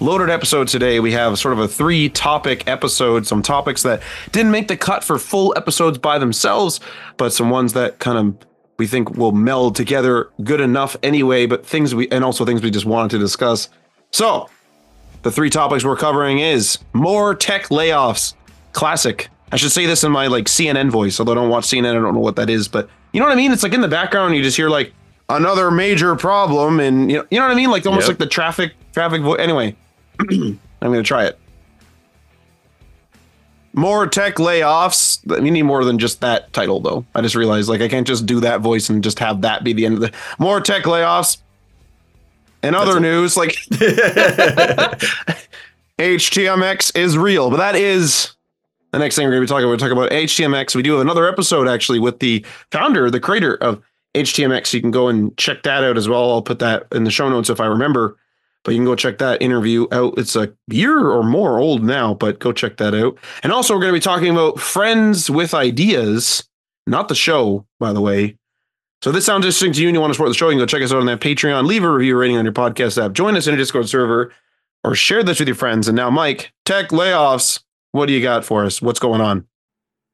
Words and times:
Loaded 0.00 0.28
episode 0.28 0.68
today. 0.68 1.00
We 1.00 1.12
have 1.12 1.38
sort 1.38 1.52
of 1.52 1.60
a 1.60 1.68
three 1.68 2.08
topic 2.08 2.66
episode, 2.68 3.26
some 3.26 3.42
topics 3.42 3.82
that 3.84 4.02
didn't 4.32 4.50
make 4.50 4.68
the 4.68 4.76
cut 4.76 5.02
for 5.04 5.18
full 5.18 5.54
episodes 5.56 5.98
by 5.98 6.18
themselves, 6.18 6.80
but 7.16 7.32
some 7.32 7.48
ones 7.48 7.72
that 7.74 8.00
kind 8.00 8.18
of 8.18 8.46
we 8.76 8.86
think 8.86 9.10
will 9.16 9.32
meld 9.32 9.76
together 9.76 10.28
good 10.42 10.60
enough 10.60 10.96
anyway, 11.02 11.46
but 11.46 11.64
things 11.64 11.94
we 11.94 12.08
and 12.10 12.24
also 12.24 12.44
things 12.44 12.60
we 12.60 12.70
just 12.70 12.84
wanted 12.86 13.12
to 13.12 13.18
discuss. 13.18 13.68
So, 14.10 14.50
the 15.22 15.30
three 15.30 15.48
topics 15.48 15.84
we're 15.84 15.96
covering 15.96 16.40
is 16.40 16.78
more 16.92 17.34
tech 17.34 17.68
layoffs. 17.68 18.34
Classic. 18.72 19.28
I 19.52 19.56
should 19.56 19.70
say 19.72 19.86
this 19.86 20.02
in 20.04 20.10
my 20.12 20.26
like 20.26 20.46
CNN 20.46 20.90
voice, 20.90 21.18
although 21.20 21.32
I 21.32 21.36
don't 21.36 21.48
watch 21.50 21.64
CNN, 21.64 21.90
I 21.90 21.92
don't 21.94 22.14
know 22.14 22.20
what 22.20 22.36
that 22.36 22.50
is, 22.50 22.66
but 22.68 22.90
you 23.12 23.20
know 23.20 23.26
what 23.26 23.32
I 23.32 23.36
mean? 23.36 23.52
It's 23.52 23.62
like 23.62 23.72
in 23.74 23.80
the 23.80 23.88
background, 23.88 24.34
you 24.34 24.42
just 24.42 24.56
hear 24.56 24.68
like 24.68 24.92
another 25.28 25.70
major 25.70 26.14
problem, 26.16 26.80
and 26.80 27.10
you 27.10 27.18
know, 27.18 27.26
you 27.30 27.38
know 27.38 27.46
what 27.46 27.52
I 27.52 27.56
mean? 27.56 27.70
Like 27.70 27.86
almost 27.86 28.02
Yep. 28.02 28.08
like 28.08 28.18
the 28.18 28.26
traffic 28.26 28.72
traffic 28.92 29.22
voice. 29.22 29.38
Anyway, 29.38 29.76
I'm 30.30 30.58
gonna 30.80 31.02
try 31.02 31.24
it. 31.26 31.38
More 33.72 34.06
tech 34.06 34.36
layoffs. 34.36 35.18
We 35.40 35.50
need 35.50 35.62
more 35.62 35.84
than 35.84 35.98
just 35.98 36.20
that 36.20 36.52
title, 36.52 36.78
though. 36.78 37.04
I 37.14 37.22
just 37.22 37.34
realized 37.34 37.68
like 37.68 37.80
I 37.80 37.88
can't 37.88 38.06
just 38.06 38.24
do 38.24 38.38
that 38.40 38.60
voice 38.60 38.88
and 38.88 39.02
just 39.02 39.18
have 39.18 39.40
that 39.42 39.64
be 39.64 39.72
the 39.72 39.84
end 39.86 39.94
of 39.94 40.00
the 40.00 40.12
more 40.38 40.60
tech 40.60 40.84
layoffs. 40.84 41.38
And 42.62 42.74
other 42.74 42.98
news, 43.00 43.36
like 43.36 43.50
HTMX 45.98 46.96
is 46.96 47.18
real, 47.18 47.50
but 47.50 47.58
that 47.58 47.74
is 47.76 48.34
the 48.92 48.98
next 48.98 49.16
thing 49.16 49.26
we're 49.26 49.32
going 49.32 49.42
to 49.42 49.46
be 49.46 49.48
talking 49.48 49.64
about. 49.64 49.72
We're 49.72 49.88
talking 49.88 49.98
about 49.98 50.12
HTMX. 50.12 50.74
We 50.74 50.82
do 50.82 50.92
have 50.92 51.00
another 51.00 51.28
episode 51.28 51.68
actually 51.68 51.98
with 51.98 52.20
the 52.20 52.46
founder, 52.70 53.10
the 53.10 53.20
creator 53.20 53.56
of 53.56 53.82
HTMX. 54.14 54.72
You 54.72 54.80
can 54.80 54.92
go 54.92 55.08
and 55.08 55.36
check 55.36 55.62
that 55.64 55.84
out 55.84 55.98
as 55.98 56.08
well. 56.08 56.30
I'll 56.30 56.42
put 56.42 56.60
that 56.60 56.86
in 56.92 57.04
the 57.04 57.10
show 57.10 57.28
notes 57.28 57.50
if 57.50 57.60
I 57.60 57.66
remember. 57.66 58.16
But 58.64 58.72
you 58.72 58.78
can 58.78 58.86
go 58.86 58.96
check 58.96 59.18
that 59.18 59.42
interview 59.42 59.86
out. 59.92 60.14
It's 60.16 60.34
a 60.36 60.54
year 60.68 61.08
or 61.08 61.22
more 61.22 61.58
old 61.58 61.84
now, 61.84 62.14
but 62.14 62.38
go 62.38 62.50
check 62.50 62.78
that 62.78 62.94
out. 62.94 63.18
And 63.42 63.52
also, 63.52 63.74
we're 63.74 63.80
going 63.80 63.92
to 63.92 63.98
be 63.98 64.02
talking 64.02 64.30
about 64.30 64.58
Friends 64.58 65.28
with 65.28 65.52
Ideas, 65.52 66.48
not 66.86 67.08
the 67.08 67.14
show, 67.14 67.66
by 67.78 67.92
the 67.92 68.00
way. 68.00 68.38
So 69.02 69.10
if 69.10 69.14
this 69.14 69.26
sounds 69.26 69.44
interesting 69.44 69.72
to 69.74 69.82
you 69.82 69.88
and 69.88 69.94
you 69.94 70.00
want 70.00 70.12
to 70.12 70.14
support 70.14 70.30
the 70.30 70.34
show, 70.34 70.48
you 70.48 70.52
can 70.52 70.60
go 70.60 70.66
check 70.66 70.82
us 70.82 70.92
out 70.92 71.00
on 71.00 71.06
that 71.06 71.20
Patreon. 71.20 71.66
Leave 71.66 71.84
a 71.84 71.90
review 71.90 72.16
rating 72.16 72.38
on 72.38 72.44
your 72.46 72.54
podcast 72.54 73.02
app. 73.02 73.12
Join 73.12 73.36
us 73.36 73.46
in 73.46 73.52
a 73.52 73.56
Discord 73.58 73.86
server 73.86 74.32
or 74.82 74.94
share 74.94 75.22
this 75.22 75.40
with 75.40 75.48
your 75.48 75.54
friends. 75.54 75.88
And 75.88 75.96
now, 75.96 76.08
Mike, 76.08 76.54
tech 76.64 76.88
layoffs. 76.88 77.60
What 77.92 78.06
do 78.06 78.14
you 78.14 78.22
got 78.22 78.46
for 78.46 78.64
us? 78.64 78.80
What's 78.80 78.98
going 78.98 79.20
on? 79.20 79.46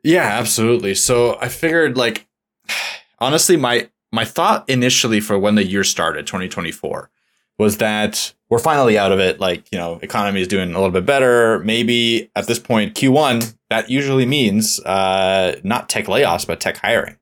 Yeah, 0.03 0.25
absolutely. 0.25 0.95
So 0.97 1.39
I 1.41 1.49
figured 1.49 1.97
like 1.97 2.27
honestly 3.21 3.57
my 3.57 3.89
my 4.13 4.25
thought 4.25 4.69
initially 4.69 5.21
for 5.21 5.39
when 5.39 5.55
the 5.55 5.65
year 5.65 5.85
started, 5.85 6.27
2024, 6.27 7.11
was 7.61 7.77
that 7.77 8.33
we're 8.49 8.59
finally 8.59 8.97
out 8.97 9.13
of 9.13 9.21
it. 9.21 9.39
Like, 9.39 9.71
you 9.71 9.77
know, 9.77 9.99
economy 10.01 10.41
is 10.41 10.49
doing 10.49 10.71
a 10.71 10.79
little 10.79 10.91
bit 10.91 11.05
better. 11.05 11.59
Maybe 11.59 12.31
at 12.35 12.47
this 12.47 12.59
point, 12.59 12.95
Q1, 12.95 13.55
that 13.69 13.91
usually 13.91 14.25
means 14.25 14.81
uh, 14.81 15.61
not 15.63 15.91
tech 15.91 16.07
layoffs, 16.07 16.47
but 16.47 16.59
tech 16.59 16.79
hiring. 16.79 17.19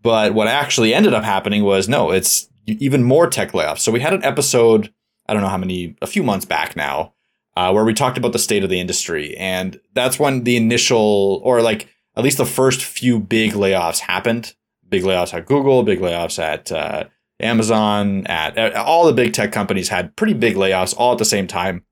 But 0.00 0.32
what 0.32 0.46
actually 0.46 0.94
ended 0.94 1.12
up 1.12 1.24
happening 1.24 1.64
was 1.64 1.88
no, 1.88 2.12
it's 2.12 2.48
even 2.68 3.02
more 3.02 3.26
tech 3.26 3.50
layoffs. 3.50 3.80
So 3.80 3.90
we 3.90 3.98
had 3.98 4.14
an 4.14 4.22
episode, 4.22 4.94
I 5.28 5.32
don't 5.32 5.42
know 5.42 5.48
how 5.48 5.58
many, 5.58 5.96
a 6.00 6.06
few 6.06 6.22
months 6.22 6.46
back 6.46 6.76
now, 6.76 7.14
uh, 7.56 7.72
where 7.72 7.84
we 7.84 7.94
talked 7.94 8.16
about 8.16 8.32
the 8.32 8.38
state 8.38 8.62
of 8.62 8.70
the 8.70 8.78
industry. 8.78 9.36
And 9.36 9.80
that's 9.92 10.20
when 10.20 10.44
the 10.44 10.56
initial, 10.56 11.40
or 11.42 11.62
like 11.62 11.88
at 12.16 12.22
least 12.22 12.38
the 12.38 12.46
first 12.46 12.84
few 12.84 13.18
big 13.18 13.54
layoffs 13.54 13.98
happened. 13.98 14.54
Big 14.88 15.02
layoffs 15.02 15.34
at 15.34 15.46
Google, 15.46 15.82
big 15.82 15.98
layoffs 15.98 16.38
at 16.38 16.70
uh, 16.70 17.06
Amazon, 17.40 18.26
at, 18.26 18.74
all 18.74 19.06
the 19.06 19.12
big 19.12 19.32
tech 19.32 19.52
companies 19.52 19.88
had 19.88 20.16
pretty 20.16 20.34
big 20.34 20.56
layoffs 20.56 20.94
all 20.96 21.12
at 21.12 21.18
the 21.18 21.24
same 21.24 21.46
time. 21.46 21.84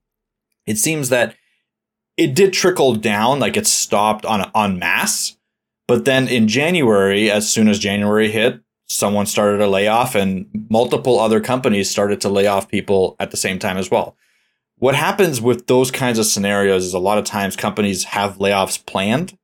It 0.65 0.77
seems 0.77 1.09
that 1.09 1.35
it 2.17 2.33
did 2.33 2.51
trickle 2.51 2.95
down, 2.95 3.39
like 3.39 3.55
it 3.55 3.67
stopped 3.67 4.25
on 4.25 4.51
en 4.55 4.79
masse. 4.79 5.37
But 5.87 6.03
then 6.03 6.27
in 6.27 6.47
January, 6.47 7.31
as 7.31 7.49
soon 7.49 7.69
as 7.69 7.79
January 7.79 8.29
hit, 8.29 8.59
someone 8.87 9.25
started 9.25 9.61
a 9.61 9.67
layoff 9.67 10.15
and 10.15 10.47
multiple 10.69 11.19
other 11.19 11.39
companies 11.39 11.89
started 11.89 12.19
to 12.21 12.29
lay 12.29 12.47
off 12.47 12.67
people 12.67 13.15
at 13.19 13.31
the 13.31 13.37
same 13.37 13.59
time 13.59 13.77
as 13.77 13.91
well. 13.91 14.17
What 14.79 14.95
happens 14.95 15.41
with 15.41 15.67
those 15.67 15.91
kinds 15.91 16.19
of 16.19 16.25
scenarios 16.25 16.85
is 16.85 16.93
a 16.93 16.99
lot 16.99 17.17
of 17.17 17.23
times 17.25 17.55
companies 17.55 18.05
have 18.05 18.37
layoffs 18.37 18.83
planned 18.85 19.37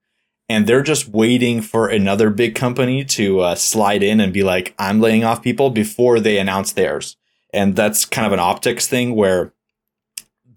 and 0.50 0.68
they're 0.68 0.84
just 0.84 1.08
waiting 1.08 1.62
for 1.62 1.88
another 1.88 2.30
big 2.30 2.56
company 2.56 3.06
to 3.06 3.40
uh, 3.40 3.56
slide 3.56 4.04
in 4.04 4.20
and 4.20 4.34
be 4.34 4.44
like, 4.44 4.74
I'm 4.78 5.00
laying 5.00 5.24
off 5.24 5.42
people 5.42 5.70
before 5.70 6.20
they 6.20 6.38
announce 6.38 6.74
theirs. 6.74 7.16
And 7.54 7.76
that's 7.76 8.06
kind 8.06 8.28
of 8.28 8.34
an 8.34 8.40
optics 8.40 8.88
thing 8.88 9.16
where 9.16 9.54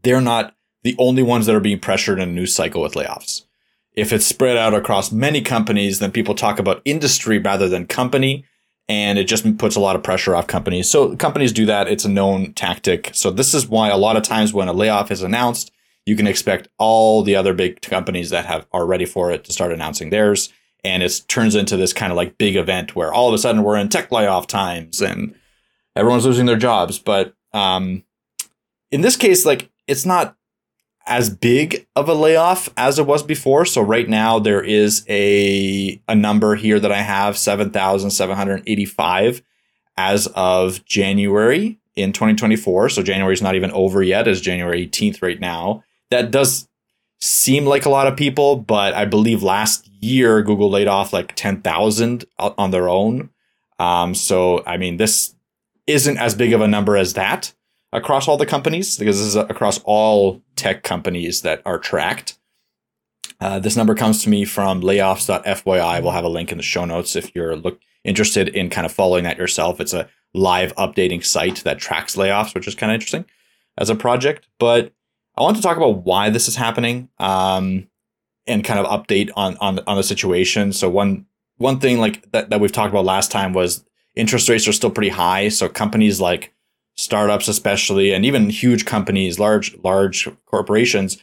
they're 0.02 0.20
not 0.20 0.54
the 0.82 0.96
only 0.98 1.22
ones 1.22 1.46
that 1.46 1.54
are 1.54 1.60
being 1.60 1.80
pressured 1.80 2.18
in 2.18 2.28
a 2.28 2.32
news 2.32 2.54
cycle 2.54 2.82
with 2.82 2.94
layoffs. 2.94 3.42
If 3.94 4.12
it's 4.12 4.26
spread 4.26 4.56
out 4.56 4.74
across 4.74 5.10
many 5.12 5.40
companies, 5.40 5.98
then 5.98 6.12
people 6.12 6.34
talk 6.34 6.58
about 6.58 6.82
industry 6.84 7.38
rather 7.38 7.68
than 7.68 7.86
company. 7.86 8.44
And 8.88 9.18
it 9.18 9.24
just 9.24 9.58
puts 9.58 9.74
a 9.74 9.80
lot 9.80 9.96
of 9.96 10.04
pressure 10.04 10.36
off 10.36 10.46
companies. 10.46 10.88
So 10.88 11.16
companies 11.16 11.52
do 11.52 11.66
that. 11.66 11.88
It's 11.88 12.04
a 12.04 12.08
known 12.08 12.52
tactic. 12.52 13.10
So 13.14 13.30
this 13.30 13.52
is 13.52 13.66
why 13.66 13.88
a 13.88 13.96
lot 13.96 14.16
of 14.16 14.22
times 14.22 14.52
when 14.52 14.68
a 14.68 14.72
layoff 14.72 15.10
is 15.10 15.22
announced, 15.22 15.72
you 16.06 16.16
can 16.16 16.26
expect 16.26 16.68
all 16.78 17.22
the 17.22 17.36
other 17.36 17.52
big 17.52 17.82
companies 17.82 18.30
that 18.30 18.46
have 18.46 18.66
are 18.72 18.86
ready 18.86 19.04
for 19.04 19.30
it 19.30 19.44
to 19.44 19.52
start 19.52 19.72
announcing 19.72 20.08
theirs. 20.10 20.50
And 20.84 21.02
it 21.02 21.22
turns 21.26 21.56
into 21.56 21.76
this 21.76 21.92
kind 21.92 22.12
of 22.12 22.16
like 22.16 22.38
big 22.38 22.56
event 22.56 22.94
where 22.94 23.12
all 23.12 23.26
of 23.28 23.34
a 23.34 23.38
sudden 23.38 23.64
we're 23.64 23.76
in 23.76 23.88
tech 23.88 24.12
layoff 24.12 24.46
times 24.46 25.02
and 25.02 25.34
everyone's 25.96 26.24
losing 26.24 26.46
their 26.46 26.56
jobs. 26.56 27.00
But 27.00 27.34
um, 27.52 28.04
in 28.92 29.00
this 29.00 29.16
case, 29.16 29.44
like 29.44 29.68
it's 29.88 30.06
not 30.06 30.36
as 31.06 31.28
big 31.28 31.88
of 31.96 32.08
a 32.08 32.14
layoff 32.14 32.68
as 32.76 33.00
it 33.00 33.06
was 33.06 33.24
before. 33.24 33.64
So 33.64 33.80
right 33.80 34.08
now 34.08 34.38
there 34.38 34.62
is 34.62 35.04
a 35.08 36.00
a 36.06 36.14
number 36.14 36.54
here 36.54 36.78
that 36.78 36.92
I 36.92 37.02
have 37.02 37.36
7,785 37.36 39.42
as 39.96 40.28
of 40.28 40.84
January 40.84 41.80
in 41.96 42.12
2024. 42.12 42.90
So 42.90 43.02
January 43.02 43.34
is 43.34 43.42
not 43.42 43.56
even 43.56 43.72
over 43.72 44.02
yet. 44.02 44.28
It's 44.28 44.40
January 44.40 44.86
18th 44.86 45.22
right 45.22 45.40
now. 45.40 45.82
That 46.10 46.30
does 46.30 46.68
seem 47.20 47.64
like 47.64 47.86
a 47.86 47.90
lot 47.90 48.06
of 48.06 48.16
people, 48.16 48.56
but 48.56 48.94
I 48.94 49.04
believe 49.04 49.42
last 49.42 49.88
year 50.00 50.42
Google 50.42 50.70
laid 50.70 50.88
off 50.88 51.12
like 51.12 51.34
10,000 51.34 52.24
on 52.38 52.70
their 52.70 52.88
own. 52.88 53.30
Um, 53.78 54.14
so 54.14 54.62
I 54.66 54.76
mean, 54.76 54.96
this 54.96 55.34
isn't 55.86 56.18
as 56.18 56.34
big 56.34 56.52
of 56.52 56.60
a 56.60 56.68
number 56.68 56.96
as 56.96 57.14
that 57.14 57.52
across 57.92 58.28
all 58.28 58.36
the 58.36 58.46
companies 58.46 58.96
because 58.98 59.18
this 59.18 59.28
is 59.28 59.36
across 59.36 59.80
all 59.84 60.42
tech 60.56 60.82
companies 60.82 61.42
that 61.42 61.62
are 61.64 61.78
tracked. 61.78 62.38
Uh, 63.40 63.58
this 63.58 63.76
number 63.76 63.94
comes 63.94 64.22
to 64.22 64.30
me 64.30 64.44
from 64.44 64.80
layoffs.fyi. 64.80 66.02
We'll 66.02 66.12
have 66.12 66.24
a 66.24 66.28
link 66.28 66.50
in 66.50 66.58
the 66.58 66.64
show 66.64 66.84
notes 66.84 67.16
if 67.16 67.34
you're 67.34 67.56
look 67.56 67.80
interested 68.04 68.48
in 68.48 68.70
kind 68.70 68.86
of 68.86 68.92
following 68.92 69.24
that 69.24 69.36
yourself. 69.36 69.80
It's 69.80 69.92
a 69.92 70.08
live 70.32 70.74
updating 70.76 71.24
site 71.24 71.56
that 71.64 71.78
tracks 71.78 72.16
layoffs, 72.16 72.54
which 72.54 72.66
is 72.66 72.74
kind 72.74 72.90
of 72.90 72.94
interesting 72.94 73.24
as 73.78 73.90
a 73.90 73.94
project. 73.94 74.48
But 74.58 74.92
I 75.36 75.42
want 75.42 75.56
to 75.56 75.62
talk 75.62 75.76
about 75.76 76.04
why 76.04 76.30
this 76.30 76.48
is 76.48 76.56
happening 76.56 77.08
um, 77.18 77.88
and 78.46 78.64
kind 78.64 78.80
of 78.80 78.86
update 78.86 79.30
on 79.36 79.56
on 79.58 79.80
on 79.86 79.96
the 79.96 80.02
situation. 80.02 80.72
So 80.72 80.88
one 80.88 81.26
one 81.58 81.80
thing 81.80 81.98
like 81.98 82.30
that, 82.32 82.50
that 82.50 82.60
we've 82.60 82.72
talked 82.72 82.90
about 82.90 83.04
last 83.04 83.30
time 83.30 83.52
was 83.52 83.84
interest 84.14 84.48
rates 84.48 84.66
are 84.68 84.72
still 84.72 84.90
pretty 84.90 85.10
high. 85.10 85.48
So 85.48 85.68
companies 85.68 86.20
like 86.20 86.54
startups 86.96 87.46
especially 87.46 88.12
and 88.12 88.24
even 88.24 88.48
huge 88.48 88.86
companies 88.86 89.38
large 89.38 89.76
large 89.84 90.28
corporations 90.46 91.18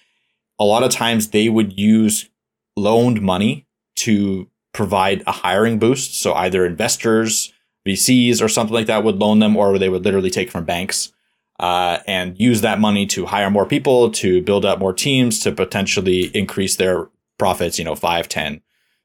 a 0.59 0.63
lot 0.63 0.83
of 0.83 0.91
times 0.91 1.29
they 1.29 1.49
would 1.49 1.77
use 1.77 2.29
loaned 2.75 3.21
money 3.21 3.65
to 3.95 4.47
provide 4.71 5.23
a 5.25 5.31
hiring 5.31 5.79
boost 5.79 6.19
so 6.19 6.33
either 6.35 6.63
investors 6.65 7.51
vcs 7.87 8.39
or 8.41 8.47
something 8.47 8.73
like 8.73 8.85
that 8.85 9.03
would 9.03 9.17
loan 9.17 9.39
them 9.39 9.57
or 9.57 9.79
they 9.79 9.89
would 9.89 10.05
literally 10.05 10.29
take 10.29 10.51
from 10.51 10.63
banks 10.63 11.11
uh, 11.59 11.99
and 12.07 12.39
use 12.39 12.61
that 12.61 12.79
money 12.79 13.05
to 13.07 13.25
hire 13.25 13.49
more 13.49 13.65
people, 13.65 14.09
to 14.11 14.41
build 14.41 14.65
up 14.65 14.79
more 14.79 14.93
teams, 14.93 15.39
to 15.39 15.51
potentially 15.51 16.25
increase 16.35 16.75
their 16.75 17.09
profits, 17.37 17.77
you 17.77 17.85
know, 17.85 17.95
five, 17.95 18.27
10, 18.27 18.61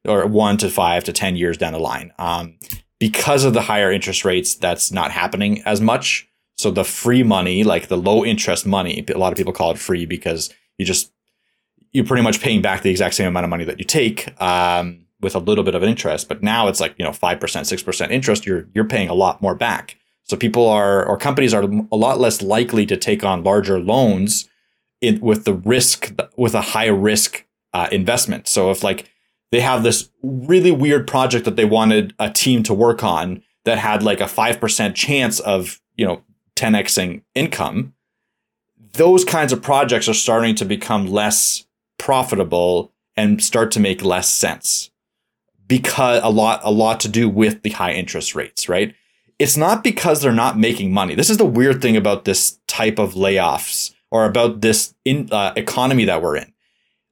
or 0.07 0.27
one 0.27 0.57
to 0.57 0.71
five 0.71 1.05
to 1.05 1.13
10 1.13 1.37
years 1.37 1.57
down 1.57 1.73
the 1.73 1.79
line. 1.79 2.13
Um, 2.19 2.59
because 2.99 3.45
of 3.45 3.53
the 3.53 3.63
higher 3.63 3.93
interest 3.93 4.25
rates, 4.25 4.55
that's 4.55 4.91
not 4.91 5.11
happening 5.11 5.63
as 5.65 5.81
much. 5.81 6.29
So 6.57 6.71
the 6.71 6.85
free 6.85 7.23
money, 7.23 7.63
like 7.63 7.89
the 7.89 7.97
low 7.97 8.25
interest 8.25 8.67
money, 8.67 9.05
a 9.09 9.19
lot 9.19 9.33
of 9.33 9.37
people 9.37 9.53
call 9.53 9.71
it 9.71 9.79
free 9.79 10.07
because 10.07 10.53
you 10.79 10.85
just, 10.85 11.13
you're 11.93 12.05
pretty 12.05 12.23
much 12.23 12.41
paying 12.41 12.61
back 12.61 12.83
the 12.83 12.91
exact 12.91 13.15
same 13.15 13.29
amount 13.29 13.45
of 13.45 13.51
money 13.51 13.65
that 13.65 13.79
you 13.79 13.85
take. 13.85 14.41
Um, 14.43 15.05
with 15.21 15.35
a 15.35 15.41
little 15.41 15.65
bit 15.65 15.75
of 15.75 15.83
an 15.83 15.89
interest, 15.89 16.29
but 16.29 16.43
now 16.43 16.69
it's 16.69 16.79
like, 16.81 16.95
you 16.97 17.05
know, 17.05 17.11
5%, 17.11 17.41
6% 17.41 18.11
interest, 18.11 18.47
you're, 18.47 18.69
you're 18.73 18.85
paying 18.85 19.09
a 19.09 19.15
lot 19.15 19.43
more 19.43 19.55
back. 19.55 19.97
So 20.29 20.37
people 20.37 20.69
are, 20.69 21.05
or 21.05 21.17
companies 21.17 21.55
are 21.55 21.65
a 21.91 21.97
lot 21.97 22.21
less 22.21 22.43
likely 22.43 22.85
to 22.87 22.97
take 22.97 23.25
on 23.25 23.43
larger 23.43 23.81
loans 23.81 24.49
in, 25.01 25.21
with 25.21 25.45
the 25.45 25.55
risk, 25.55 26.13
with 26.37 26.55
a 26.55 26.61
high 26.61 26.89
risk 26.89 27.45
uh, 27.73 27.89
investment. 27.91 28.47
So 28.47 28.71
if 28.71 28.83
like 28.83 29.11
they 29.51 29.61
have 29.61 29.83
this 29.83 30.11
really 30.23 30.71
weird 30.71 31.07
project 31.07 31.45
that 31.47 31.57
they 31.57 31.65
wanted 31.65 32.15
a 32.19 32.31
team 32.31 32.63
to 32.65 32.75
work 32.75 33.03
on 33.03 33.43
that 33.65 33.79
had 33.79 34.03
like 34.03 34.21
a 34.21 34.25
5% 34.25 34.95
chance 34.95 35.41
of, 35.41 35.81
you 35.97 36.07
know, 36.07 36.23
10xing 36.57 37.23
income, 37.35 37.95
those 38.93 39.25
kinds 39.25 39.53
of 39.53 39.63
projects 39.63 40.09
are 40.09 40.15
starting 40.15 40.55
to 40.57 40.65
become 40.65 41.07
less 41.07 41.65
profitable 41.99 42.93
and 43.17 43.43
start 43.43 43.71
to 43.73 43.81
make 43.81 44.03
less 44.03 44.29
sense 44.29 44.91
because 45.67 46.21
a 46.23 46.31
lot 46.31 46.61
a 46.65 46.71
lot 46.71 47.01
to 47.01 47.09
do 47.09 47.29
with 47.29 47.63
the 47.63 47.71
high 47.71 47.93
interest 47.93 48.35
rates, 48.35 48.69
right? 48.69 48.95
It's 49.39 49.57
not 49.57 49.85
because 49.85 50.21
they're 50.21 50.33
not 50.33 50.59
making 50.59 50.93
money. 50.93 51.15
This 51.15 51.31
is 51.31 51.37
the 51.37 51.45
weird 51.45 51.81
thing 51.81 51.97
about 51.97 52.25
this 52.25 52.59
type 52.67 52.99
of 52.99 53.15
layoffs 53.15 53.95
or 54.11 54.25
about 54.25 54.61
this 54.61 54.95
in, 55.05 55.29
uh, 55.33 55.53
economy 55.57 56.05
that 56.07 56.23
we're 56.23 56.37
in. 56.37 56.53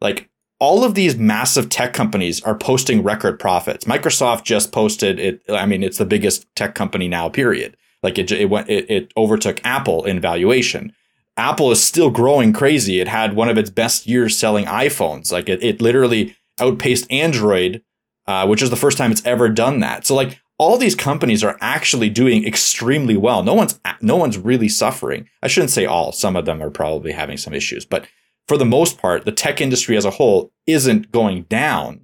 Like 0.01 0.29
all 0.59 0.85
of 0.85 0.95
these 0.95 1.17
massive 1.17 1.69
tech 1.69 1.93
companies 1.93 2.43
are 2.43 2.57
posting 2.57 3.03
record 3.03 3.39
profits. 3.39 3.85
Microsoft 3.85 4.45
just 4.45 4.73
posted 4.73 5.21
it. 5.21 5.43
I 5.49 5.67
mean, 5.67 5.83
it's 5.83 5.99
the 5.99 6.07
biggest 6.07 6.47
tech 6.57 6.75
company 6.75 7.07
now. 7.09 7.29
Period. 7.29 7.77
Like 8.03 8.19
it, 8.19 8.31
it 8.33 8.51
went, 8.51 8.69
it, 8.69 8.91
it 8.91 9.13
overtook 9.17 9.61
Apple 9.65 10.05
in 10.05 10.21
valuation. 10.21 10.93
Apple 11.37 11.71
is 11.71 11.83
still 11.83 12.11
growing 12.11 12.53
crazy. 12.53 13.01
It 13.01 13.09
had 13.09 13.37
one 13.37 13.49
of 13.49 13.59
its 13.59 13.71
best 13.71 14.07
years 14.07 14.37
selling 14.37 14.65
iPhones. 14.65 15.31
Like 15.31 15.49
it, 15.49 15.63
it 15.63 15.81
literally 15.81 16.37
outpaced 16.59 17.11
Android 17.13 17.83
uh, 18.27 18.47
which 18.47 18.63
is 18.63 18.71
the 18.71 18.77
first 18.77 18.99
time 18.99 19.13
it's 19.13 19.25
ever 19.25 19.49
done 19.49 19.81
that. 19.81 20.07
So 20.07 20.15
like 20.15 20.41
all 20.59 20.79
these 20.79 20.95
companies 20.95 21.45
are 21.45 21.59
actually 21.61 22.09
doing 22.09 22.47
extremely 22.47 23.17
well. 23.17 23.43
No 23.43 23.55
one's 23.55 23.79
no 24.01 24.17
one's 24.17 24.39
really 24.39 24.69
suffering. 24.69 25.29
I 25.43 25.49
shouldn't 25.49 25.71
say 25.71 25.85
all. 25.85 26.13
Some 26.13 26.37
of 26.37 26.47
them 26.47 26.63
are 26.63 26.71
probably 26.71 27.13
having 27.13 27.37
some 27.37 27.53
issues, 27.53 27.85
but 27.85 28.07
for 28.49 28.57
the 28.57 28.65
most 28.65 28.99
part, 28.99 29.25
the 29.25 29.33
tech 29.33 29.61
industry 29.61 29.97
as 29.97 30.05
a 30.05 30.13
whole 30.13 30.53
isn't 30.67 31.13
going 31.13 31.43
down. 31.45 32.03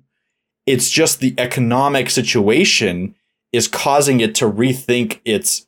It's 0.66 0.90
just 0.90 1.20
the 1.20 1.34
economic 1.38 2.10
situation 2.10 3.14
is 3.52 3.68
causing 3.68 4.20
it 4.20 4.34
to 4.36 4.50
rethink 4.50 5.20
its 5.24 5.66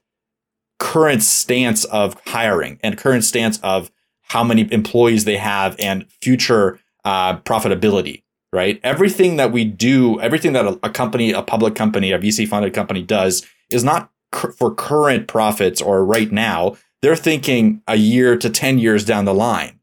current 0.79 1.23
stance 1.23 1.85
of 1.85 2.21
hiring 2.27 2.79
and 2.83 2.99
current 2.99 3.25
stance 3.25 3.59
of 3.61 3.91
how 4.23 4.43
many 4.43 4.71
employees 4.73 5.25
they 5.25 5.37
have 5.37 5.77
and 5.79 6.11
future 6.21 6.81
uh, 7.05 7.39
profitability 7.39 8.24
right? 8.55 8.81
Everything 8.85 9.37
that 9.37 9.53
we 9.53 9.65
do, 9.65 10.21
everything 10.21 10.53
that 10.53 10.65
a, 10.65 10.79
a 10.85 10.91
company, 10.91 11.33
a 11.33 11.43
public 11.43 11.75
company, 11.75 12.13
a 12.13 12.19
VC 12.19 12.47
funded 12.47 12.73
company 12.73 13.03
does 13.03 13.45
is 13.71 13.83
not 13.83 14.11
cur- 14.31 14.53
for 14.53 14.75
current 14.75 15.27
profits 15.27 15.83
or 15.83 16.05
right 16.05 16.31
now. 16.31 16.77
They're 17.03 17.17
thinking 17.17 17.83
a 17.89 17.97
year 17.97 18.39
to 18.39 18.49
10 18.49 18.79
years 18.79 19.05
down 19.05 19.25
the 19.25 19.35
line. 19.35 19.81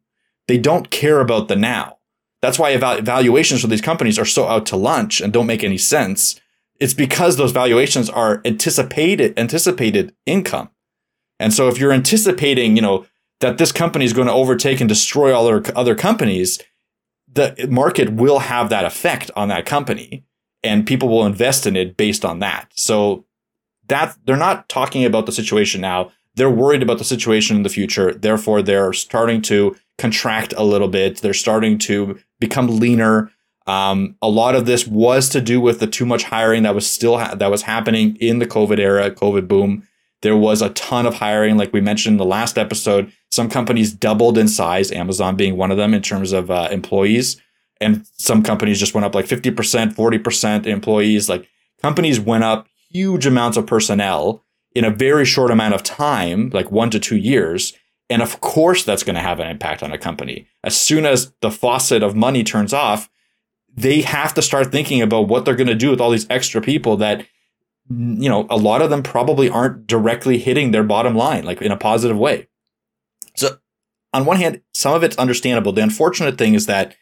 They 0.48 0.58
don't 0.58 0.90
care 0.90 1.20
about 1.20 1.50
the 1.50 1.56
now. 1.56 1.98
That's 2.42 2.58
why 2.58 2.76
valuations 2.78 3.62
for 3.62 3.68
these 3.68 3.82
companies 3.82 4.18
are 4.18 4.26
so 4.26 4.48
out 4.48 4.66
to 4.68 4.76
lunch 4.76 5.22
and 5.22 5.32
don't 5.32 5.46
make 5.46 5.64
any 5.64 5.78
sense. 5.78 6.40
It's 6.80 6.96
because 6.96 7.38
those 7.38 7.52
valuations 7.52 8.10
are 8.10 8.42
anticipated 8.46 9.38
anticipated 9.38 10.16
income. 10.26 10.70
And 11.40 11.54
so 11.54 11.68
if 11.68 11.78
you're 11.78 11.92
anticipating, 11.92 12.76
you 12.76 12.82
know, 12.82 13.06
that 13.42 13.58
this 13.58 13.72
company 13.72 14.06
is 14.06 14.14
going 14.14 14.28
to 14.28 14.34
overtake 14.34 14.80
and 14.80 14.88
destroy 14.88 15.34
all 15.34 15.48
other, 15.48 15.64
other 15.76 15.96
companies, 15.96 16.60
the 17.34 17.68
market 17.70 18.14
will 18.14 18.40
have 18.40 18.70
that 18.70 18.86
effect 18.86 19.32
on 19.36 19.48
that 19.50 19.66
company 19.66 20.26
and 20.64 20.86
people 20.86 21.10
will 21.10 21.26
invest 21.26 21.66
in 21.66 21.76
it 21.76 21.98
based 21.98 22.26
on 22.26 22.40
that. 22.40 22.72
So 22.76 23.26
that 23.88 24.18
they're 24.26 24.38
not 24.38 24.70
talking 24.70 25.06
about 25.06 25.26
the 25.26 25.32
situation 25.32 25.82
now. 25.82 26.12
They're 26.36 26.50
worried 26.50 26.84
about 26.84 26.98
the 26.98 27.04
situation 27.04 27.58
in 27.58 27.64
the 27.64 27.70
future. 27.70 28.14
Therefore, 28.14 28.62
they're 28.62 28.94
starting 28.94 29.42
to 29.44 29.76
contract 29.98 30.54
a 30.56 30.64
little 30.64 30.88
bit. 30.88 31.18
They're 31.18 31.34
starting 31.34 31.78
to 31.80 32.20
become 32.40 32.80
leaner. 32.80 33.32
Um, 33.68 34.16
a 34.22 34.30
lot 34.30 34.56
of 34.56 34.66
this 34.66 34.88
was 34.88 35.30
to 35.30 35.42
do 35.42 35.60
with 35.60 35.80
the 35.80 35.88
too 35.88 36.06
much 36.06 36.24
hiring 36.24 36.64
that 36.64 36.76
was 36.76 36.90
still 36.90 37.18
ha- 37.18 37.36
that 37.36 37.52
was 37.52 37.64
happening 37.64 38.16
in 38.18 38.40
the 38.40 38.48
COVID 38.48 38.80
era, 38.80 39.12
COVID 39.12 39.48
boom. 39.48 39.88
There 40.22 40.38
was 40.38 40.62
a 40.62 40.70
ton 40.70 41.06
of 41.06 41.16
hiring, 41.16 41.58
like 41.58 41.74
we 41.74 41.82
mentioned 41.82 42.14
in 42.14 42.18
the 42.18 42.26
last 42.26 42.58
episode. 42.58 43.12
Some 43.32 43.50
companies 43.50 43.92
doubled 43.92 44.38
in 44.38 44.48
size, 44.48 44.92
Amazon 44.92 45.36
being 45.36 45.58
one 45.58 45.72
of 45.72 45.78
them 45.78 45.94
in 45.94 46.02
terms 46.02 46.32
of 46.32 46.52
uh, 46.52 46.68
employees. 46.72 47.42
And 47.80 48.06
some 48.14 48.44
companies 48.44 48.80
just 48.80 48.94
went 48.94 49.06
up 49.06 49.16
like 49.16 49.26
50%, 49.26 49.96
40% 49.96 50.66
employees. 50.68 51.28
Like 51.28 51.50
companies 51.82 52.20
went 52.20 52.44
up 52.44 52.68
huge 52.92 53.26
amounts 53.26 53.58
of 53.58 53.66
personnel 53.66 54.44
in 54.76 54.86
a 54.86 54.92
very 54.92 55.26
short 55.26 55.52
amount 55.52 55.74
of 55.74 55.84
time, 55.84 56.50
like 56.54 56.72
one 56.72 56.92
to 56.92 57.00
two 57.00 57.18
years. 57.18 57.74
And 58.10 58.22
of 58.22 58.42
course, 58.42 58.84
that's 58.84 59.04
going 59.04 59.16
to 59.16 59.22
have 59.22 59.40
an 59.40 59.50
impact 59.50 59.82
on 59.82 59.92
a 59.92 59.98
company. 59.98 60.48
As 60.64 60.78
soon 60.78 61.06
as 61.06 61.34
the 61.42 61.50
faucet 61.52 62.04
of 62.04 62.16
money 62.16 62.44
turns 62.44 62.74
off, 62.74 63.10
they 63.74 64.02
have 64.02 64.34
to 64.36 64.42
start 64.42 64.72
thinking 64.72 65.02
about 65.02 65.28
what 65.28 65.46
they're 65.46 65.56
going 65.56 65.68
to 65.68 65.76
do 65.76 65.90
with 65.90 66.02
all 66.02 66.12
these 66.12 66.28
extra 66.30 66.62
people 66.62 66.98
that 66.98 67.26
you 67.92 68.30
know, 68.30 68.48
a 68.50 68.58
lot 68.58 68.82
of 68.82 68.90
them 68.90 69.04
probably 69.04 69.50
aren't 69.50 69.88
directly 69.88 70.38
hitting 70.38 70.72
their 70.72 70.84
bottom 70.84 71.16
line, 71.16 71.44
like 71.44 71.62
in 71.62 71.72
a 71.72 71.78
positive 71.78 72.18
way. 72.18 72.48
So, 73.36 73.58
on 74.14 74.26
one 74.26 74.38
hand, 74.38 74.62
some 74.74 74.94
of 74.94 75.04
it's 75.04 75.18
understandable. 75.18 75.72
The 75.72 75.84
unfortunate 75.84 76.38
thing 76.38 76.54
is 76.54 76.66
that 76.68 76.96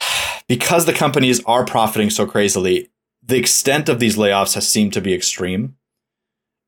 because 0.48 0.86
the 0.86 0.92
companies 0.92 1.42
are 1.44 1.64
profiting 1.64 2.10
so 2.10 2.26
crazily, 2.26 2.90
the 3.22 3.38
extent 3.38 3.88
of 3.88 4.00
these 4.00 4.16
layoffs 4.16 4.54
has 4.54 4.66
seemed 4.66 4.92
to 4.94 5.00
be 5.00 5.14
extreme. 5.14 5.76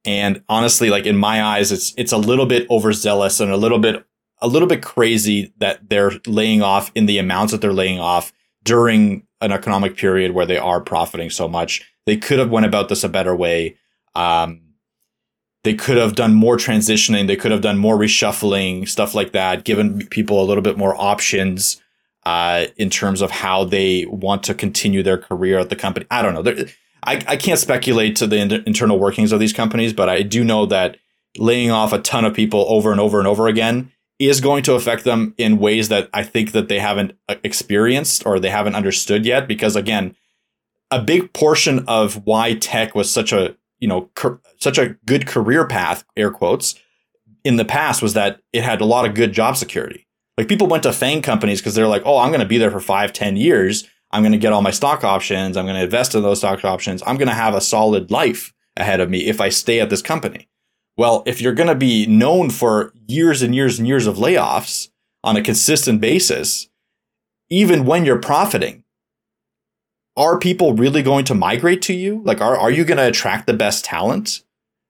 And 0.05 0.43
honestly, 0.49 0.91
like 0.91 1.07
in 1.07 1.17
my 1.17 1.43
eyes, 1.43 1.73
it's 1.73 1.95
it's 1.97 2.13
a 2.13 2.19
little 2.19 2.47
bit 2.47 2.69
overzealous 2.71 3.41
and 3.41 3.51
a 3.51 3.57
little 3.57 3.79
bit 3.79 4.05
a 4.43 4.49
little 4.49 4.69
bit 4.69 4.83
crazy 4.83 5.53
that 5.59 5.89
they're 5.89 6.13
laying 6.27 6.63
off 6.63 6.91
in 6.95 7.07
the 7.07 7.19
amounts 7.19 7.53
that 7.53 7.61
they're 7.61 7.73
laying 7.73 8.01
off 8.01 8.33
during 8.63 9.27
an 9.41 9.53
economic 9.53 9.97
period 9.97 10.33
where 10.33 10.47
they 10.47 10.59
are 10.59 10.81
profiting 10.81 11.31
so 11.31 11.49
much 11.49 11.90
they 12.07 12.17
could 12.17 12.39
have 12.39 12.51
went 12.51 12.67
about 12.67 12.89
this 12.89 13.05
a 13.05 13.09
better 13.09 13.35
way. 13.35 13.77
Um, 14.15 14.63
they 15.63 15.75
could 15.75 15.99
have 15.99 16.15
done 16.15 16.35
more 16.35 16.57
transitioning. 16.57 17.27
They 17.27 17.37
could 17.37 17.53
have 17.53 17.61
done 17.61 17.79
more 17.79 17.97
reshuffling, 17.97 18.89
stuff 18.89 19.15
like 19.15 19.33
that, 19.33 19.65
given 19.65 20.07
people 20.09 20.43
a 20.43 20.47
little 20.47 20.63
bit 20.63 20.79
more 20.79 20.95
options 20.97 21.81
uh, 22.25 22.67
in 22.77 22.91
terms 22.91 23.21
of 23.21 23.31
how 23.31 23.65
they 23.65 24.07
want 24.07 24.43
to 24.45 24.55
continue 24.55 25.03
their 25.03 25.19
career 25.19 25.59
at 25.59 25.69
the 25.69 25.77
company. 25.77 26.07
I 26.11 26.23
don't 26.23 26.35
know. 26.35 26.65
I, 27.03 27.23
I 27.27 27.37
can't 27.37 27.59
speculate 27.59 28.17
to 28.17 28.27
the 28.27 28.39
in- 28.39 28.65
internal 28.67 28.99
workings 28.99 29.33
of 29.33 29.41
these 29.41 29.53
companies, 29.53 29.93
but 29.93 30.09
I 30.09 30.23
do 30.23 30.45
know 30.45 30.67
that 30.67 30.97
laying 31.37 31.71
off 31.71 31.93
a 31.93 31.99
ton 31.99 32.25
of 32.25 32.35
people 32.35 32.65
over 32.69 32.91
and 32.91 33.01
over 33.01 33.19
and 33.19 33.29
over 33.29 33.47
again 33.47 33.93
is 34.19 34.41
going 34.41 34.63
to 34.65 34.75
affect 34.75 35.05
them 35.05 35.35
in 35.39 35.59
ways 35.59 35.89
that 35.89 36.11
I 36.13 36.23
think 36.23 36.53
that 36.53 36.69
they 36.69 36.79
haven't 36.79 37.13
uh, 37.29 37.37
experienced 37.43 38.27
or 38.27 38.39
they 38.39 38.51
haven't 38.51 38.75
understood 38.75 39.25
yet. 39.25 39.49
Because 39.49 39.77
again, 39.77 40.15
a 40.91 41.01
big 41.01 41.33
portion 41.33 41.85
of 41.87 42.27
why 42.27 42.55
tech 42.55 42.95
was 42.95 43.11
such 43.11 43.33
a 43.33 43.57
you 43.79 43.89
know 43.89 44.11
such 44.59 44.79
a 44.79 44.97
good 45.07 45.27
career 45.27 45.67
path 45.67 46.05
air 46.17 46.31
quotes 46.31 46.75
in 47.45 47.57
the 47.57 47.65
past 47.65 48.03
was 48.03 48.15
that 48.15 48.41
it 48.53 48.63
had 48.63 48.81
a 48.81 48.85
lot 48.85 49.07
of 49.07 49.15
good 49.15 49.33
job 49.33 49.57
security. 49.57 50.07
Like 50.37 50.49
people 50.49 50.67
went 50.67 50.83
to 50.83 50.93
fang 50.93 51.23
companies 51.23 51.61
because 51.61 51.75
they're 51.75 51.87
like 51.87 52.03
oh 52.05 52.19
i'm 52.19 52.31
going 52.31 52.41
to 52.41 52.47
be 52.47 52.59
there 52.59 52.71
for 52.71 52.81
five 52.81 53.13
ten 53.13 53.37
years. 53.37 53.89
I'm 54.13 54.23
going 54.23 54.33
to 54.33 54.39
get 54.39 54.53
all 54.53 54.63
my 54.63 54.73
stock 54.73 55.05
options. 55.05 55.57
I'm 55.57 55.67
going 55.67 55.77
to 55.77 55.85
invest 55.85 56.17
in 56.17 56.23
those 56.25 56.39
stock 56.39 56.65
options. 56.65 57.01
I'm 57.07 57.17
going 57.17 57.29
to 57.29 57.35
have 57.35 57.55
a 57.55 57.61
solid 57.61 58.11
life 58.11 58.53
ahead 58.77 58.99
of 58.99 59.09
me 59.09 59.27
if 59.27 59.41
i 59.41 59.49
stay 59.49 59.81
at 59.81 59.91
this 59.91 60.03
company. 60.03 60.49
Well 60.97 61.23
if 61.27 61.41
you're 61.41 61.55
going 61.55 61.69
to 61.69 61.75
be 61.75 62.07
known 62.07 62.51
for 62.51 62.93
years 63.07 63.43
and 63.43 63.55
years 63.55 63.79
and 63.79 63.87
years 63.87 64.07
of 64.07 64.17
layoffs 64.17 64.89
on 65.23 65.37
a 65.37 65.43
consistent 65.43 66.01
basis 66.01 66.69
even 67.51 67.85
when 67.85 68.05
you're 68.05 68.19
profiting 68.19 68.85
are 70.21 70.39
people 70.39 70.75
really 70.75 71.03
going 71.03 71.25
to 71.25 71.35
migrate 71.35 71.81
to 71.83 71.95
you? 71.95 72.21
Like, 72.25 72.43
are, 72.43 72.57
are 72.57 72.71
you 72.71 72.85
going 72.85 72.99
to 72.99 73.09
attract 73.09 73.47
the 73.47 73.55
best 73.55 73.87
talent? 73.87 74.43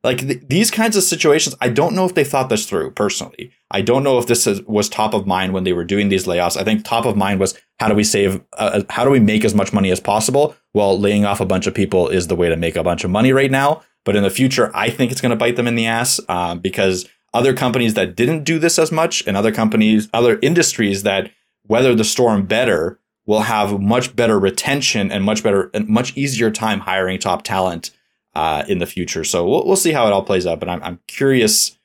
Like 0.02 0.18
th- 0.18 0.42
these 0.48 0.72
kinds 0.72 0.96
of 0.96 1.04
situations, 1.04 1.54
I 1.60 1.68
don't 1.68 1.94
know 1.94 2.04
if 2.04 2.14
they 2.14 2.24
thought 2.24 2.48
this 2.48 2.66
through 2.66 2.90
personally. 2.92 3.52
I 3.70 3.80
don't 3.80 4.02
know 4.02 4.18
if 4.18 4.26
this 4.26 4.48
is, 4.48 4.60
was 4.62 4.88
top 4.88 5.14
of 5.14 5.28
mind 5.28 5.52
when 5.52 5.62
they 5.62 5.72
were 5.72 5.84
doing 5.84 6.08
these 6.08 6.26
layoffs. 6.26 6.56
I 6.56 6.64
think 6.64 6.84
top 6.84 7.06
of 7.06 7.16
mind 7.16 7.38
was 7.38 7.56
how 7.78 7.86
do 7.88 7.94
we 7.94 8.02
save, 8.02 8.40
uh, 8.54 8.80
uh, 8.80 8.82
how 8.90 9.04
do 9.04 9.10
we 9.10 9.20
make 9.20 9.44
as 9.44 9.54
much 9.54 9.72
money 9.72 9.92
as 9.92 10.00
possible? 10.00 10.56
Well, 10.74 10.98
laying 10.98 11.24
off 11.24 11.40
a 11.40 11.46
bunch 11.46 11.68
of 11.68 11.74
people 11.74 12.08
is 12.08 12.26
the 12.26 12.36
way 12.36 12.48
to 12.48 12.56
make 12.56 12.74
a 12.74 12.82
bunch 12.82 13.04
of 13.04 13.10
money 13.10 13.32
right 13.32 13.50
now. 13.52 13.82
But 14.04 14.16
in 14.16 14.24
the 14.24 14.30
future, 14.30 14.72
I 14.74 14.90
think 14.90 15.12
it's 15.12 15.20
going 15.20 15.30
to 15.30 15.36
bite 15.36 15.54
them 15.54 15.68
in 15.68 15.76
the 15.76 15.86
ass 15.86 16.18
uh, 16.28 16.56
because 16.56 17.08
other 17.32 17.54
companies 17.54 17.94
that 17.94 18.16
didn't 18.16 18.42
do 18.42 18.58
this 18.58 18.80
as 18.80 18.90
much 18.90 19.24
and 19.28 19.36
other 19.36 19.52
companies, 19.52 20.08
other 20.12 20.40
industries 20.42 21.04
that 21.04 21.30
weather 21.68 21.94
the 21.94 22.04
storm 22.04 22.46
better 22.46 22.98
will 23.30 23.42
have 23.42 23.80
much 23.80 24.16
better 24.16 24.40
retention 24.40 25.12
and 25.12 25.22
much 25.22 25.44
better 25.44 25.70
and 25.72 25.88
much 25.88 26.16
easier 26.16 26.50
time 26.50 26.80
hiring 26.80 27.16
top 27.16 27.44
talent 27.44 27.92
uh, 28.34 28.64
in 28.66 28.80
the 28.80 28.86
future. 28.86 29.22
So 29.22 29.48
we'll, 29.48 29.64
we'll 29.64 29.76
see 29.76 29.92
how 29.92 30.08
it 30.08 30.12
all 30.12 30.24
plays 30.24 30.48
out. 30.48 30.58
But 30.58 30.68
I'm, 30.68 30.82
I'm 30.82 30.98
curious. 31.06 31.78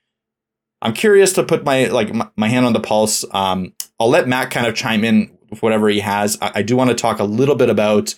I'm 0.82 0.94
curious 0.94 1.34
to 1.34 1.44
put 1.44 1.64
my 1.64 1.86
like 1.86 2.12
my, 2.12 2.28
my 2.36 2.48
hand 2.48 2.66
on 2.66 2.74
the 2.74 2.80
pulse. 2.80 3.24
Um, 3.30 3.74
I'll 4.00 4.10
let 4.10 4.28
Matt 4.28 4.50
kind 4.50 4.66
of 4.66 4.74
chime 4.74 5.04
in 5.04 5.38
with 5.52 5.62
whatever 5.62 5.88
he 5.88 6.00
has. 6.00 6.36
I, 6.42 6.52
I 6.56 6.62
do 6.64 6.76
want 6.76 6.90
to 6.90 6.96
talk 6.96 7.20
a 7.20 7.24
little 7.24 7.56
bit 7.56 7.70
about 7.70 8.16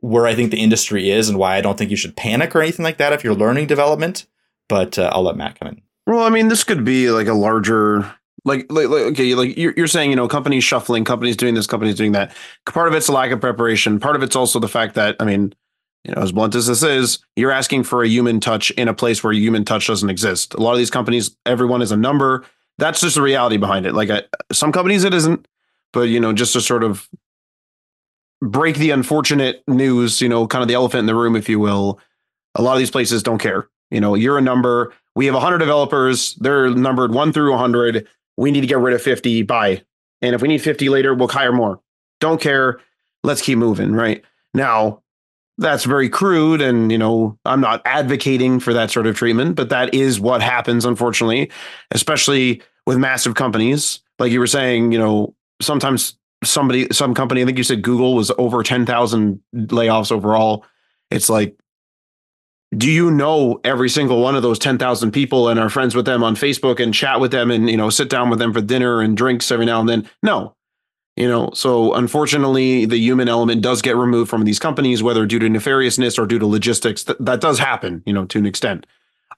where 0.00 0.26
I 0.26 0.34
think 0.34 0.50
the 0.50 0.60
industry 0.60 1.08
is 1.08 1.30
and 1.30 1.38
why 1.38 1.56
I 1.56 1.62
don't 1.62 1.78
think 1.78 1.90
you 1.90 1.96
should 1.96 2.16
panic 2.16 2.54
or 2.54 2.60
anything 2.60 2.84
like 2.84 2.98
that 2.98 3.14
if 3.14 3.24
you're 3.24 3.34
learning 3.34 3.66
development. 3.66 4.26
But 4.68 4.98
uh, 4.98 5.10
I'll 5.14 5.22
let 5.22 5.38
Matt 5.38 5.58
come 5.58 5.68
in. 5.68 5.82
Well, 6.06 6.22
I 6.22 6.28
mean, 6.28 6.48
this 6.48 6.64
could 6.64 6.84
be 6.84 7.10
like 7.10 7.28
a 7.28 7.32
larger, 7.32 8.14
like, 8.44 8.66
like, 8.70 8.88
like 8.88 9.02
okay, 9.02 9.34
like 9.34 9.56
you're, 9.56 9.74
you're 9.76 9.86
saying, 9.86 10.10
you 10.10 10.16
know, 10.16 10.28
companies 10.28 10.64
shuffling, 10.64 11.04
companies 11.04 11.36
doing 11.36 11.54
this, 11.54 11.66
companies 11.66 11.94
doing 11.94 12.12
that. 12.12 12.34
Part 12.66 12.88
of 12.88 12.94
it's 12.94 13.08
a 13.08 13.12
lack 13.12 13.30
of 13.30 13.40
preparation. 13.40 14.00
Part 14.00 14.16
of 14.16 14.22
it's 14.22 14.36
also 14.36 14.58
the 14.58 14.68
fact 14.68 14.94
that, 14.94 15.16
I 15.20 15.24
mean, 15.24 15.54
you 16.04 16.14
know, 16.14 16.22
as 16.22 16.32
blunt 16.32 16.54
as 16.54 16.66
this 16.66 16.82
is, 16.82 17.20
you're 17.36 17.52
asking 17.52 17.84
for 17.84 18.02
a 18.02 18.08
human 18.08 18.40
touch 18.40 18.70
in 18.72 18.88
a 18.88 18.94
place 18.94 19.22
where 19.22 19.32
human 19.32 19.64
touch 19.64 19.86
doesn't 19.86 20.10
exist. 20.10 20.54
A 20.54 20.60
lot 20.60 20.72
of 20.72 20.78
these 20.78 20.90
companies, 20.90 21.36
everyone 21.46 21.82
is 21.82 21.92
a 21.92 21.96
number. 21.96 22.44
That's 22.78 23.00
just 23.00 23.14
the 23.14 23.22
reality 23.22 23.56
behind 23.56 23.86
it. 23.86 23.94
Like 23.94 24.10
I, 24.10 24.22
some 24.50 24.72
companies, 24.72 25.04
it 25.04 25.14
isn't, 25.14 25.46
but 25.92 26.02
you 26.02 26.18
know, 26.18 26.32
just 26.32 26.54
to 26.54 26.60
sort 26.60 26.82
of 26.82 27.08
break 28.40 28.76
the 28.76 28.90
unfortunate 28.90 29.62
news, 29.68 30.20
you 30.20 30.28
know, 30.28 30.48
kind 30.48 30.62
of 30.62 30.68
the 30.68 30.74
elephant 30.74 31.00
in 31.00 31.06
the 31.06 31.14
room, 31.14 31.36
if 31.36 31.48
you 31.48 31.60
will. 31.60 32.00
A 32.56 32.62
lot 32.62 32.72
of 32.72 32.78
these 32.80 32.90
places 32.90 33.22
don't 33.22 33.38
care. 33.38 33.68
You 33.92 34.00
know, 34.00 34.14
you're 34.14 34.38
a 34.38 34.42
number. 34.42 34.92
We 35.14 35.26
have 35.26 35.34
100 35.34 35.58
developers. 35.58 36.34
They're 36.36 36.70
numbered 36.70 37.12
one 37.14 37.32
through 37.32 37.52
100. 37.52 38.08
We 38.36 38.50
need 38.50 38.62
to 38.62 38.66
get 38.66 38.78
rid 38.78 38.94
of 38.94 39.02
50 39.02 39.42
by. 39.42 39.82
And 40.20 40.34
if 40.34 40.42
we 40.42 40.48
need 40.48 40.62
50 40.62 40.88
later, 40.88 41.14
we'll 41.14 41.28
hire 41.28 41.52
more. 41.52 41.80
Don't 42.20 42.40
care. 42.40 42.80
Let's 43.22 43.42
keep 43.42 43.58
moving. 43.58 43.92
Right 43.92 44.24
now, 44.54 45.02
that's 45.58 45.84
very 45.84 46.08
crude. 46.08 46.62
And, 46.62 46.90
you 46.90 46.98
know, 46.98 47.38
I'm 47.44 47.60
not 47.60 47.82
advocating 47.84 48.60
for 48.60 48.72
that 48.72 48.90
sort 48.90 49.06
of 49.06 49.16
treatment, 49.16 49.56
but 49.56 49.68
that 49.68 49.94
is 49.94 50.18
what 50.20 50.42
happens, 50.42 50.84
unfortunately, 50.84 51.50
especially 51.90 52.62
with 52.86 52.98
massive 52.98 53.34
companies. 53.34 54.00
Like 54.18 54.32
you 54.32 54.40
were 54.40 54.46
saying, 54.46 54.92
you 54.92 54.98
know, 54.98 55.34
sometimes 55.60 56.16
somebody, 56.42 56.88
some 56.92 57.14
company, 57.14 57.42
I 57.42 57.44
think 57.44 57.58
you 57.58 57.64
said 57.64 57.82
Google 57.82 58.14
was 58.14 58.30
over 58.38 58.62
10,000 58.62 59.40
layoffs 59.54 60.10
overall. 60.10 60.64
It's 61.10 61.28
like, 61.28 61.56
do 62.76 62.90
you 62.90 63.10
know 63.10 63.60
every 63.64 63.88
single 63.88 64.22
one 64.22 64.34
of 64.34 64.42
those 64.42 64.58
10,000 64.58 65.12
people 65.12 65.48
and 65.48 65.60
are 65.60 65.68
friends 65.68 65.94
with 65.94 66.06
them 66.06 66.24
on 66.24 66.34
Facebook 66.34 66.80
and 66.80 66.94
chat 66.94 67.20
with 67.20 67.30
them 67.30 67.50
and, 67.50 67.68
you 67.68 67.76
know, 67.76 67.90
sit 67.90 68.08
down 68.08 68.30
with 68.30 68.38
them 68.38 68.52
for 68.52 68.62
dinner 68.62 69.00
and 69.00 69.16
drinks 69.16 69.50
every 69.50 69.66
now 69.66 69.80
and 69.80 69.88
then? 69.88 70.08
No. 70.22 70.54
You 71.16 71.28
know, 71.28 71.50
so 71.52 71.92
unfortunately, 71.92 72.86
the 72.86 72.96
human 72.96 73.28
element 73.28 73.60
does 73.60 73.82
get 73.82 73.96
removed 73.96 74.30
from 74.30 74.44
these 74.44 74.58
companies, 74.58 75.02
whether 75.02 75.26
due 75.26 75.38
to 75.38 75.46
nefariousness 75.46 76.18
or 76.18 76.24
due 76.24 76.38
to 76.38 76.46
logistics. 76.46 77.04
Th- 77.04 77.18
that 77.20 77.42
does 77.42 77.58
happen, 77.58 78.02
you 78.06 78.14
know, 78.14 78.24
to 78.26 78.38
an 78.38 78.46
extent. 78.46 78.86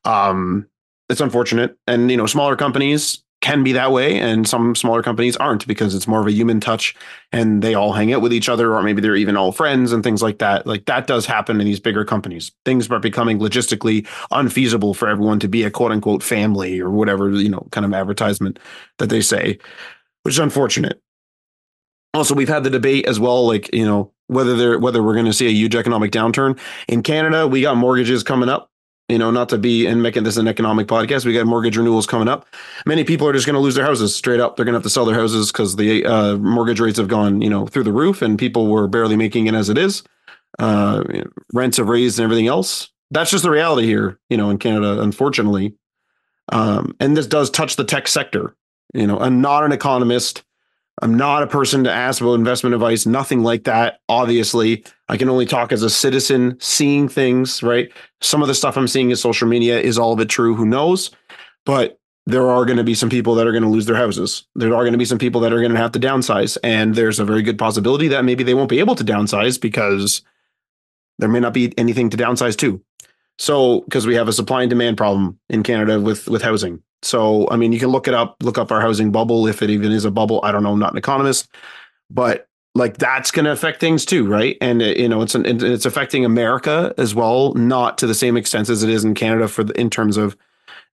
Um, 0.05 0.69
it's 1.09 1.21
unfortunate. 1.21 1.76
And, 1.88 2.12
you 2.12 2.17
know, 2.17 2.26
smaller 2.26 2.55
companies, 2.55 3.24
can 3.44 3.62
be 3.62 3.72
that 3.72 3.92
way 3.92 4.18
and 4.18 4.48
some 4.48 4.74
smaller 4.74 5.02
companies 5.02 5.36
aren't 5.36 5.66
because 5.66 5.94
it's 5.94 6.08
more 6.08 6.18
of 6.18 6.26
a 6.26 6.32
human 6.32 6.60
touch 6.60 6.96
and 7.30 7.60
they 7.60 7.74
all 7.74 7.92
hang 7.92 8.10
out 8.10 8.22
with 8.22 8.32
each 8.32 8.48
other 8.48 8.74
or 8.74 8.82
maybe 8.82 9.02
they're 9.02 9.16
even 9.16 9.36
all 9.36 9.52
friends 9.52 9.92
and 9.92 10.02
things 10.02 10.22
like 10.22 10.38
that. 10.38 10.66
Like 10.66 10.86
that 10.86 11.06
does 11.06 11.26
happen 11.26 11.60
in 11.60 11.66
these 11.66 11.78
bigger 11.78 12.06
companies. 12.06 12.52
Things 12.64 12.90
are 12.90 12.98
becoming 12.98 13.38
logistically 13.38 14.08
unfeasible 14.30 14.94
for 14.94 15.08
everyone 15.08 15.40
to 15.40 15.48
be 15.48 15.62
a 15.62 15.70
quote 15.70 15.92
unquote 15.92 16.22
family 16.22 16.80
or 16.80 16.88
whatever 16.88 17.28
you 17.32 17.50
know 17.50 17.68
kind 17.70 17.84
of 17.84 17.92
advertisement 17.92 18.58
that 18.98 19.10
they 19.10 19.20
say 19.20 19.58
which 20.22 20.36
is 20.36 20.38
unfortunate. 20.38 21.02
Also 22.14 22.34
we've 22.34 22.48
had 22.48 22.64
the 22.64 22.70
debate 22.70 23.04
as 23.04 23.20
well 23.20 23.46
like 23.46 23.70
you 23.74 23.84
know 23.84 24.10
whether 24.28 24.56
they're 24.56 24.78
whether 24.78 25.02
we're 25.02 25.12
going 25.12 25.26
to 25.26 25.34
see 25.34 25.48
a 25.48 25.50
huge 25.50 25.76
economic 25.76 26.12
downturn. 26.12 26.58
In 26.88 27.02
canada 27.02 27.46
we 27.46 27.60
got 27.60 27.76
mortgages 27.76 28.22
coming 28.22 28.48
up 28.48 28.70
you 29.08 29.18
know, 29.18 29.30
not 29.30 29.50
to 29.50 29.58
be 29.58 29.87
and 29.87 30.02
making 30.02 30.25
this 30.25 30.37
an 30.37 30.49
economic 30.49 30.87
podcast. 30.87 31.25
We 31.25 31.34
got 31.34 31.46
mortgage 31.46 31.76
renewals 31.76 32.06
coming 32.06 32.28
up. 32.28 32.46
Many 32.87 33.04
people 33.04 33.28
are 33.28 33.32
just 33.32 33.46
going 33.46 33.54
to 33.54 33.61
lose 33.61 33.75
their 33.75 33.84
houses 33.84 34.14
straight 34.14 34.40
up. 34.40 34.56
They're 34.56 34.64
going 34.64 34.73
to 34.73 34.78
have 34.78 34.84
to 34.84 34.90
sell 34.90 35.04
their 35.04 35.14
houses 35.14 35.52
because 35.52 35.76
the 35.76 36.04
uh, 36.06 36.37
mortgage 36.38 36.80
rates 36.80 36.99
have 36.99 37.08
gone, 37.08 37.42
you 37.42 37.50
know, 37.50 37.66
through 37.66 37.84
the 37.84 37.92
roof, 37.92 38.23
and 38.23 38.38
people 38.38 38.68
were 38.68 38.88
barely 38.88 39.16
making 39.16 39.46
it 39.46 39.54
as 39.54 39.68
it 39.68 39.76
is. 39.76 40.02
Uh, 40.58 41.04
rents 41.52 41.76
have 41.76 41.88
raised 41.88 42.18
and 42.18 42.25
everything 42.25 42.46
else. 42.46 42.90
That's 43.11 43.30
just 43.30 43.44
the 43.44 43.50
reality 43.50 43.87
here, 43.87 44.18
you 44.30 44.37
know, 44.37 44.50
in 44.50 44.58
Canada, 44.58 45.00
unfortunately. 45.02 45.75
Um, 46.50 46.96
and 47.00 47.16
this 47.16 47.26
does 47.26 47.50
touch 47.50 47.76
the 47.76 47.84
tech 47.84 48.08
sector. 48.08 48.56
You 48.94 49.06
know, 49.06 49.18
I'm 49.18 49.40
not 49.40 49.64
an 49.64 49.73
economist. 49.73 50.44
I'm 51.02 51.14
not 51.16 51.42
a 51.42 51.46
person 51.46 51.84
to 51.84 51.92
ask 51.92 52.20
about 52.20 52.34
investment 52.34 52.74
advice, 52.74 53.04
nothing 53.04 53.42
like 53.42 53.64
that. 53.64 54.00
Obviously, 54.08 54.84
I 55.08 55.16
can 55.16 55.28
only 55.28 55.44
talk 55.44 55.72
as 55.72 55.82
a 55.82 55.90
citizen 55.90 56.56
seeing 56.60 57.08
things, 57.08 57.62
right? 57.62 57.90
Some 58.20 58.42
of 58.42 58.48
the 58.48 58.54
stuff 58.54 58.76
I'm 58.76 58.86
seeing 58.86 59.10
in 59.10 59.16
social 59.16 59.48
media 59.48 59.80
is 59.80 59.98
all 59.98 60.12
of 60.12 60.20
it 60.20 60.28
true? 60.28 60.54
Who 60.54 60.66
knows? 60.66 61.10
But 61.66 61.98
there 62.26 62.48
are 62.48 62.64
going 62.64 62.78
to 62.78 62.84
be 62.84 62.94
some 62.94 63.10
people 63.10 63.34
that 63.34 63.46
are 63.46 63.52
going 63.52 63.64
to 63.64 63.68
lose 63.68 63.86
their 63.86 63.96
houses. 63.96 64.46
There 64.54 64.74
are 64.74 64.82
going 64.82 64.92
to 64.92 64.98
be 64.98 65.04
some 65.04 65.18
people 65.18 65.40
that 65.42 65.52
are 65.52 65.60
going 65.60 65.72
to 65.72 65.78
have 65.78 65.92
to 65.92 66.00
downsize. 66.00 66.56
And 66.62 66.94
there's 66.94 67.18
a 67.18 67.24
very 67.24 67.42
good 67.42 67.58
possibility 67.58 68.08
that 68.08 68.24
maybe 68.24 68.44
they 68.44 68.54
won't 68.54 68.70
be 68.70 68.78
able 68.78 68.94
to 68.94 69.04
downsize 69.04 69.60
because 69.60 70.22
there 71.18 71.28
may 71.28 71.40
not 71.40 71.52
be 71.52 71.76
anything 71.76 72.08
to 72.10 72.16
downsize 72.16 72.56
to. 72.58 72.82
So, 73.38 73.80
because 73.80 74.06
we 74.06 74.14
have 74.14 74.28
a 74.28 74.32
supply 74.32 74.62
and 74.62 74.70
demand 74.70 74.96
problem 74.96 75.38
in 75.48 75.64
Canada 75.64 76.00
with 76.00 76.28
with 76.28 76.42
housing. 76.42 76.82
So, 77.04 77.49
I 77.50 77.56
mean, 77.56 77.73
you 77.73 77.78
can 77.78 77.90
look 77.90 78.08
it 78.08 78.14
up, 78.14 78.37
look 78.42 78.58
up 78.58 78.73
our 78.73 78.80
housing 78.80 79.12
bubble 79.12 79.46
if 79.46 79.62
it 79.62 79.70
even 79.70 79.92
is 79.92 80.04
a 80.04 80.11
bubble. 80.11 80.40
I 80.42 80.52
don't 80.52 80.62
know, 80.62 80.73
I'm 80.73 80.78
not 80.78 80.92
an 80.92 80.99
economist, 80.99 81.49
but 82.11 82.49
like 82.75 82.96
that's 82.96 83.30
going 83.30 83.44
to 83.44 83.52
affect 83.52 83.80
things 83.80 84.04
too, 84.04 84.26
right? 84.26 84.56
And 84.61 84.82
uh, 84.82 84.87
you 84.87 85.08
know, 85.08 85.23
it's 85.23 85.34
an, 85.34 85.46
it's 85.46 85.87
affecting 85.87 86.25
America 86.25 86.92
as 86.99 87.14
well, 87.14 87.54
not 87.54 87.99
to 87.99 88.06
the 88.06 88.14
same 88.14 88.37
extent 88.37 88.68
as 88.68 88.82
it 88.82 88.90
is 88.90 89.04
in 89.04 89.14
Canada 89.14 89.49
for 89.49 89.64
the, 89.64 89.78
in 89.80 89.90
terms 89.90 90.16
of 90.16 90.37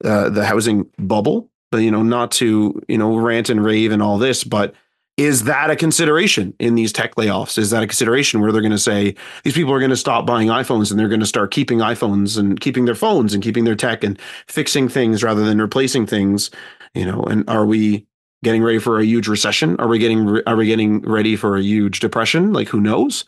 uh, 0.03 0.30
the 0.30 0.46
housing 0.46 0.89
bubble. 1.00 1.50
But 1.72 1.80
you 1.80 1.91
know, 1.91 2.03
not 2.03 2.32
to 2.34 2.82
you 2.88 2.98
know 2.98 3.15
rant 3.18 3.50
and 3.50 3.63
rave 3.63 3.91
and 3.91 4.01
all 4.01 4.18
this, 4.18 4.44
but 4.44 4.75
is 5.18 5.44
that 5.44 5.70
a 5.70 5.75
consideration 5.75 6.53
in 6.60 6.75
these 6.75 6.91
tech 6.91 7.15
layoffs? 7.15 7.58
Is 7.58 7.70
that 7.72 7.84
a 7.84 7.88
consideration 7.88 8.41
where 8.41 8.51
they're 8.51 8.62
going 8.62 8.72
to 8.72 8.77
say 8.80 9.15
these 9.44 9.53
people 9.53 9.74
are 9.74 9.80
going 9.80 9.91
to 9.91 9.98
stop 9.98 10.25
buying 10.25 10.48
iPhones 10.48 10.89
and 10.89 11.00
they're 11.00 11.10
going 11.10 11.20
to 11.20 11.25
start 11.25 11.51
keeping 11.51 11.80
iPhones 11.80 12.38
and 12.38 12.60
keeping 12.60 12.86
their 12.86 12.96
phones 12.96 13.34
and 13.34 13.44
keeping 13.44 13.65
their 13.65 13.75
tech 13.75 14.03
and 14.03 14.20
fixing 14.48 14.88
things 14.88 15.24
rather 15.24 15.44
than 15.44 15.62
replacing 15.62 16.06
things? 16.06 16.50
You 16.94 17.06
know, 17.06 17.24
and 17.24 17.48
are 17.50 17.65
we 17.65 18.06
getting 18.44 18.63
ready 18.63 18.80
for 18.80 19.00
a 19.00 19.06
huge 19.06 19.27
recession? 19.27 19.75
Are 19.80 19.88
we 19.88 20.00
getting 20.00 20.41
are 20.48 20.56
we 20.56 20.65
getting 20.65 21.01
ready 21.01 21.36
for 21.36 21.58
a 21.58 21.62
huge 21.62 22.00
depression? 22.00 22.53
Like 22.53 22.70
who 22.70 22.82
knows? 22.82 23.25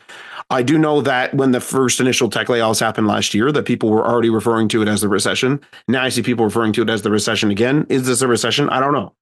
I 0.50 0.62
do 0.62 0.76
know 0.76 1.00
that 1.02 1.32
when 1.34 1.52
the 1.52 1.60
first 1.60 2.00
initial 2.00 2.28
tech 2.28 2.48
layoffs 2.48 2.80
happened 2.80 3.06
last 3.06 3.34
year, 3.34 3.50
that 3.52 3.64
people 3.64 3.90
were 3.90 4.06
already 4.06 4.30
referring 4.30 4.68
to 4.68 4.82
it 4.82 4.88
as 4.88 5.00
the 5.00 5.08
recession. 5.08 5.60
Now 5.88 6.02
I 6.02 6.08
see 6.08 6.22
people 6.22 6.44
referring 6.44 6.72
to 6.74 6.82
it 6.82 6.90
as 6.90 7.02
the 7.02 7.10
recession 7.10 7.50
again. 7.50 7.86
Is 7.88 8.06
this 8.06 8.20
a 8.20 8.28
recession? 8.28 8.68
I 8.68 8.80
don't 8.80 8.92
know. 8.92 9.14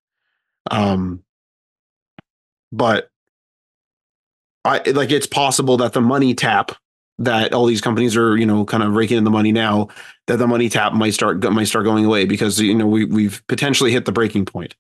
Um, 0.71 1.23
but 2.73 3.11
I 4.65 4.83
like 4.91 5.11
it's 5.11 5.27
possible 5.27 5.77
that 5.79 5.93
the 5.93 6.01
money 6.01 6.35
tap 6.35 6.73
that 7.19 7.53
all 7.53 7.67
these 7.67 7.81
companies 7.81 8.17
are 8.17 8.37
you 8.37 8.47
know 8.47 8.65
kind 8.65 8.83
of 8.83 8.95
raking 8.95 9.19
in 9.19 9.25
the 9.25 9.31
money 9.31 9.53
now 9.53 9.89
that 10.27 10.37
the 10.37 10.47
money 10.47 10.69
tap 10.69 10.93
might 10.93 11.15
start 11.15 11.43
might 11.53 11.69
start 11.69 11.85
going 11.85 12.05
away 12.05 12.25
because 12.25 12.61
you 12.61 12.75
know 12.75 12.87
we 12.87 13.05
we've 13.05 13.43
potentially 13.49 13.93
hit 13.93 14.05
the 14.05 14.13
breaking 14.13 14.45
point. 14.45 14.75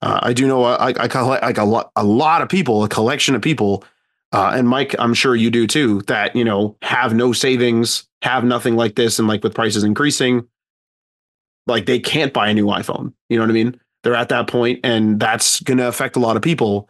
Uh, 0.00 0.18
I 0.22 0.32
do 0.32 0.46
know 0.46 0.64
I, 0.64 0.88
I 0.88 1.08
collect 1.08 1.42
like 1.42 1.58
a 1.58 1.64
lot 1.64 1.90
a 1.96 2.04
lot 2.04 2.42
of 2.42 2.48
people 2.48 2.84
a 2.84 2.88
collection 2.88 3.34
of 3.34 3.42
people 3.42 3.84
uh, 4.32 4.52
and 4.54 4.68
Mike 4.68 4.94
I'm 4.98 5.14
sure 5.14 5.36
you 5.36 5.50
do 5.50 5.66
too 5.66 6.02
that 6.02 6.34
you 6.34 6.44
know 6.44 6.76
have 6.82 7.14
no 7.14 7.32
savings 7.32 8.08
have 8.22 8.44
nothing 8.44 8.76
like 8.76 8.96
this 8.96 9.18
and 9.18 9.28
like 9.28 9.42
with 9.42 9.54
prices 9.54 9.84
increasing 9.84 10.46
like 11.66 11.86
they 11.86 12.00
can't 12.00 12.32
buy 12.32 12.48
a 12.48 12.54
new 12.54 12.66
iPhone 12.66 13.12
you 13.28 13.36
know 13.36 13.44
what 13.44 13.50
I 13.50 13.54
mean 13.54 13.80
they're 14.02 14.14
at 14.14 14.30
that 14.30 14.48
point 14.48 14.80
and 14.82 15.20
that's 15.20 15.60
going 15.60 15.78
to 15.78 15.86
affect 15.86 16.16
a 16.16 16.20
lot 16.20 16.36
of 16.36 16.42
people 16.42 16.88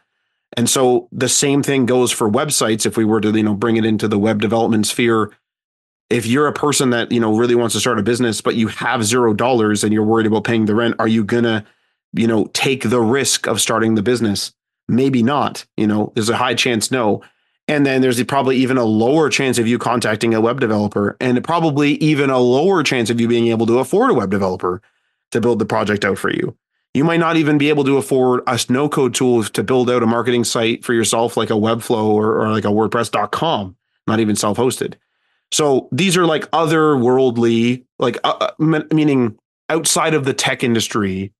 and 0.56 0.68
so 0.68 1.08
the 1.12 1.28
same 1.28 1.62
thing 1.62 1.86
goes 1.86 2.12
for 2.12 2.30
websites. 2.30 2.84
If 2.84 2.96
we 2.96 3.04
were 3.04 3.20
to, 3.20 3.30
you 3.30 3.42
know, 3.42 3.54
bring 3.54 3.76
it 3.76 3.84
into 3.84 4.08
the 4.08 4.18
web 4.18 4.40
development 4.40 4.86
sphere, 4.86 5.32
if 6.10 6.26
you're 6.26 6.46
a 6.46 6.52
person 6.52 6.90
that, 6.90 7.10
you 7.10 7.20
know, 7.20 7.36
really 7.36 7.54
wants 7.54 7.74
to 7.74 7.80
start 7.80 7.98
a 7.98 8.02
business, 8.02 8.40
but 8.40 8.54
you 8.54 8.68
have 8.68 9.04
zero 9.04 9.32
dollars 9.32 9.82
and 9.82 9.92
you're 9.92 10.04
worried 10.04 10.26
about 10.26 10.44
paying 10.44 10.66
the 10.66 10.74
rent, 10.74 10.96
are 10.98 11.08
you 11.08 11.24
gonna, 11.24 11.64
you 12.12 12.26
know, 12.26 12.46
take 12.52 12.88
the 12.88 13.00
risk 13.00 13.46
of 13.46 13.60
starting 13.60 13.94
the 13.94 14.02
business? 14.02 14.52
Maybe 14.88 15.22
not. 15.22 15.64
You 15.76 15.86
know, 15.86 16.12
there's 16.14 16.28
a 16.28 16.36
high 16.36 16.54
chance 16.54 16.90
no. 16.90 17.22
And 17.68 17.86
then 17.86 18.02
there's 18.02 18.22
probably 18.24 18.56
even 18.56 18.76
a 18.76 18.84
lower 18.84 19.30
chance 19.30 19.56
of 19.58 19.66
you 19.66 19.78
contacting 19.78 20.34
a 20.34 20.40
web 20.40 20.60
developer, 20.60 21.16
and 21.20 21.42
probably 21.44 21.92
even 21.94 22.28
a 22.28 22.38
lower 22.38 22.82
chance 22.82 23.08
of 23.08 23.20
you 23.20 23.28
being 23.28 23.46
able 23.46 23.66
to 23.66 23.78
afford 23.78 24.10
a 24.10 24.14
web 24.14 24.30
developer 24.30 24.82
to 25.30 25.40
build 25.40 25.60
the 25.60 25.64
project 25.64 26.04
out 26.04 26.18
for 26.18 26.30
you. 26.30 26.56
You 26.94 27.04
might 27.04 27.20
not 27.20 27.36
even 27.36 27.56
be 27.56 27.70
able 27.70 27.84
to 27.84 27.96
afford 27.96 28.42
a 28.46 28.58
no 28.68 28.88
code 28.88 29.14
tool 29.14 29.44
to 29.44 29.62
build 29.62 29.90
out 29.90 30.02
a 30.02 30.06
marketing 30.06 30.44
site 30.44 30.84
for 30.84 30.92
yourself, 30.92 31.36
like 31.36 31.48
a 31.48 31.54
Webflow 31.54 32.04
or, 32.04 32.40
or 32.40 32.50
like 32.50 32.64
a 32.64 32.68
WordPress.com, 32.68 33.76
not 34.06 34.20
even 34.20 34.36
self 34.36 34.58
hosted. 34.58 34.94
So 35.50 35.88
these 35.90 36.16
are 36.16 36.26
like 36.26 36.50
otherworldly, 36.50 37.84
like 37.98 38.18
uh, 38.24 38.50
uh 38.60 38.84
meaning 38.92 39.38
outside 39.68 40.12
of 40.12 40.24
the 40.24 40.34
tech 40.34 40.62
industry, 40.62 41.32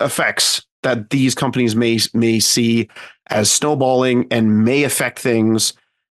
effects 0.00 0.64
that 0.82 1.10
these 1.10 1.34
companies 1.34 1.76
may 1.76 1.98
may 2.14 2.38
see 2.38 2.88
as 3.28 3.50
snowballing 3.50 4.26
and 4.30 4.64
may 4.64 4.84
affect 4.84 5.18
things. 5.18 5.74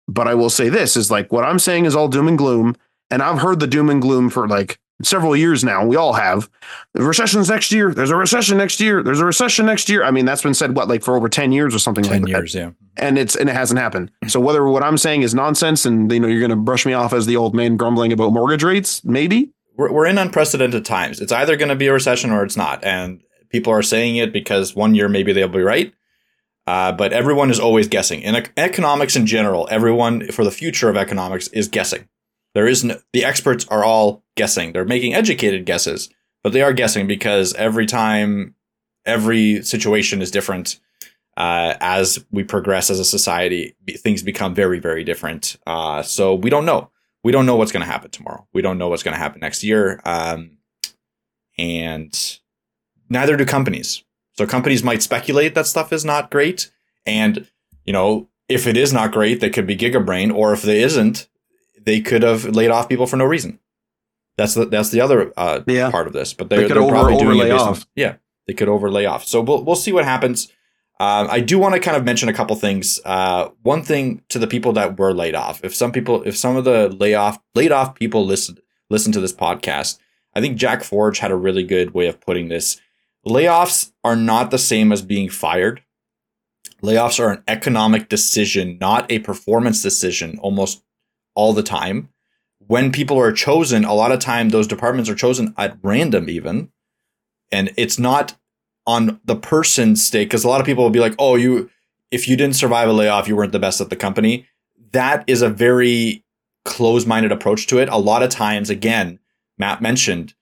But 0.08 0.28
I 0.28 0.34
will 0.34 0.50
say 0.50 0.68
this 0.68 0.96
is 0.96 1.10
like 1.10 1.32
what 1.32 1.44
I'm 1.44 1.58
saying 1.58 1.86
is 1.86 1.96
all 1.96 2.08
doom 2.08 2.28
and 2.28 2.38
gloom. 2.38 2.76
And 3.10 3.22
I've 3.22 3.38
heard 3.38 3.60
the 3.60 3.66
doom 3.68 3.88
and 3.88 4.02
gloom 4.02 4.28
for 4.28 4.48
like 4.48 4.78
several 5.02 5.36
years 5.36 5.62
now. 5.62 5.84
We 5.84 5.96
all 5.96 6.14
have. 6.14 6.48
The 6.94 7.02
recession's 7.02 7.48
next 7.48 7.72
year. 7.72 7.92
There's 7.92 8.10
a 8.10 8.16
recession 8.16 8.58
next 8.58 8.80
year. 8.80 9.02
There's 9.02 9.20
a 9.20 9.24
recession 9.24 9.66
next 9.66 9.88
year. 9.88 10.04
I 10.04 10.10
mean, 10.10 10.24
that's 10.24 10.42
been 10.42 10.54
said 10.54 10.74
what 10.76 10.88
like 10.88 11.02
for 11.02 11.16
over 11.16 11.28
10 11.28 11.52
years 11.52 11.74
or 11.74 11.78
something 11.78 12.04
10 12.04 12.22
like 12.22 12.28
years, 12.28 12.52
that. 12.54 12.58
yeah. 12.58 12.70
And 12.96 13.18
it's 13.18 13.36
and 13.36 13.50
it 13.50 13.54
hasn't 13.54 13.78
happened. 13.78 14.10
So 14.28 14.40
whether 14.40 14.66
what 14.66 14.82
I'm 14.82 14.96
saying 14.96 15.22
is 15.22 15.34
nonsense 15.34 15.84
and 15.84 16.10
you 16.10 16.20
know 16.20 16.28
you're 16.28 16.40
gonna 16.40 16.56
brush 16.56 16.86
me 16.86 16.94
off 16.94 17.12
as 17.12 17.26
the 17.26 17.36
old 17.36 17.54
man 17.54 17.76
grumbling 17.76 18.12
about 18.12 18.32
mortgage 18.32 18.62
rates, 18.62 19.04
maybe. 19.04 19.52
We're, 19.76 19.92
we're 19.92 20.06
in 20.06 20.16
unprecedented 20.18 20.84
times. 20.86 21.20
It's 21.20 21.32
either 21.32 21.56
going 21.56 21.68
to 21.68 21.76
be 21.76 21.88
a 21.88 21.92
recession 21.92 22.30
or 22.30 22.42
it's 22.44 22.56
not. 22.56 22.82
And 22.82 23.20
people 23.50 23.72
are 23.72 23.82
saying 23.82 24.16
it 24.16 24.32
because 24.32 24.74
one 24.74 24.94
year 24.94 25.08
maybe 25.08 25.34
they'll 25.34 25.48
be 25.48 25.60
right. 25.60 25.92
Uh, 26.66 26.92
but 26.92 27.12
everyone 27.12 27.50
is 27.50 27.60
always 27.60 27.86
guessing. 27.86 28.22
In 28.22 28.34
economics 28.56 29.14
in 29.14 29.26
general, 29.26 29.68
everyone 29.70 30.32
for 30.32 30.44
the 30.44 30.50
future 30.50 30.88
of 30.88 30.96
economics 30.96 31.46
is 31.48 31.68
guessing. 31.68 32.08
There 32.54 32.66
is 32.66 32.82
no, 32.82 32.98
the 33.12 33.24
experts 33.24 33.66
are 33.68 33.84
all 33.84 34.24
guessing. 34.36 34.72
They're 34.72 34.84
making 34.84 35.14
educated 35.14 35.66
guesses, 35.66 36.08
but 36.42 36.52
they 36.52 36.62
are 36.62 36.72
guessing 36.72 37.06
because 37.06 37.52
every 37.54 37.86
time, 37.86 38.54
every 39.04 39.62
situation 39.62 40.22
is 40.22 40.30
different. 40.30 40.78
Uh, 41.36 41.74
as 41.80 42.24
we 42.30 42.42
progress 42.44 42.88
as 42.88 42.98
a 42.98 43.04
society, 43.04 43.74
things 43.98 44.22
become 44.22 44.54
very, 44.54 44.78
very 44.78 45.04
different. 45.04 45.56
Uh, 45.66 46.02
so 46.02 46.34
we 46.34 46.48
don't 46.48 46.64
know. 46.64 46.90
We 47.22 47.32
don't 47.32 47.44
know 47.44 47.56
what's 47.56 47.72
going 47.72 47.84
to 47.84 47.90
happen 47.90 48.10
tomorrow. 48.10 48.46
We 48.54 48.62
don't 48.62 48.78
know 48.78 48.88
what's 48.88 49.02
going 49.02 49.14
to 49.14 49.18
happen 49.18 49.40
next 49.40 49.62
year. 49.62 50.00
Um, 50.04 50.58
and 51.58 52.38
neither 53.10 53.36
do 53.36 53.44
companies. 53.44 54.04
So 54.32 54.46
companies 54.46 54.82
might 54.82 55.02
speculate 55.02 55.54
that 55.54 55.66
stuff 55.66 55.92
is 55.92 56.04
not 56.04 56.30
great. 56.30 56.70
And, 57.04 57.46
you 57.84 57.92
know, 57.92 58.28
if 58.48 58.66
it 58.66 58.76
is 58.76 58.92
not 58.92 59.12
great, 59.12 59.40
they 59.40 59.50
could 59.50 59.66
be 59.66 59.76
gigabrain, 59.76 60.32
or 60.32 60.52
if 60.52 60.62
they 60.62 60.82
isn't, 60.82 61.28
they 61.80 62.00
could 62.00 62.22
have 62.22 62.44
laid 62.44 62.70
off 62.70 62.88
people 62.88 63.06
for 63.06 63.16
no 63.16 63.24
reason. 63.24 63.58
That's 64.36 64.54
the 64.54 64.66
that's 64.66 64.90
the 64.90 65.00
other 65.00 65.32
uh, 65.36 65.60
Yeah. 65.66 65.90
part 65.90 66.06
of 66.06 66.12
this. 66.12 66.34
But 66.34 66.48
They 66.50 66.56
they're, 66.56 66.68
could 66.68 66.76
they're 66.76 66.82
over- 66.82 66.92
probably 66.92 67.16
doing 67.16 67.38
it 67.38 67.50
overlay 67.50 67.50
based 67.50 67.84
on- 67.84 67.88
yeah, 67.96 68.16
they 68.46 68.52
could 68.54 68.68
overlay 68.68 69.04
off. 69.06 69.24
So 69.26 69.40
we'll 69.40 69.64
we'll 69.64 69.76
see 69.76 69.92
what 69.92 70.04
happens. 70.04 70.52
Um, 70.98 71.28
I 71.30 71.40
do 71.40 71.58
want 71.58 71.74
to 71.74 71.80
kind 71.80 71.96
of 71.96 72.04
mention 72.04 72.28
a 72.30 72.32
couple 72.32 72.56
things. 72.56 73.00
Uh, 73.04 73.50
one 73.62 73.82
thing 73.82 74.22
to 74.30 74.38
the 74.38 74.46
people 74.46 74.72
that 74.74 74.98
were 74.98 75.12
laid 75.12 75.34
off. 75.34 75.62
If 75.62 75.74
some 75.74 75.92
people, 75.92 76.22
if 76.22 76.36
some 76.36 76.56
of 76.56 76.64
the 76.64 76.88
layoff 76.88 77.38
laid 77.54 77.70
off 77.72 77.94
people 77.94 78.24
listen 78.24 78.56
listen 78.88 79.12
to 79.12 79.20
this 79.20 79.32
podcast, 79.32 79.98
I 80.34 80.40
think 80.40 80.56
Jack 80.56 80.82
Forge 80.84 81.18
had 81.18 81.30
a 81.30 81.36
really 81.36 81.64
good 81.64 81.92
way 81.92 82.06
of 82.06 82.20
putting 82.20 82.48
this. 82.48 82.80
Layoffs 83.26 83.92
are 84.04 84.16
not 84.16 84.50
the 84.50 84.58
same 84.58 84.92
as 84.92 85.02
being 85.02 85.28
fired. 85.28 85.82
Layoffs 86.82 87.18
are 87.18 87.30
an 87.32 87.42
economic 87.48 88.08
decision, 88.08 88.78
not 88.80 89.10
a 89.10 89.18
performance 89.20 89.82
decision, 89.82 90.38
almost 90.40 90.82
all 91.34 91.52
the 91.52 91.62
time. 91.62 92.10
When 92.66 92.90
people 92.92 93.18
are 93.18 93.32
chosen, 93.32 93.84
a 93.84 93.94
lot 93.94 94.12
of 94.12 94.18
time 94.18 94.48
those 94.48 94.66
departments 94.66 95.08
are 95.08 95.14
chosen 95.14 95.54
at 95.56 95.78
random, 95.82 96.28
even, 96.28 96.70
and 97.52 97.72
it's 97.76 97.98
not 97.98 98.36
on 98.86 99.20
the 99.24 99.36
person's 99.36 100.02
stake 100.02 100.28
because 100.28 100.44
a 100.44 100.48
lot 100.48 100.60
of 100.60 100.66
people 100.66 100.84
will 100.84 100.90
be 100.90 101.00
like, 101.00 101.14
"Oh, 101.18 101.36
you, 101.36 101.70
if 102.10 102.28
you 102.28 102.36
didn't 102.36 102.56
survive 102.56 102.88
a 102.88 102.92
layoff, 102.92 103.28
you 103.28 103.36
weren't 103.36 103.52
the 103.52 103.58
best 103.58 103.80
at 103.80 103.90
the 103.90 103.96
company." 103.96 104.46
That 104.92 105.24
is 105.26 105.42
a 105.42 105.48
very 105.48 106.24
closed-minded 106.64 107.32
approach 107.32 107.66
to 107.68 107.78
it. 107.78 107.88
A 107.88 107.98
lot 107.98 108.22
of 108.22 108.30
times, 108.30 108.70
again, 108.70 109.18
Matt 109.58 109.80
mentioned 109.80 110.34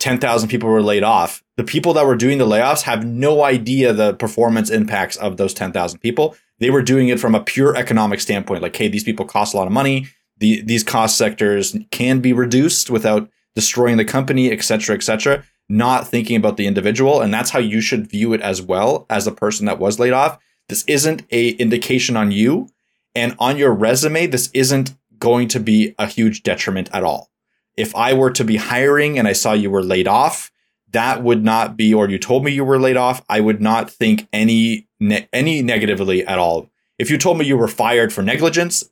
10,000 0.00 0.48
people 0.48 0.68
were 0.68 0.82
laid 0.82 1.02
off. 1.02 1.42
The 1.56 1.64
people 1.64 1.92
that 1.94 2.06
were 2.06 2.16
doing 2.16 2.38
the 2.38 2.46
layoffs 2.46 2.82
have 2.82 3.04
no 3.04 3.44
idea 3.44 3.92
the 3.92 4.14
performance 4.14 4.70
impacts 4.70 5.16
of 5.16 5.36
those 5.36 5.54
10,000 5.54 5.98
people. 5.98 6.36
They 6.60 6.70
were 6.70 6.82
doing 6.82 7.08
it 7.08 7.20
from 7.20 7.34
a 7.34 7.42
pure 7.42 7.76
economic 7.76 8.20
standpoint, 8.20 8.62
like, 8.62 8.76
hey, 8.76 8.88
these 8.88 9.04
people 9.04 9.24
cost 9.24 9.54
a 9.54 9.56
lot 9.56 9.66
of 9.66 9.72
money. 9.72 10.08
The, 10.38 10.62
these 10.62 10.84
cost 10.84 11.16
sectors 11.18 11.76
can 11.90 12.20
be 12.20 12.32
reduced 12.32 12.90
without 12.90 13.28
destroying 13.54 13.96
the 13.96 14.04
company, 14.04 14.50
et 14.50 14.62
cetera, 14.62 14.94
et 14.94 15.02
cetera, 15.02 15.44
not 15.68 16.06
thinking 16.06 16.36
about 16.36 16.56
the 16.56 16.66
individual. 16.66 17.20
And 17.20 17.34
that's 17.34 17.50
how 17.50 17.58
you 17.58 17.80
should 17.80 18.08
view 18.08 18.32
it 18.32 18.40
as 18.40 18.62
well 18.62 19.06
as 19.10 19.26
a 19.26 19.32
person 19.32 19.66
that 19.66 19.78
was 19.78 19.98
laid 19.98 20.12
off. 20.12 20.38
This 20.68 20.84
isn't 20.86 21.22
a 21.30 21.50
indication 21.50 22.16
on 22.16 22.30
you. 22.30 22.68
And 23.14 23.34
on 23.38 23.56
your 23.56 23.72
resume, 23.72 24.26
this 24.26 24.50
isn't 24.54 24.94
going 25.18 25.48
to 25.48 25.58
be 25.58 25.94
a 25.98 26.06
huge 26.06 26.44
detriment 26.44 26.88
at 26.92 27.02
all 27.02 27.30
if 27.78 27.94
I 27.94 28.12
were 28.12 28.32
to 28.32 28.44
be 28.44 28.56
hiring 28.56 29.18
and 29.18 29.28
I 29.28 29.32
saw 29.32 29.52
you 29.52 29.70
were 29.70 29.84
laid 29.84 30.08
off, 30.08 30.50
that 30.90 31.22
would 31.22 31.44
not 31.44 31.76
be, 31.76 31.94
or 31.94 32.10
you 32.10 32.18
told 32.18 32.44
me 32.44 32.50
you 32.50 32.64
were 32.64 32.80
laid 32.80 32.96
off, 32.96 33.24
I 33.28 33.38
would 33.38 33.62
not 33.62 33.88
think 33.88 34.26
any 34.32 34.88
ne- 34.98 35.28
any 35.32 35.62
negatively 35.62 36.26
at 36.26 36.40
all. 36.40 36.68
If 36.98 37.08
you 37.08 37.16
told 37.16 37.38
me 37.38 37.46
you 37.46 37.56
were 37.56 37.68
fired 37.68 38.12
for 38.12 38.22
negligence, 38.22 38.90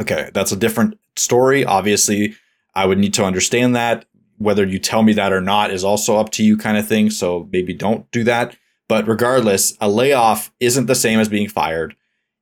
okay, 0.00 0.30
that's 0.32 0.52
a 0.52 0.56
different 0.56 0.98
story. 1.16 1.64
Obviously, 1.64 2.34
I 2.74 2.86
would 2.86 2.98
need 2.98 3.14
to 3.14 3.24
understand 3.24 3.76
that. 3.76 4.06
Whether 4.38 4.66
you 4.66 4.78
tell 4.78 5.02
me 5.02 5.12
that 5.12 5.32
or 5.32 5.40
not 5.40 5.70
is 5.70 5.84
also 5.84 6.16
up 6.16 6.30
to 6.30 6.42
you, 6.42 6.56
kind 6.56 6.78
of 6.78 6.88
thing. 6.88 7.10
So 7.10 7.48
maybe 7.52 7.74
don't 7.74 8.10
do 8.10 8.24
that. 8.24 8.56
But 8.88 9.06
regardless, 9.06 9.76
a 9.80 9.88
layoff 9.88 10.50
isn't 10.58 10.86
the 10.86 10.94
same 10.94 11.20
as 11.20 11.28
being 11.28 11.48
fired. 11.48 11.94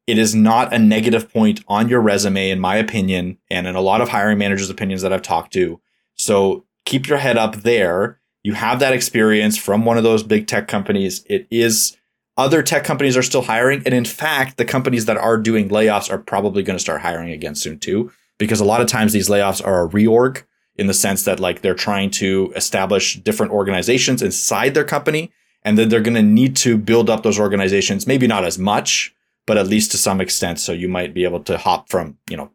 It 0.07 0.17
is 0.17 0.35
not 0.35 0.73
a 0.73 0.79
negative 0.79 1.31
point 1.31 1.63
on 1.69 1.91
your 1.91 2.01
resume, 2.01 2.49
in 2.49 2.61
my 2.61 2.77
opinion, 2.77 3.37
and 3.51 3.67
in 3.67 3.77
a 3.77 3.83
lot 3.83 4.01
of 4.01 4.09
hiring 4.09 4.39
managers' 4.39 4.71
opinions 4.71 5.03
that 5.03 5.13
I've 5.13 5.21
talked 5.21 5.53
to. 5.53 5.81
So 6.15 6.65
keep 6.87 7.07
your 7.07 7.19
head 7.19 7.37
up 7.37 7.57
there. 7.57 8.19
You 8.43 8.55
have 8.55 8.81
that 8.81 8.95
experience 8.95 9.59
from 9.59 9.85
one 9.85 9.99
of 9.99 10.05
those 10.05 10.23
big 10.23 10.47
tech 10.47 10.69
companies. 10.69 11.23
It 11.29 11.47
is 11.51 11.98
other 12.39 12.63
tech 12.63 12.85
companies 12.85 13.17
are 13.17 13.23
still 13.23 13.43
hiring. 13.43 13.83
And 13.85 13.93
in 13.93 14.05
fact, 14.05 14.57
the 14.57 14.65
companies 14.65 15.05
that 15.07 15.17
are 15.19 15.37
doing 15.37 15.69
layoffs 15.69 16.11
are 16.11 16.19
probably 16.19 16.63
going 16.63 16.77
to 16.77 16.83
start 16.83 17.03
hiring 17.03 17.31
again 17.31 17.57
soon 17.57 17.79
too, 17.79 18.13
because 18.39 18.61
a 18.61 18.65
lot 18.65 18.81
of 18.81 18.87
times 18.87 19.13
these 19.13 19.29
layoffs 19.29 19.65
are 19.67 19.85
a 19.85 19.89
reorg 19.89 20.45
in 20.77 20.87
the 20.87 20.95
sense 20.95 21.25
that 21.25 21.41
like 21.41 21.61
they're 21.61 21.75
trying 21.75 22.11
to 22.13 22.53
establish 22.55 23.17
different 23.17 23.53
organizations 23.53 24.23
inside 24.23 24.75
their 24.75 24.85
company. 24.85 25.33
And 25.65 25.77
then 25.77 25.89
they're 25.89 26.01
going 26.01 26.15
to 26.15 26.23
need 26.23 26.55
to 26.59 26.79
build 26.79 27.11
up 27.11 27.25
those 27.25 27.41
organizations, 27.41 28.07
maybe 28.07 28.29
not 28.29 28.45
as 28.45 28.57
much, 28.57 29.13
but 29.45 29.59
at 29.59 29.67
least 29.67 29.91
to 29.91 29.99
some 29.99 30.21
extent. 30.21 30.61
So 30.61 30.73
you 30.73 30.89
might 30.89 31.13
be 31.13 31.25
able 31.25 31.41
to 31.41 31.59
hop 31.59 31.91
from, 31.91 32.17
you 32.31 32.37
know, 32.37 32.53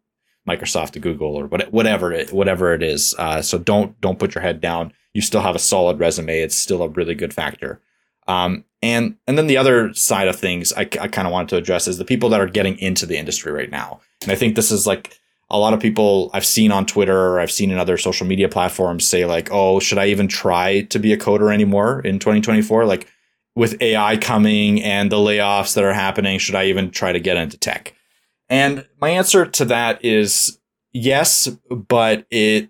Microsoft 0.48 0.92
to 0.92 1.00
Google 1.00 1.36
or 1.36 1.48
whatever 1.48 2.14
it, 2.14 2.32
whatever 2.32 2.74
it 2.74 2.82
is. 2.82 3.14
Uh, 3.20 3.42
so 3.42 3.58
don't, 3.58 4.00
don't 4.00 4.20
put 4.20 4.34
your 4.34 4.42
head 4.42 4.62
down. 4.62 4.94
You 5.14 5.22
still 5.22 5.42
have 5.42 5.56
a 5.56 5.60
solid 5.60 6.00
resume. 6.00 6.40
It's 6.40 6.56
still 6.56 6.82
a 6.82 6.90
really 6.90 7.16
good 7.16 7.34
factor. 7.34 7.82
Um, 8.28 8.66
and, 8.82 9.16
and 9.28 9.38
then 9.38 9.48
the 9.48 9.58
other 9.58 9.94
side 9.94 10.28
of 10.28 10.36
things 10.36 10.74
I, 10.74 10.82
I 10.82 11.08
kind 11.08 11.28
of 11.28 11.32
wanted 11.32 11.50
to 11.50 11.58
address 11.58 11.88
is 11.88 11.98
the 11.98 12.06
people 12.06 12.30
that 12.30 12.42
are 12.42 12.48
getting 12.48 12.78
into 12.80 13.06
the 13.06 13.18
industry 13.18 13.52
right 13.52 13.70
now. 13.70 14.02
And 14.22 14.32
I 14.32 14.36
think 14.36 14.56
this 14.56 14.72
is 14.72 14.86
like 14.86 15.20
a 15.50 15.58
lot 15.58 15.74
of 15.74 15.80
people 15.80 16.30
I've 16.34 16.46
seen 16.46 16.72
on 16.72 16.86
Twitter 16.86 17.18
or 17.18 17.40
I've 17.40 17.52
seen 17.52 17.72
in 17.72 17.78
other 17.78 17.98
social 17.98 18.26
media 18.26 18.50
platforms 18.50 19.08
say 19.08 19.26
like, 19.26 19.50
oh, 19.52 19.80
should 19.80 19.98
I 19.98 20.08
even 20.08 20.28
try 20.28 20.82
to 20.82 21.00
be 21.00 21.14
a 21.14 21.18
coder 21.18 21.54
anymore 21.54 22.02
in 22.02 22.20
2024? 22.20 22.86
Like 22.86 23.08
with 23.56 23.82
AI 23.82 24.18
coming 24.18 24.82
and 24.82 25.12
the 25.12 25.18
layoffs 25.18 25.76
that 25.76 25.84
are 25.84 25.94
happening, 25.94 26.40
should 26.40 26.56
I 26.56 26.66
even 26.66 26.92
try 26.92 27.12
to 27.12 27.20
get 27.20 27.38
into 27.38 27.58
tech? 27.58 27.94
And 28.50 28.86
my 29.00 29.10
answer 29.10 29.46
to 29.46 29.66
that 29.66 30.04
is 30.04 30.60
yes, 30.92 31.48
but 31.70 32.26
it 32.32 32.70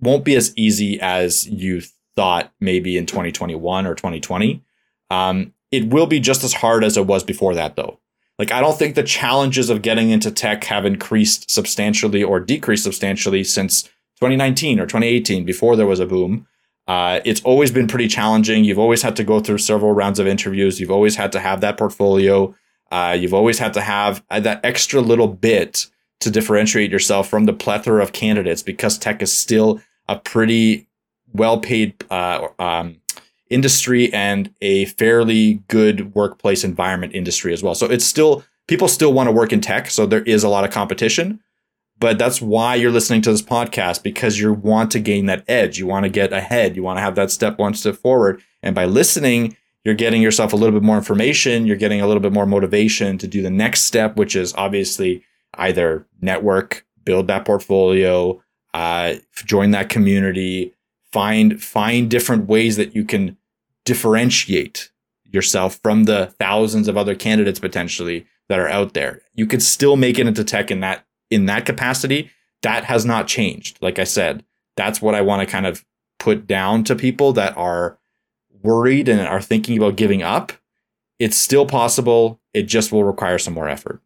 won't 0.00 0.24
be 0.24 0.36
as 0.36 0.56
easy 0.56 1.00
as 1.00 1.46
you 1.46 1.82
thought 2.16 2.52
maybe 2.60 2.96
in 2.96 3.06
2021 3.06 3.86
or 3.86 3.94
2020. 3.94 4.62
Um, 5.10 5.52
it 5.70 5.88
will 5.88 6.06
be 6.06 6.20
just 6.20 6.44
as 6.44 6.54
hard 6.54 6.84
as 6.84 6.96
it 6.96 7.06
was 7.06 7.24
before 7.24 7.54
that, 7.54 7.76
though. 7.76 7.98
Like, 8.38 8.52
I 8.52 8.60
don't 8.60 8.78
think 8.78 8.94
the 8.94 9.02
challenges 9.02 9.68
of 9.68 9.82
getting 9.82 10.10
into 10.10 10.30
tech 10.30 10.64
have 10.64 10.86
increased 10.86 11.50
substantially 11.50 12.22
or 12.22 12.40
decreased 12.40 12.84
substantially 12.84 13.44
since 13.44 13.82
2019 14.20 14.80
or 14.80 14.86
2018, 14.86 15.44
before 15.44 15.76
there 15.76 15.86
was 15.86 16.00
a 16.00 16.06
boom. 16.06 16.46
Uh, 16.86 17.20
it's 17.24 17.40
always 17.42 17.70
been 17.70 17.86
pretty 17.86 18.08
challenging. 18.08 18.64
You've 18.64 18.78
always 18.78 19.02
had 19.02 19.14
to 19.16 19.24
go 19.24 19.40
through 19.40 19.58
several 19.58 19.92
rounds 19.92 20.18
of 20.18 20.26
interviews. 20.26 20.80
You've 20.80 20.90
always 20.90 21.16
had 21.16 21.32
to 21.32 21.40
have 21.40 21.60
that 21.60 21.76
portfolio. 21.76 22.54
Uh, 22.90 23.16
you've 23.18 23.34
always 23.34 23.58
had 23.58 23.72
to 23.74 23.80
have 23.80 24.24
uh, 24.30 24.40
that 24.40 24.64
extra 24.64 25.00
little 25.00 25.28
bit 25.28 25.86
to 26.20 26.30
differentiate 26.30 26.90
yourself 26.90 27.28
from 27.28 27.44
the 27.44 27.52
plethora 27.52 28.02
of 28.02 28.12
candidates 28.12 28.62
because 28.62 28.98
tech 28.98 29.22
is 29.22 29.32
still 29.32 29.80
a 30.08 30.18
pretty 30.18 30.88
well 31.32 31.58
paid 31.58 31.94
uh, 32.10 32.48
um, 32.58 32.99
industry 33.50 34.12
and 34.12 34.54
a 34.60 34.86
fairly 34.86 35.62
good 35.68 36.14
workplace 36.14 36.64
environment 36.64 37.14
industry 37.14 37.52
as 37.52 37.62
well. 37.62 37.74
So 37.74 37.86
it's 37.86 38.04
still, 38.04 38.44
people 38.68 38.88
still 38.88 39.12
want 39.12 39.26
to 39.26 39.32
work 39.32 39.52
in 39.52 39.60
tech. 39.60 39.90
So 39.90 40.06
there 40.06 40.22
is 40.22 40.44
a 40.44 40.48
lot 40.48 40.64
of 40.64 40.70
competition. 40.70 41.40
But 41.98 42.18
that's 42.18 42.40
why 42.40 42.76
you're 42.76 42.90
listening 42.90 43.20
to 43.22 43.30
this 43.30 43.42
podcast 43.42 44.02
because 44.02 44.38
you 44.38 44.54
want 44.54 44.90
to 44.92 45.00
gain 45.00 45.26
that 45.26 45.44
edge. 45.46 45.78
You 45.78 45.86
want 45.86 46.04
to 46.04 46.08
get 46.10 46.32
ahead. 46.32 46.74
You 46.74 46.82
want 46.82 46.96
to 46.96 47.02
have 47.02 47.14
that 47.16 47.30
step 47.30 47.58
one 47.58 47.74
step 47.74 47.96
forward. 47.96 48.42
And 48.62 48.74
by 48.74 48.86
listening, 48.86 49.54
you're 49.84 49.94
getting 49.94 50.22
yourself 50.22 50.54
a 50.54 50.56
little 50.56 50.78
bit 50.78 50.84
more 50.84 50.96
information. 50.96 51.66
You're 51.66 51.76
getting 51.76 52.00
a 52.00 52.06
little 52.06 52.22
bit 52.22 52.32
more 52.32 52.46
motivation 52.46 53.18
to 53.18 53.26
do 53.26 53.42
the 53.42 53.50
next 53.50 53.82
step, 53.82 54.16
which 54.16 54.34
is 54.34 54.54
obviously 54.54 55.22
either 55.54 56.06
network, 56.22 56.86
build 57.04 57.26
that 57.26 57.44
portfolio, 57.44 58.42
uh, 58.72 59.14
join 59.34 59.72
that 59.72 59.90
community, 59.90 60.72
find 61.12 61.62
find 61.62 62.10
different 62.10 62.46
ways 62.46 62.76
that 62.76 62.94
you 62.94 63.04
can 63.04 63.36
differentiate 63.84 64.90
yourself 65.24 65.78
from 65.82 66.04
the 66.04 66.26
thousands 66.38 66.88
of 66.88 66.96
other 66.96 67.14
candidates 67.14 67.60
potentially 67.60 68.26
that 68.48 68.58
are 68.58 68.68
out 68.68 68.94
there. 68.94 69.22
You 69.34 69.46
could 69.46 69.62
still 69.62 69.96
make 69.96 70.18
it 70.18 70.26
into 70.26 70.44
tech 70.44 70.70
in 70.70 70.80
that 70.80 71.06
in 71.30 71.46
that 71.46 71.66
capacity. 71.66 72.30
That 72.62 72.84
has 72.84 73.04
not 73.04 73.26
changed. 73.26 73.78
Like 73.80 73.98
I 73.98 74.04
said, 74.04 74.44
that's 74.76 75.00
what 75.00 75.14
I 75.14 75.22
want 75.22 75.40
to 75.40 75.50
kind 75.50 75.66
of 75.66 75.84
put 76.18 76.46
down 76.46 76.84
to 76.84 76.94
people 76.94 77.32
that 77.34 77.56
are 77.56 77.98
worried 78.62 79.08
and 79.08 79.20
are 79.20 79.40
thinking 79.40 79.78
about 79.78 79.96
giving 79.96 80.22
up. 80.22 80.52
It's 81.18 81.36
still 81.36 81.66
possible. 81.66 82.40
It 82.52 82.64
just 82.64 82.92
will 82.92 83.04
require 83.04 83.38
some 83.38 83.54
more 83.54 83.68
effort. 83.68 84.02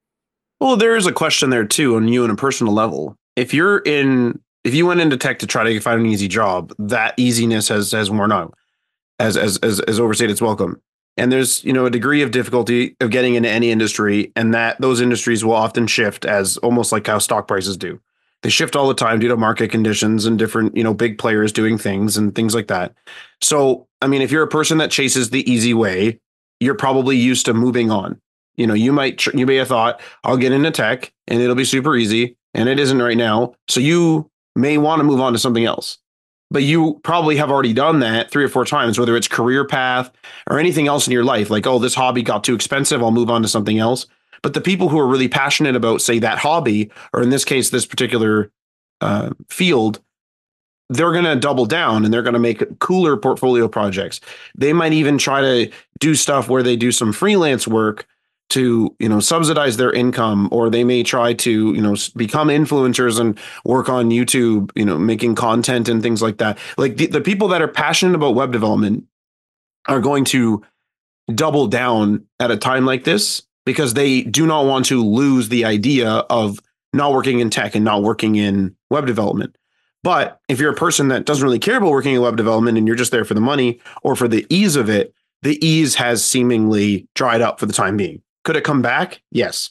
Well, 0.60 0.76
there 0.76 0.96
is 0.96 1.06
a 1.06 1.12
question 1.12 1.50
there 1.50 1.64
too 1.64 1.96
on 1.96 2.08
you 2.08 2.24
on 2.24 2.30
a 2.30 2.36
personal 2.36 2.72
level. 2.72 3.16
If 3.36 3.52
you're 3.52 3.78
in, 3.78 4.40
if 4.62 4.74
you 4.74 4.86
went 4.86 5.00
into 5.00 5.16
tech 5.16 5.38
to 5.40 5.46
try 5.46 5.64
to 5.64 5.80
find 5.80 6.00
an 6.00 6.06
easy 6.06 6.28
job, 6.28 6.72
that 6.78 7.14
easiness 7.16 7.68
has 7.68 7.92
has 7.92 8.10
worn 8.10 8.32
out, 8.32 8.54
as 9.18 9.36
as 9.36 9.58
as, 9.58 9.80
as 9.80 10.00
overstayed 10.00 10.30
its 10.30 10.42
welcome. 10.42 10.80
And 11.16 11.30
there's 11.30 11.64
you 11.64 11.72
know 11.72 11.86
a 11.86 11.90
degree 11.90 12.22
of 12.22 12.30
difficulty 12.30 12.96
of 13.00 13.10
getting 13.10 13.34
into 13.34 13.48
any 13.48 13.70
industry, 13.70 14.32
and 14.36 14.52
that 14.54 14.80
those 14.80 15.00
industries 15.00 15.44
will 15.44 15.54
often 15.54 15.86
shift 15.86 16.24
as 16.24 16.56
almost 16.58 16.92
like 16.92 17.06
how 17.06 17.18
stock 17.18 17.48
prices 17.48 17.76
do. 17.76 18.00
They 18.42 18.50
shift 18.50 18.76
all 18.76 18.88
the 18.88 18.94
time 18.94 19.20
due 19.20 19.28
to 19.28 19.36
market 19.36 19.70
conditions 19.70 20.26
and 20.26 20.38
different 20.38 20.76
you 20.76 20.84
know 20.84 20.94
big 20.94 21.18
players 21.18 21.52
doing 21.52 21.78
things 21.78 22.16
and 22.16 22.34
things 22.34 22.54
like 22.54 22.68
that. 22.68 22.94
So 23.40 23.86
I 24.02 24.06
mean, 24.06 24.22
if 24.22 24.30
you're 24.30 24.42
a 24.42 24.48
person 24.48 24.78
that 24.78 24.90
chases 24.90 25.30
the 25.30 25.50
easy 25.50 25.74
way, 25.74 26.20
you're 26.60 26.74
probably 26.74 27.16
used 27.16 27.46
to 27.46 27.54
moving 27.54 27.90
on 27.90 28.20
you 28.56 28.66
know, 28.66 28.74
you 28.74 28.92
might 28.92 29.24
you 29.26 29.46
may 29.46 29.56
have 29.56 29.68
thought 29.68 30.00
I'll 30.22 30.36
get 30.36 30.52
into 30.52 30.70
tech 30.70 31.12
and 31.26 31.40
it'll 31.40 31.56
be 31.56 31.64
super 31.64 31.96
easy, 31.96 32.36
and 32.54 32.68
it 32.68 32.78
isn't 32.78 33.02
right 33.02 33.16
now. 33.16 33.54
So 33.68 33.80
you 33.80 34.30
may 34.54 34.78
want 34.78 35.00
to 35.00 35.04
move 35.04 35.20
on 35.20 35.32
to 35.32 35.38
something 35.38 35.64
else. 35.64 35.98
But 36.54 36.62
you 36.62 37.00
probably 37.02 37.36
have 37.36 37.50
already 37.50 37.72
done 37.72 37.98
that 37.98 38.30
three 38.30 38.44
or 38.44 38.48
four 38.48 38.64
times, 38.64 38.96
whether 38.96 39.16
it's 39.16 39.26
career 39.26 39.66
path 39.66 40.12
or 40.48 40.60
anything 40.60 40.86
else 40.86 41.04
in 41.04 41.12
your 41.12 41.24
life. 41.24 41.50
Like, 41.50 41.66
oh, 41.66 41.80
this 41.80 41.96
hobby 41.96 42.22
got 42.22 42.44
too 42.44 42.54
expensive. 42.54 43.02
I'll 43.02 43.10
move 43.10 43.28
on 43.28 43.42
to 43.42 43.48
something 43.48 43.80
else. 43.80 44.06
But 44.40 44.54
the 44.54 44.60
people 44.60 44.88
who 44.88 45.00
are 45.00 45.06
really 45.08 45.26
passionate 45.26 45.74
about, 45.74 46.00
say, 46.00 46.20
that 46.20 46.38
hobby, 46.38 46.92
or 47.12 47.22
in 47.22 47.30
this 47.30 47.44
case, 47.44 47.70
this 47.70 47.86
particular 47.86 48.52
uh, 49.00 49.30
field, 49.48 50.00
they're 50.90 51.10
going 51.10 51.24
to 51.24 51.34
double 51.34 51.66
down 51.66 52.04
and 52.04 52.14
they're 52.14 52.22
going 52.22 52.34
to 52.34 52.38
make 52.38 52.78
cooler 52.78 53.16
portfolio 53.16 53.66
projects. 53.66 54.20
They 54.56 54.72
might 54.72 54.92
even 54.92 55.18
try 55.18 55.40
to 55.40 55.72
do 55.98 56.14
stuff 56.14 56.48
where 56.48 56.62
they 56.62 56.76
do 56.76 56.92
some 56.92 57.12
freelance 57.12 57.66
work 57.66 58.06
to 58.50 58.94
you 58.98 59.08
know 59.08 59.20
subsidize 59.20 59.76
their 59.76 59.92
income 59.92 60.48
or 60.52 60.70
they 60.70 60.84
may 60.84 61.02
try 61.02 61.32
to 61.32 61.72
you 61.72 61.80
know 61.80 61.96
become 62.16 62.48
influencers 62.48 63.18
and 63.18 63.38
work 63.64 63.88
on 63.88 64.10
youtube 64.10 64.70
you 64.74 64.84
know 64.84 64.98
making 64.98 65.34
content 65.34 65.88
and 65.88 66.02
things 66.02 66.22
like 66.22 66.38
that. 66.38 66.58
Like 66.76 66.96
the, 66.96 67.06
the 67.06 67.20
people 67.20 67.48
that 67.48 67.62
are 67.62 67.68
passionate 67.68 68.14
about 68.14 68.34
web 68.34 68.52
development 68.52 69.04
are 69.86 70.00
going 70.00 70.24
to 70.26 70.62
double 71.34 71.66
down 71.66 72.26
at 72.38 72.50
a 72.50 72.56
time 72.56 72.84
like 72.84 73.04
this 73.04 73.42
because 73.64 73.94
they 73.94 74.22
do 74.22 74.46
not 74.46 74.66
want 74.66 74.86
to 74.86 75.02
lose 75.02 75.48
the 75.48 75.64
idea 75.64 76.08
of 76.10 76.60
not 76.92 77.12
working 77.12 77.40
in 77.40 77.50
tech 77.50 77.74
and 77.74 77.84
not 77.84 78.02
working 78.02 78.36
in 78.36 78.76
web 78.90 79.06
development. 79.06 79.56
But 80.02 80.38
if 80.48 80.60
you're 80.60 80.72
a 80.72 80.76
person 80.76 81.08
that 81.08 81.24
doesn't 81.24 81.42
really 81.42 81.58
care 81.58 81.78
about 81.78 81.90
working 81.90 82.14
in 82.14 82.20
web 82.20 82.36
development 82.36 82.76
and 82.76 82.86
you're 82.86 82.94
just 82.94 83.10
there 83.10 83.24
for 83.24 83.34
the 83.34 83.40
money 83.40 83.80
or 84.02 84.14
for 84.14 84.28
the 84.28 84.46
ease 84.50 84.76
of 84.76 84.90
it 84.90 85.14
the 85.44 85.64
ease 85.64 85.94
has 85.94 86.24
seemingly 86.24 87.06
dried 87.14 87.42
up 87.42 87.60
for 87.60 87.66
the 87.66 87.72
time 87.72 87.96
being 87.96 88.20
could 88.44 88.56
it 88.56 88.64
come 88.64 88.82
back? 88.82 89.22
Yes. 89.30 89.70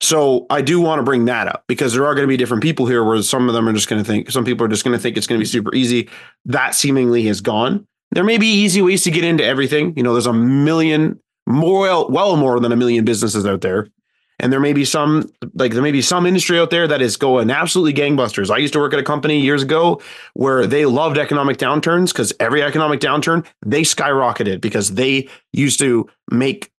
So 0.00 0.46
I 0.50 0.62
do 0.62 0.80
want 0.80 0.98
to 0.98 1.04
bring 1.04 1.26
that 1.26 1.46
up 1.46 1.64
because 1.68 1.92
there 1.94 2.04
are 2.06 2.14
going 2.14 2.24
to 2.24 2.28
be 2.28 2.36
different 2.36 2.62
people 2.62 2.86
here 2.86 3.04
where 3.04 3.22
some 3.22 3.48
of 3.48 3.54
them 3.54 3.68
are 3.68 3.72
just 3.72 3.88
going 3.88 4.02
to 4.02 4.08
think, 4.08 4.30
some 4.30 4.44
people 4.44 4.66
are 4.66 4.68
just 4.68 4.84
going 4.84 4.96
to 4.96 5.00
think 5.00 5.16
it's 5.16 5.26
going 5.26 5.38
to 5.38 5.42
be 5.42 5.48
super 5.48 5.72
easy. 5.74 6.08
That 6.44 6.74
seemingly 6.74 7.24
has 7.26 7.40
gone. 7.40 7.86
There 8.10 8.24
may 8.24 8.36
be 8.36 8.48
easy 8.48 8.82
ways 8.82 9.04
to 9.04 9.10
get 9.10 9.24
into 9.24 9.44
everything. 9.44 9.96
You 9.96 10.02
know, 10.02 10.12
there's 10.12 10.26
a 10.26 10.32
million 10.32 11.20
more, 11.46 12.08
well, 12.08 12.36
more 12.36 12.58
than 12.60 12.72
a 12.72 12.76
million 12.76 13.04
businesses 13.04 13.46
out 13.46 13.60
there. 13.60 13.88
And 14.40 14.52
there 14.52 14.58
may 14.58 14.72
be 14.72 14.84
some, 14.84 15.30
like, 15.54 15.72
there 15.72 15.82
may 15.82 15.92
be 15.92 16.02
some 16.02 16.26
industry 16.26 16.58
out 16.58 16.70
there 16.70 16.88
that 16.88 17.00
is 17.00 17.16
going 17.16 17.48
absolutely 17.48 17.94
gangbusters. 17.94 18.50
I 18.50 18.56
used 18.56 18.72
to 18.72 18.80
work 18.80 18.92
at 18.92 18.98
a 18.98 19.04
company 19.04 19.38
years 19.38 19.62
ago 19.62 20.02
where 20.34 20.66
they 20.66 20.84
loved 20.84 21.16
economic 21.16 21.58
downturns 21.58 22.08
because 22.08 22.32
every 22.40 22.60
economic 22.60 22.98
downturn, 22.98 23.46
they 23.64 23.82
skyrocketed 23.82 24.60
because 24.60 24.94
they 24.94 25.28
used 25.52 25.78
to 25.78 26.10
make 26.28 26.72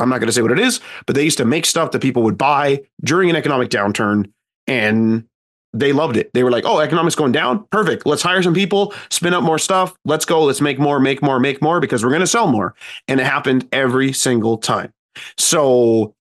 I'm 0.00 0.08
not 0.08 0.18
going 0.18 0.26
to 0.28 0.32
say 0.32 0.42
what 0.42 0.52
it 0.52 0.58
is, 0.58 0.80
but 1.06 1.14
they 1.14 1.24
used 1.24 1.38
to 1.38 1.44
make 1.44 1.66
stuff 1.66 1.92
that 1.92 2.02
people 2.02 2.22
would 2.24 2.38
buy 2.38 2.82
during 3.04 3.30
an 3.30 3.36
economic 3.36 3.68
downturn 3.68 4.30
and 4.66 5.24
they 5.74 5.92
loved 5.92 6.16
it. 6.16 6.30
They 6.34 6.44
were 6.44 6.50
like, 6.50 6.64
oh, 6.66 6.80
economics 6.80 7.14
going 7.14 7.32
down? 7.32 7.64
Perfect. 7.70 8.04
Let's 8.04 8.22
hire 8.22 8.42
some 8.42 8.54
people, 8.54 8.92
spin 9.10 9.32
up 9.32 9.42
more 9.42 9.58
stuff. 9.58 9.94
Let's 10.04 10.24
go. 10.24 10.44
Let's 10.44 10.60
make 10.60 10.78
more, 10.78 11.00
make 11.00 11.22
more, 11.22 11.40
make 11.40 11.62
more 11.62 11.80
because 11.80 12.04
we're 12.04 12.10
going 12.10 12.20
to 12.20 12.26
sell 12.26 12.46
more. 12.46 12.74
And 13.08 13.20
it 13.20 13.24
happened 13.24 13.68
every 13.72 14.12
single 14.12 14.58
time. 14.58 14.92
So 15.38 16.14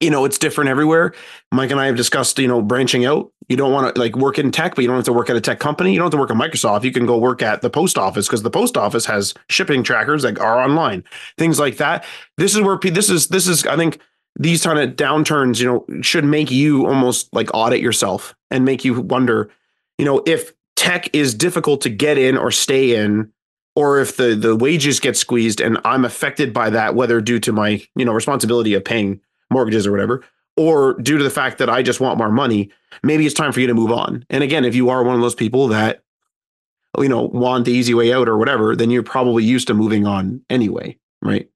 you 0.00 0.10
know, 0.10 0.24
it's 0.24 0.38
different 0.38 0.70
everywhere. 0.70 1.12
Mike 1.52 1.70
and 1.70 1.78
I 1.78 1.86
have 1.86 1.96
discussed, 1.96 2.38
you 2.38 2.48
know, 2.48 2.62
branching 2.62 3.04
out. 3.04 3.30
You 3.50 3.56
don't 3.56 3.72
want 3.72 3.92
to 3.92 4.00
like 4.00 4.14
work 4.14 4.38
in 4.38 4.52
tech, 4.52 4.76
but 4.76 4.82
you 4.82 4.86
don't 4.86 4.96
have 4.96 5.04
to 5.06 5.12
work 5.12 5.28
at 5.28 5.34
a 5.34 5.40
tech 5.40 5.58
company. 5.58 5.92
You 5.92 5.98
don't 5.98 6.06
have 6.06 6.12
to 6.12 6.18
work 6.18 6.30
at 6.30 6.36
Microsoft. 6.36 6.84
You 6.84 6.92
can 6.92 7.04
go 7.04 7.18
work 7.18 7.42
at 7.42 7.62
the 7.62 7.68
post 7.68 7.98
office 7.98 8.28
because 8.28 8.44
the 8.44 8.50
post 8.50 8.76
office 8.76 9.04
has 9.06 9.34
shipping 9.48 9.82
trackers 9.82 10.22
that 10.22 10.38
are 10.38 10.62
online, 10.62 11.02
things 11.36 11.58
like 11.58 11.76
that. 11.78 12.04
This 12.38 12.54
is 12.54 12.60
where 12.60 12.78
this 12.78 13.10
is 13.10 13.26
this 13.26 13.48
is 13.48 13.66
I 13.66 13.74
think 13.74 13.98
these 14.38 14.62
kind 14.62 14.78
of 14.78 14.94
downturns, 14.94 15.58
you 15.58 15.66
know, 15.66 16.00
should 16.00 16.24
make 16.24 16.52
you 16.52 16.86
almost 16.86 17.28
like 17.34 17.50
audit 17.52 17.80
yourself 17.80 18.36
and 18.52 18.64
make 18.64 18.84
you 18.84 19.00
wonder, 19.00 19.50
you 19.98 20.04
know, 20.04 20.22
if 20.26 20.52
tech 20.76 21.12
is 21.12 21.34
difficult 21.34 21.80
to 21.80 21.90
get 21.90 22.18
in 22.18 22.38
or 22.38 22.52
stay 22.52 22.94
in 22.94 23.32
or 23.74 23.98
if 23.98 24.16
the 24.16 24.36
the 24.36 24.54
wages 24.54 25.00
get 25.00 25.16
squeezed 25.16 25.60
and 25.60 25.76
I'm 25.84 26.04
affected 26.04 26.52
by 26.52 26.70
that 26.70 26.94
whether 26.94 27.20
due 27.20 27.40
to 27.40 27.52
my, 27.52 27.82
you 27.96 28.04
know, 28.04 28.12
responsibility 28.12 28.74
of 28.74 28.84
paying 28.84 29.20
mortgages 29.50 29.88
or 29.88 29.90
whatever, 29.90 30.24
or 30.56 30.94
due 30.94 31.18
to 31.18 31.24
the 31.24 31.30
fact 31.30 31.58
that 31.58 31.70
I 31.70 31.82
just 31.82 32.00
want 32.00 32.18
more 32.18 32.30
money, 32.30 32.70
maybe 33.02 33.26
it's 33.26 33.34
time 33.34 33.52
for 33.52 33.60
you 33.60 33.66
to 33.66 33.74
move 33.74 33.92
on. 33.92 34.24
And 34.30 34.42
again, 34.44 34.64
if 34.64 34.74
you 34.74 34.90
are 34.90 35.02
one 35.02 35.14
of 35.14 35.20
those 35.20 35.34
people 35.34 35.68
that 35.68 36.02
you 36.98 37.08
know 37.08 37.22
want 37.22 37.64
the 37.64 37.72
easy 37.72 37.94
way 37.94 38.12
out 38.12 38.28
or 38.28 38.36
whatever, 38.36 38.74
then 38.74 38.90
you're 38.90 39.02
probably 39.02 39.44
used 39.44 39.68
to 39.68 39.74
moving 39.74 40.06
on 40.06 40.42
anyway, 40.50 40.96
right? 41.22 41.48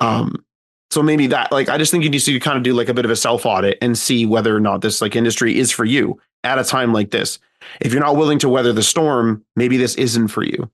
Um, 0.00 0.44
so 0.90 1.02
maybe 1.02 1.26
that 1.28 1.50
like 1.50 1.68
I 1.68 1.78
just 1.78 1.90
think 1.90 2.04
you 2.04 2.10
need 2.10 2.20
to 2.20 2.40
kind 2.40 2.56
of 2.56 2.62
do 2.62 2.72
like 2.72 2.88
a 2.88 2.94
bit 2.94 3.04
of 3.04 3.10
a 3.10 3.16
self 3.16 3.46
audit 3.46 3.78
and 3.80 3.98
see 3.98 4.26
whether 4.26 4.54
or 4.54 4.60
not 4.60 4.80
this 4.80 5.00
like 5.00 5.16
industry 5.16 5.58
is 5.58 5.72
for 5.72 5.84
you 5.84 6.20
at 6.44 6.58
a 6.58 6.64
time 6.64 6.92
like 6.92 7.10
this. 7.10 7.38
If 7.80 7.92
you're 7.92 8.02
not 8.02 8.16
willing 8.16 8.38
to 8.40 8.48
weather 8.48 8.72
the 8.72 8.82
storm, 8.82 9.44
maybe 9.56 9.76
this 9.76 9.94
isn't 9.96 10.28
for 10.28 10.44
you. 10.44 10.70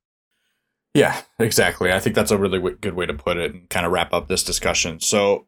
Yeah, 0.92 1.22
exactly. 1.38 1.92
I 1.92 2.00
think 2.00 2.16
that's 2.16 2.32
a 2.32 2.38
really 2.38 2.58
w- 2.58 2.76
good 2.76 2.94
way 2.94 3.06
to 3.06 3.14
put 3.14 3.36
it 3.36 3.52
and 3.52 3.70
kind 3.70 3.86
of 3.86 3.92
wrap 3.92 4.12
up 4.12 4.26
this 4.26 4.42
discussion. 4.42 4.98
So, 4.98 5.46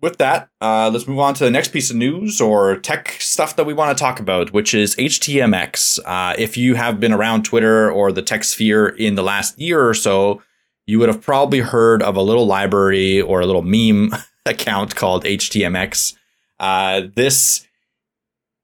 with 0.00 0.16
that, 0.18 0.48
uh, 0.60 0.90
let's 0.92 1.06
move 1.06 1.18
on 1.18 1.34
to 1.34 1.44
the 1.44 1.50
next 1.50 1.68
piece 1.68 1.90
of 1.90 1.96
news 1.96 2.40
or 2.40 2.76
tech 2.76 3.16
stuff 3.18 3.56
that 3.56 3.66
we 3.66 3.74
want 3.74 3.96
to 3.96 4.00
talk 4.00 4.18
about, 4.18 4.52
which 4.52 4.72
is 4.72 4.96
HTMX. 4.96 5.98
Uh, 6.04 6.34
if 6.38 6.56
you 6.56 6.74
have 6.74 6.98
been 6.98 7.12
around 7.12 7.44
Twitter 7.44 7.90
or 7.90 8.10
the 8.10 8.22
tech 8.22 8.44
sphere 8.44 8.88
in 8.88 9.14
the 9.14 9.22
last 9.22 9.58
year 9.58 9.86
or 9.86 9.94
so, 9.94 10.42
you 10.86 10.98
would 10.98 11.08
have 11.08 11.20
probably 11.20 11.60
heard 11.60 12.02
of 12.02 12.16
a 12.16 12.22
little 12.22 12.46
library 12.46 13.20
or 13.20 13.40
a 13.40 13.46
little 13.46 13.62
meme 13.62 14.12
account 14.46 14.96
called 14.96 15.24
HTMX. 15.24 16.14
Uh, 16.58 17.02
this 17.14 17.66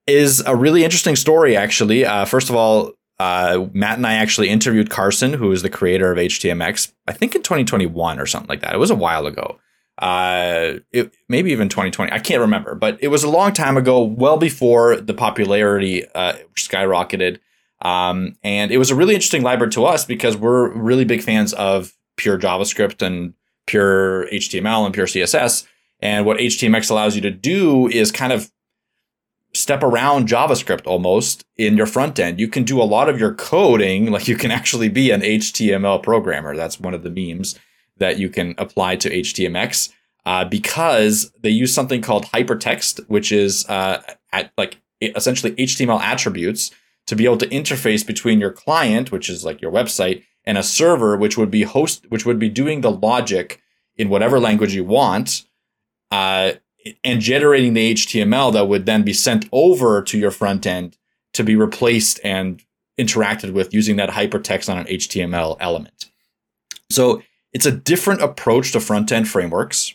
is 0.07 0.43
a 0.47 0.57
really 0.57 0.85
interesting 0.85 1.17
story, 1.17 1.57
actually. 1.57 2.07
Uh, 2.07 2.25
first 2.25 2.49
of 2.49 2.57
all, 2.57 2.93
uh, 3.19 3.67
Matt 3.73 3.97
and 3.97 4.07
I 4.07 4.15
actually 4.15 4.49
interviewed 4.49 4.91
Carson, 4.91 5.35
who 5.35 5.53
is 5.53 5.63
the 5.63 5.71
creator 5.71 6.13
of 6.13 6.19
HTMX, 6.19 6.93
I 7.07 7.13
think 7.13 7.35
in 7.35 7.43
2021 7.43 8.19
or 8.19 8.27
something 8.27 8.49
like 8.49 8.61
that. 8.61 8.75
It 8.75 8.79
was 8.79 8.91
a 8.91 8.95
while 8.95 9.27
ago 9.27 9.59
uh, 9.99 10.75
it, 10.93 11.17
maybe 11.29 11.53
even 11.53 11.69
2020. 11.69 12.13
I 12.13 12.19
can't 12.19 12.41
remember, 12.41 12.75
but 12.75 12.99
it 13.03 13.09
was 13.09 13.25
a 13.25 13.31
long 13.31 13.53
time 13.53 13.77
ago, 13.77 14.03
well 14.03 14.37
before 14.37 14.97
the 14.97 15.15
popularity 15.15 16.07
uh, 16.15 16.35
skyrocketed. 16.55 17.39
Um, 17.83 18.37
and 18.43 18.71
it 18.71 18.79
was 18.79 18.91
a 18.91 18.95
really 18.95 19.15
interesting 19.15 19.43
library 19.43 19.71
to 19.73 19.85
us 19.85 20.05
because 20.05 20.37
we're 20.37 20.71
really 20.73 21.05
big 21.05 21.23
fans 21.23 21.53
of 21.55 21.93
pure 22.17 22.39
JavaScript 22.39 23.03
and 23.03 23.35
pure 23.67 24.29
HTML 24.31 24.85
and 24.85 24.95
pure 24.95 25.07
CSS. 25.07 25.67
And 26.01 26.27
what 26.27 26.39
HTMX 26.39 26.91
allows 26.91 27.15
you 27.15 27.23
to 27.23 27.31
do 27.31 27.89
is 27.89 28.13
kind 28.13 28.33
of 28.33 28.51
step 29.55 29.83
around 29.83 30.29
JavaScript 30.29 30.87
almost 30.87 31.45
in 31.57 31.77
your 31.77 31.87
front 31.87 32.19
end. 32.19 32.39
You 32.39 32.49
can 32.49 32.65
do 32.65 32.81
a 32.81 32.85
lot 32.85 33.09
of 33.09 33.19
your 33.19 33.35
coding, 33.35 34.11
like 34.11 34.29
you 34.29 34.37
can 34.37 34.51
actually 34.51 34.91
be 34.91 35.11
an 35.11 35.23
HTML 35.23 36.03
programmer. 36.03 36.55
That's 36.55 36.79
one 36.79 36.93
of 36.93 37.03
the 37.03 37.11
memes 37.11 37.59
that 37.99 38.19
you 38.19 38.29
can 38.29 38.55
apply 38.59 38.97
to 38.97 39.11
HTMX 39.11 39.91
uh, 40.25 40.45
because 40.45 41.33
they 41.41 41.51
use 41.51 41.73
something 41.73 42.03
called 42.03 42.27
hypertext, 42.27 43.09
which 43.09 43.31
is 43.33 43.67
uh, 43.69 44.03
at 44.33 44.53
like 44.59 44.79
essentially 45.01 45.53
HTML 45.53 46.01
attributes 46.01 46.71
to 47.07 47.15
be 47.15 47.25
able 47.25 47.39
to 47.39 47.47
interface 47.49 48.05
between 48.05 48.41
your 48.41 48.51
client, 48.51 49.13
which 49.13 49.31
is 49.31 49.45
like 49.45 49.63
your 49.63 49.71
website, 49.71 50.25
and 50.45 50.59
a 50.59 50.63
server, 50.63 51.17
which 51.17 51.39
would 51.39 51.51
be 51.51 51.63
host, 51.63 52.07
which 52.09 52.27
would 52.27 52.39
be 52.39 52.49
doing 52.49 52.81
the 52.81 52.91
logic 52.91 53.61
in 53.97 54.09
whatever 54.09 54.39
language 54.41 54.75
you 54.75 54.85
want, 54.85 55.45
uh, 56.11 56.53
and 57.05 57.21
generating 57.21 57.75
the 57.75 57.95
HTML 57.95 58.53
that 58.53 58.69
would 58.69 58.87
then 58.87 59.03
be 59.03 59.13
sent 59.13 59.49
over 59.53 60.03
to 60.03 60.19
your 60.19 60.31
front 60.31 60.67
end 60.67 60.97
to 61.35 61.43
be 61.43 61.57
replaced 61.57 62.21
and 62.25 62.63
interacted 62.99 63.53
with 63.53 63.75
using 63.75 63.97
that 63.97 64.11
hypertext 64.11 64.71
on 64.71 64.79
an 64.79 64.87
HTML 64.87 65.57
element. 65.61 66.07
So 66.91 67.23
it's 67.57 67.65
a 67.65 67.73
different 67.73 68.21
approach 68.21 68.73
to 68.73 68.81
front 68.81 69.11
end 69.11 69.31
frameworks. 69.31 69.95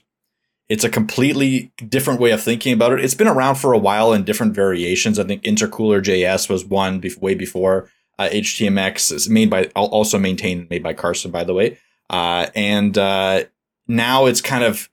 It's 0.67 0.83
a 0.83 0.89
completely 0.89 1.71
different 1.87 2.19
way 2.19 2.31
of 2.31 2.41
thinking 2.41 2.73
about 2.73 2.91
it. 2.91 3.05
It's 3.05 3.13
been 3.13 3.27
around 3.27 3.57
for 3.57 3.71
a 3.71 3.77
while 3.77 4.13
in 4.13 4.23
different 4.23 4.55
variations. 4.55 5.19
I 5.19 5.25
think 5.25 5.43
Intercooler 5.43 6.01
JS 6.01 6.49
was 6.49 6.65
one 6.65 6.99
be- 6.99 7.13
way 7.21 7.35
before 7.35 7.87
uh, 8.17 8.29
HTMX. 8.29 9.11
is 9.11 9.29
made 9.29 9.51
by 9.51 9.65
also 9.75 10.17
maintained 10.17 10.71
made 10.71 10.81
by 10.81 10.93
Carson, 10.93 11.29
by 11.29 11.43
the 11.43 11.53
way. 11.53 11.77
Uh, 12.09 12.47
and 12.55 12.97
uh, 12.97 13.43
now 13.87 14.25
it's 14.25 14.41
kind 14.41 14.63
of 14.63 14.89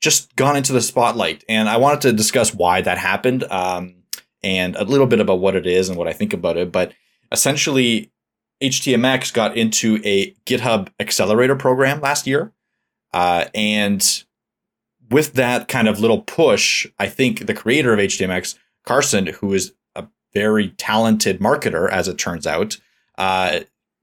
just 0.00 0.34
gone 0.34 0.56
into 0.56 0.72
the 0.72 0.80
spotlight. 0.80 1.44
And 1.46 1.68
I 1.68 1.76
wanted 1.76 2.00
to 2.00 2.14
discuss 2.14 2.54
why 2.54 2.80
that 2.80 2.96
happened 2.96 3.44
um, 3.50 3.96
and 4.42 4.76
a 4.76 4.84
little 4.84 5.06
bit 5.06 5.20
about 5.20 5.40
what 5.40 5.56
it 5.56 5.66
is 5.66 5.90
and 5.90 5.98
what 5.98 6.08
I 6.08 6.14
think 6.14 6.32
about 6.32 6.56
it. 6.56 6.72
But 6.72 6.94
essentially, 7.30 8.10
HTMX 8.62 9.32
got 9.32 9.56
into 9.56 10.00
a 10.04 10.32
GitHub 10.46 10.88
accelerator 10.98 11.56
program 11.56 12.00
last 12.00 12.26
year. 12.26 12.52
Uh, 13.12 13.46
and 13.54 14.24
with 15.10 15.34
that 15.34 15.68
kind 15.68 15.88
of 15.88 16.00
little 16.00 16.22
push, 16.22 16.86
I 16.98 17.08
think 17.08 17.46
the 17.46 17.54
creator 17.54 17.92
of 17.92 17.98
HTMX, 17.98 18.56
Carson, 18.84 19.26
who 19.26 19.52
is 19.54 19.72
a 19.94 20.06
very 20.34 20.70
talented 20.70 21.40
marketer, 21.40 21.90
as 21.90 22.08
it 22.08 22.18
turns 22.18 22.46
out, 22.46 22.78
uh, 23.16 23.60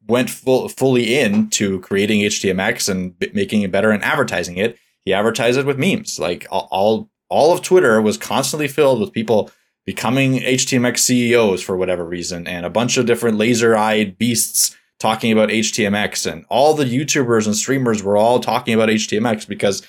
went 0.07 0.29
full, 0.29 0.69
fully 0.69 1.19
into 1.19 1.79
creating 1.81 2.21
HTMX 2.21 2.89
and 2.89 3.17
b- 3.17 3.31
making 3.33 3.61
it 3.61 3.71
better 3.71 3.91
and 3.91 4.03
advertising 4.03 4.57
it. 4.57 4.77
He 5.03 5.13
advertised 5.13 5.59
it 5.59 5.65
with 5.65 5.77
memes. 5.77 6.19
Like 6.19 6.47
all, 6.49 7.09
all 7.29 7.53
of 7.53 7.61
Twitter 7.61 8.01
was 8.01 8.17
constantly 8.17 8.67
filled 8.67 8.99
with 8.99 9.11
people 9.11 9.51
becoming 9.85 10.39
HTMX 10.39 10.99
CEOs 10.99 11.61
for 11.61 11.77
whatever 11.77 12.05
reason, 12.05 12.47
and 12.47 12.65
a 12.65 12.69
bunch 12.69 12.97
of 12.97 13.05
different 13.05 13.37
laser 13.37 13.75
eyed 13.75 14.17
beasts 14.17 14.75
talking 14.99 15.31
about 15.31 15.49
HTMX. 15.49 16.29
And 16.31 16.45
all 16.49 16.73
the 16.73 16.85
YouTubers 16.85 17.45
and 17.45 17.55
streamers 17.55 18.01
were 18.01 18.17
all 18.17 18.39
talking 18.39 18.73
about 18.73 18.89
HTMX 18.89 19.47
because 19.47 19.85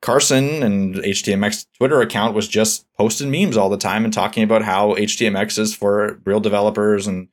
Carson 0.00 0.62
and 0.62 0.96
HTMX 0.96 1.66
Twitter 1.78 2.00
account 2.00 2.34
was 2.34 2.48
just 2.48 2.86
posting 2.94 3.30
memes 3.30 3.56
all 3.56 3.70
the 3.70 3.76
time 3.76 4.04
and 4.04 4.12
talking 4.12 4.42
about 4.42 4.62
how 4.62 4.94
HTMX 4.94 5.58
is 5.58 5.74
for 5.74 6.20
real 6.24 6.40
developers 6.40 7.06
and 7.06 7.28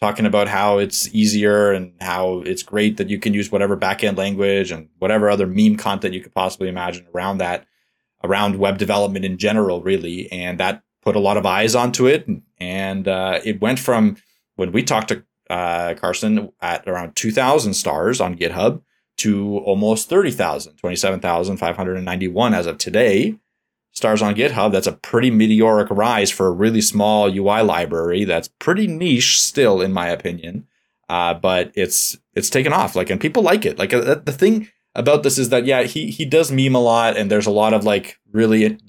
talking 0.00 0.26
about 0.26 0.48
how 0.48 0.78
it's 0.78 1.12
easier 1.14 1.72
and 1.72 1.92
how 2.00 2.40
it's 2.40 2.62
great 2.62 2.96
that 2.96 3.08
you 3.08 3.18
can 3.18 3.34
use 3.34 3.52
whatever 3.52 3.76
backend 3.76 4.16
language 4.16 4.72
and 4.72 4.88
whatever 4.98 5.30
other 5.30 5.46
meme 5.46 5.76
content 5.76 6.14
you 6.14 6.20
could 6.20 6.34
possibly 6.34 6.68
imagine 6.68 7.06
around 7.14 7.38
that, 7.38 7.66
around 8.24 8.56
web 8.56 8.78
development 8.78 9.24
in 9.24 9.38
general, 9.38 9.80
really. 9.80 10.30
And 10.32 10.58
that 10.58 10.82
put 11.02 11.16
a 11.16 11.20
lot 11.20 11.36
of 11.36 11.44
eyes 11.44 11.74
onto 11.74 12.06
it. 12.06 12.26
And 12.58 13.06
uh, 13.06 13.40
it 13.44 13.60
went 13.60 13.78
from 13.78 14.16
when 14.56 14.72
we 14.72 14.82
talked 14.82 15.08
to 15.08 15.24
uh, 15.50 15.94
Carson 15.94 16.50
at 16.60 16.88
around 16.88 17.14
2,000 17.16 17.74
stars 17.74 18.20
on 18.20 18.36
GitHub 18.36 18.82
to 19.18 19.58
almost 19.58 20.08
30,000, 20.08 20.76
27,591 20.76 22.54
as 22.54 22.66
of 22.66 22.78
today 22.78 23.38
stars 23.92 24.22
on 24.22 24.34
GitHub. 24.34 24.72
That's 24.72 24.86
a 24.86 24.92
pretty 24.92 25.30
meteoric 25.30 25.88
rise 25.90 26.30
for 26.30 26.46
a 26.46 26.52
really 26.52 26.80
small 26.80 27.28
UI 27.28 27.62
library. 27.62 28.24
That's 28.24 28.48
pretty 28.48 28.86
niche 28.86 29.40
still, 29.40 29.80
in 29.80 29.92
my 29.92 30.08
opinion. 30.08 30.66
Uh, 31.08 31.34
but 31.34 31.70
it's 31.74 32.16
it's 32.34 32.48
taken 32.48 32.72
off. 32.72 32.96
Like, 32.96 33.10
and 33.10 33.20
people 33.20 33.42
like 33.42 33.66
it. 33.66 33.78
Like 33.78 33.92
uh, 33.92 34.14
the 34.14 34.32
thing 34.32 34.68
about 34.94 35.22
this 35.22 35.38
is 35.38 35.50
that 35.50 35.66
yeah, 35.66 35.82
he 35.82 36.10
he 36.10 36.24
does 36.24 36.50
meme 36.50 36.74
a 36.74 36.80
lot, 36.80 37.16
and 37.16 37.30
there's 37.30 37.46
a 37.46 37.50
lot 37.50 37.74
of 37.74 37.84
like 37.84 38.18
really. 38.32 38.78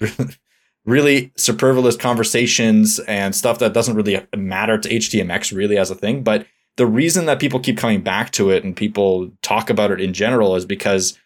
really 0.84 1.32
superfluous 1.36 1.96
conversations 1.96 2.98
and 3.00 3.34
stuff 3.34 3.58
that 3.58 3.72
doesn't 3.72 3.96
really 3.96 4.24
matter 4.36 4.78
to 4.78 4.88
HTMX 4.88 5.56
really 5.56 5.78
as 5.78 5.90
a 5.90 5.94
thing. 5.94 6.22
But 6.22 6.46
the 6.76 6.86
reason 6.86 7.26
that 7.26 7.40
people 7.40 7.60
keep 7.60 7.78
coming 7.78 8.02
back 8.02 8.30
to 8.32 8.50
it 8.50 8.64
and 8.64 8.76
people 8.76 9.30
talk 9.42 9.70
about 9.70 9.90
it 9.90 10.00
in 10.00 10.12
general 10.12 10.56
is 10.56 10.66
because 10.66 11.18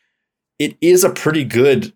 it 0.59 0.77
is 0.81 1.05
a 1.05 1.11
pretty 1.11 1.44
good 1.44 1.92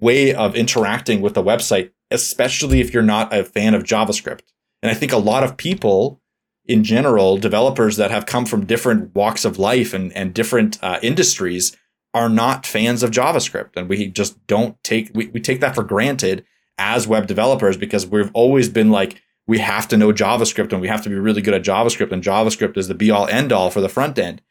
way 0.00 0.32
of 0.32 0.54
interacting 0.54 1.20
with 1.20 1.34
the 1.34 1.42
website, 1.42 1.90
especially 2.10 2.80
if 2.80 2.94
you're 2.94 3.02
not 3.02 3.34
a 3.34 3.44
fan 3.44 3.74
of 3.74 3.82
JavaScript. 3.82 4.40
And 4.82 4.90
I 4.90 4.94
think 4.94 5.12
a 5.12 5.18
lot 5.18 5.44
of 5.44 5.56
people 5.56 6.22
in 6.66 6.84
general, 6.84 7.36
developers 7.38 7.96
that 7.96 8.10
have 8.10 8.26
come 8.26 8.46
from 8.46 8.66
different 8.66 9.14
walks 9.14 9.44
of 9.44 9.58
life 9.58 9.92
and, 9.92 10.12
and 10.12 10.32
different 10.32 10.78
uh, 10.82 10.98
industries 11.02 11.76
are 12.14 12.28
not 12.28 12.66
fans 12.66 13.02
of 13.02 13.10
JavaScript. 13.10 13.70
And 13.76 13.88
we 13.88 14.06
just 14.08 14.46
don't 14.46 14.82
take, 14.84 15.10
we, 15.14 15.26
we 15.28 15.40
take 15.40 15.60
that 15.60 15.74
for 15.74 15.82
granted 15.82 16.44
as 16.82 17.06
web 17.06 17.26
developers 17.26 17.76
because 17.76 18.06
we've 18.06 18.30
always 18.34 18.68
been 18.68 18.90
like, 18.90 19.22
we 19.46 19.58
have 19.58 19.86
to 19.88 19.96
know 19.96 20.12
JavaScript 20.12 20.72
and 20.72 20.80
we 20.80 20.88
have 20.88 21.02
to 21.02 21.08
be 21.08 21.14
really 21.14 21.42
good 21.42 21.54
at 21.54 21.62
JavaScript 21.62 22.12
and 22.12 22.22
JavaScript 22.22 22.76
is 22.76 22.88
the 22.88 22.94
be 22.94 23.10
all 23.10 23.26
end 23.28 23.52
all 23.52 23.70
for 23.70 23.80
the 23.80 23.88
front 23.88 24.18
end 24.18 24.42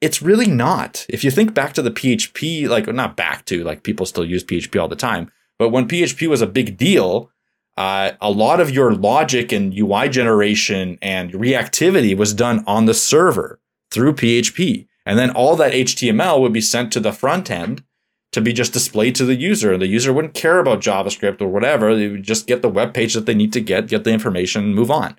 it's 0.00 0.22
really 0.22 0.46
not. 0.46 1.06
If 1.08 1.24
you 1.24 1.30
think 1.30 1.54
back 1.54 1.72
to 1.74 1.82
the 1.82 1.90
PHP, 1.90 2.68
like 2.68 2.86
not 2.92 3.16
back 3.16 3.44
to, 3.46 3.64
like 3.64 3.82
people 3.82 4.06
still 4.06 4.24
use 4.24 4.44
PHP 4.44 4.80
all 4.80 4.88
the 4.88 4.96
time, 4.96 5.30
but 5.58 5.70
when 5.70 5.88
PHP 5.88 6.28
was 6.28 6.42
a 6.42 6.46
big 6.46 6.76
deal, 6.76 7.30
uh, 7.76 8.12
a 8.20 8.30
lot 8.30 8.60
of 8.60 8.70
your 8.70 8.94
logic 8.94 9.52
and 9.52 9.76
UI 9.76 10.08
generation 10.08 10.98
and 11.00 11.32
reactivity 11.32 12.16
was 12.16 12.34
done 12.34 12.62
on 12.66 12.86
the 12.86 12.94
server 12.94 13.60
through 13.90 14.14
PHP. 14.14 14.86
And 15.04 15.18
then 15.18 15.30
all 15.30 15.56
that 15.56 15.72
HTML 15.72 16.40
would 16.40 16.52
be 16.52 16.60
sent 16.60 16.92
to 16.92 17.00
the 17.00 17.12
front 17.12 17.50
end 17.50 17.84
to 18.36 18.42
be 18.42 18.52
just 18.52 18.74
displayed 18.74 19.14
to 19.14 19.24
the 19.24 19.34
user. 19.34 19.72
And 19.72 19.80
the 19.80 19.86
user 19.86 20.12
wouldn't 20.12 20.34
care 20.34 20.58
about 20.58 20.82
JavaScript 20.82 21.40
or 21.40 21.48
whatever. 21.48 21.96
They 21.96 22.08
would 22.08 22.22
just 22.22 22.46
get 22.46 22.60
the 22.60 22.68
web 22.68 22.92
page 22.92 23.14
that 23.14 23.24
they 23.24 23.34
need 23.34 23.50
to 23.54 23.62
get, 23.62 23.88
get 23.88 24.04
the 24.04 24.12
information, 24.12 24.74
move 24.74 24.90
on. 24.90 25.18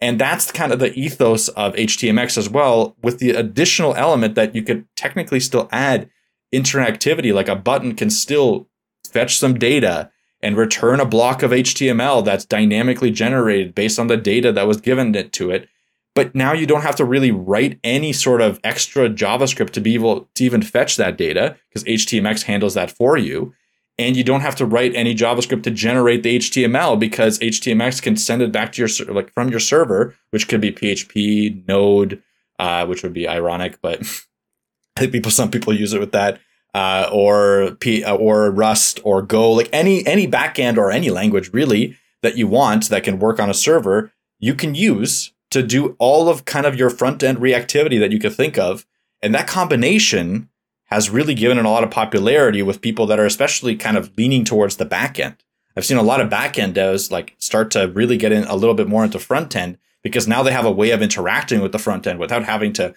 And 0.00 0.20
that's 0.20 0.50
kind 0.50 0.72
of 0.72 0.80
the 0.80 0.92
ethos 0.94 1.46
of 1.50 1.76
HTMX 1.76 2.36
as 2.36 2.50
well, 2.50 2.96
with 3.04 3.20
the 3.20 3.30
additional 3.30 3.94
element 3.94 4.34
that 4.34 4.56
you 4.56 4.64
could 4.64 4.84
technically 4.96 5.38
still 5.38 5.68
add 5.70 6.10
interactivity, 6.52 7.32
like 7.32 7.46
a 7.46 7.54
button 7.54 7.94
can 7.94 8.10
still 8.10 8.66
fetch 9.08 9.38
some 9.38 9.54
data 9.54 10.10
and 10.42 10.56
return 10.56 10.98
a 10.98 11.06
block 11.06 11.44
of 11.44 11.52
HTML 11.52 12.24
that's 12.24 12.44
dynamically 12.44 13.12
generated 13.12 13.76
based 13.76 14.00
on 14.00 14.08
the 14.08 14.16
data 14.16 14.50
that 14.50 14.66
was 14.66 14.80
given 14.80 15.12
to 15.12 15.50
it. 15.52 15.68
But 16.16 16.34
now 16.34 16.54
you 16.54 16.64
don't 16.64 16.80
have 16.80 16.96
to 16.96 17.04
really 17.04 17.30
write 17.30 17.78
any 17.84 18.14
sort 18.14 18.40
of 18.40 18.58
extra 18.64 19.10
JavaScript 19.10 19.70
to 19.72 19.82
be 19.82 19.92
able 19.92 20.30
to 20.34 20.44
even 20.44 20.62
fetch 20.62 20.96
that 20.96 21.18
data 21.18 21.58
because 21.68 21.84
HTMX 21.84 22.44
handles 22.44 22.72
that 22.72 22.90
for 22.90 23.18
you. 23.18 23.52
And 23.98 24.16
you 24.16 24.24
don't 24.24 24.40
have 24.40 24.56
to 24.56 24.64
write 24.64 24.94
any 24.94 25.14
JavaScript 25.14 25.62
to 25.64 25.70
generate 25.70 26.22
the 26.22 26.38
HTML 26.38 26.98
because 26.98 27.38
HTMX 27.40 28.00
can 28.00 28.16
send 28.16 28.40
it 28.40 28.50
back 28.50 28.72
to 28.72 28.82
your 28.82 29.14
like 29.14 29.30
from 29.34 29.50
your 29.50 29.60
server, 29.60 30.14
which 30.30 30.48
could 30.48 30.62
be 30.62 30.72
PHP, 30.72 31.68
Node, 31.68 32.22
uh, 32.58 32.86
which 32.86 33.02
would 33.02 33.12
be 33.12 33.28
ironic, 33.28 33.78
but 33.82 34.00
I 34.96 35.00
think 35.00 35.12
people 35.12 35.30
some 35.30 35.50
people 35.50 35.74
use 35.74 35.92
it 35.92 36.00
with 36.00 36.12
that, 36.12 36.40
uh, 36.74 37.10
or 37.12 37.76
P 37.80 38.02
uh, 38.04 38.16
or 38.16 38.50
Rust 38.50 39.00
or 39.04 39.20
Go, 39.20 39.52
like 39.52 39.68
any 39.70 40.06
any 40.06 40.26
backend 40.26 40.78
or 40.78 40.90
any 40.90 41.10
language 41.10 41.52
really 41.52 41.98
that 42.22 42.38
you 42.38 42.46
want 42.46 42.88
that 42.88 43.04
can 43.04 43.18
work 43.18 43.38
on 43.38 43.50
a 43.50 43.54
server, 43.54 44.12
you 44.38 44.54
can 44.54 44.74
use 44.74 45.32
to 45.50 45.62
do 45.62 45.96
all 45.98 46.28
of 46.28 46.44
kind 46.44 46.66
of 46.66 46.76
your 46.76 46.90
front 46.90 47.22
end 47.22 47.38
reactivity 47.38 47.98
that 48.00 48.12
you 48.12 48.18
could 48.18 48.34
think 48.34 48.58
of, 48.58 48.86
and 49.22 49.34
that 49.34 49.46
combination 49.46 50.48
has 50.86 51.10
really 51.10 51.34
given 51.34 51.58
it 51.58 51.64
a 51.64 51.68
lot 51.68 51.84
of 51.84 51.90
popularity 51.90 52.62
with 52.62 52.80
people 52.80 53.06
that 53.06 53.18
are 53.18 53.26
especially 53.26 53.76
kind 53.76 53.96
of 53.96 54.16
leaning 54.16 54.44
towards 54.44 54.76
the 54.76 54.84
back 54.84 55.18
end. 55.18 55.36
I've 55.76 55.84
seen 55.84 55.96
a 55.96 56.02
lot 56.02 56.20
of 56.20 56.30
back 56.30 56.58
end 56.58 56.74
devs 56.74 57.10
like 57.10 57.34
start 57.38 57.70
to 57.72 57.88
really 57.88 58.16
get 58.16 58.32
in 58.32 58.44
a 58.44 58.56
little 58.56 58.74
bit 58.74 58.88
more 58.88 59.04
into 59.04 59.18
front 59.18 59.54
end 59.54 59.78
because 60.02 60.28
now 60.28 60.42
they 60.42 60.52
have 60.52 60.64
a 60.64 60.70
way 60.70 60.90
of 60.90 61.02
interacting 61.02 61.60
with 61.60 61.72
the 61.72 61.78
front 61.78 62.06
end 62.06 62.18
without 62.18 62.44
having 62.44 62.72
to, 62.74 62.94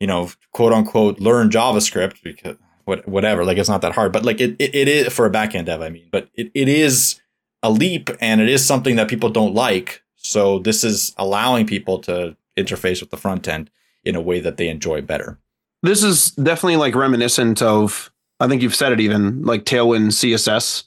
you 0.00 0.06
know, 0.06 0.30
quote 0.52 0.72
unquote, 0.72 1.20
learn 1.20 1.50
JavaScript 1.50 2.22
because 2.22 2.56
whatever, 2.84 3.44
like 3.44 3.58
it's 3.58 3.68
not 3.68 3.82
that 3.82 3.94
hard, 3.94 4.12
but 4.12 4.24
like 4.24 4.40
it, 4.40 4.56
it, 4.58 4.74
it 4.74 4.88
is 4.88 5.12
for 5.12 5.26
a 5.26 5.30
back 5.30 5.54
end 5.54 5.66
dev, 5.66 5.82
I 5.82 5.90
mean, 5.90 6.08
but 6.10 6.28
it, 6.34 6.50
it 6.54 6.68
is 6.68 7.20
a 7.62 7.70
leap 7.70 8.10
and 8.20 8.40
it 8.40 8.48
is 8.48 8.64
something 8.66 8.96
that 8.96 9.08
people 9.08 9.28
don't 9.28 9.54
like. 9.54 10.02
So 10.22 10.58
this 10.58 10.84
is 10.84 11.14
allowing 11.16 11.66
people 11.66 11.98
to 12.00 12.36
interface 12.56 13.00
with 13.00 13.10
the 13.10 13.16
front 13.16 13.48
end 13.48 13.70
in 14.04 14.14
a 14.14 14.20
way 14.20 14.40
that 14.40 14.56
they 14.56 14.68
enjoy 14.68 15.00
better 15.00 15.38
this 15.82 16.02
is 16.02 16.30
definitely 16.32 16.76
like 16.76 16.94
reminiscent 16.94 17.62
of 17.62 18.10
I 18.38 18.48
think 18.48 18.62
you've 18.62 18.74
said 18.74 18.92
it 18.92 19.00
even 19.00 19.42
like 19.42 19.64
Tailwind 19.64 20.08
CSS, 20.08 20.84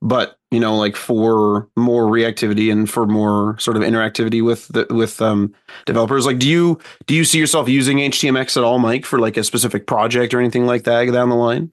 but 0.00 0.38
you 0.50 0.60
know 0.60 0.76
like 0.76 0.96
for 0.96 1.68
more 1.76 2.04
reactivity 2.04 2.70
and 2.70 2.88
for 2.88 3.06
more 3.06 3.58
sort 3.58 3.76
of 3.76 3.82
interactivity 3.82 4.44
with 4.44 4.68
the, 4.68 4.86
with 4.90 5.20
um, 5.20 5.54
developers. 5.84 6.26
Like, 6.26 6.38
do 6.38 6.48
you 6.48 6.78
do 7.06 7.14
you 7.14 7.24
see 7.24 7.38
yourself 7.38 7.68
using 7.68 7.98
HTMX 7.98 8.56
at 8.56 8.64
all, 8.64 8.78
Mike, 8.78 9.04
for 9.04 9.18
like 9.18 9.36
a 9.36 9.44
specific 9.44 9.86
project 9.86 10.34
or 10.34 10.40
anything 10.40 10.66
like 10.66 10.84
that 10.84 11.10
down 11.12 11.28
the 11.28 11.36
line? 11.36 11.72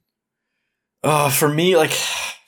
Uh, 1.02 1.30
for 1.30 1.50
me, 1.50 1.76
like, 1.76 1.92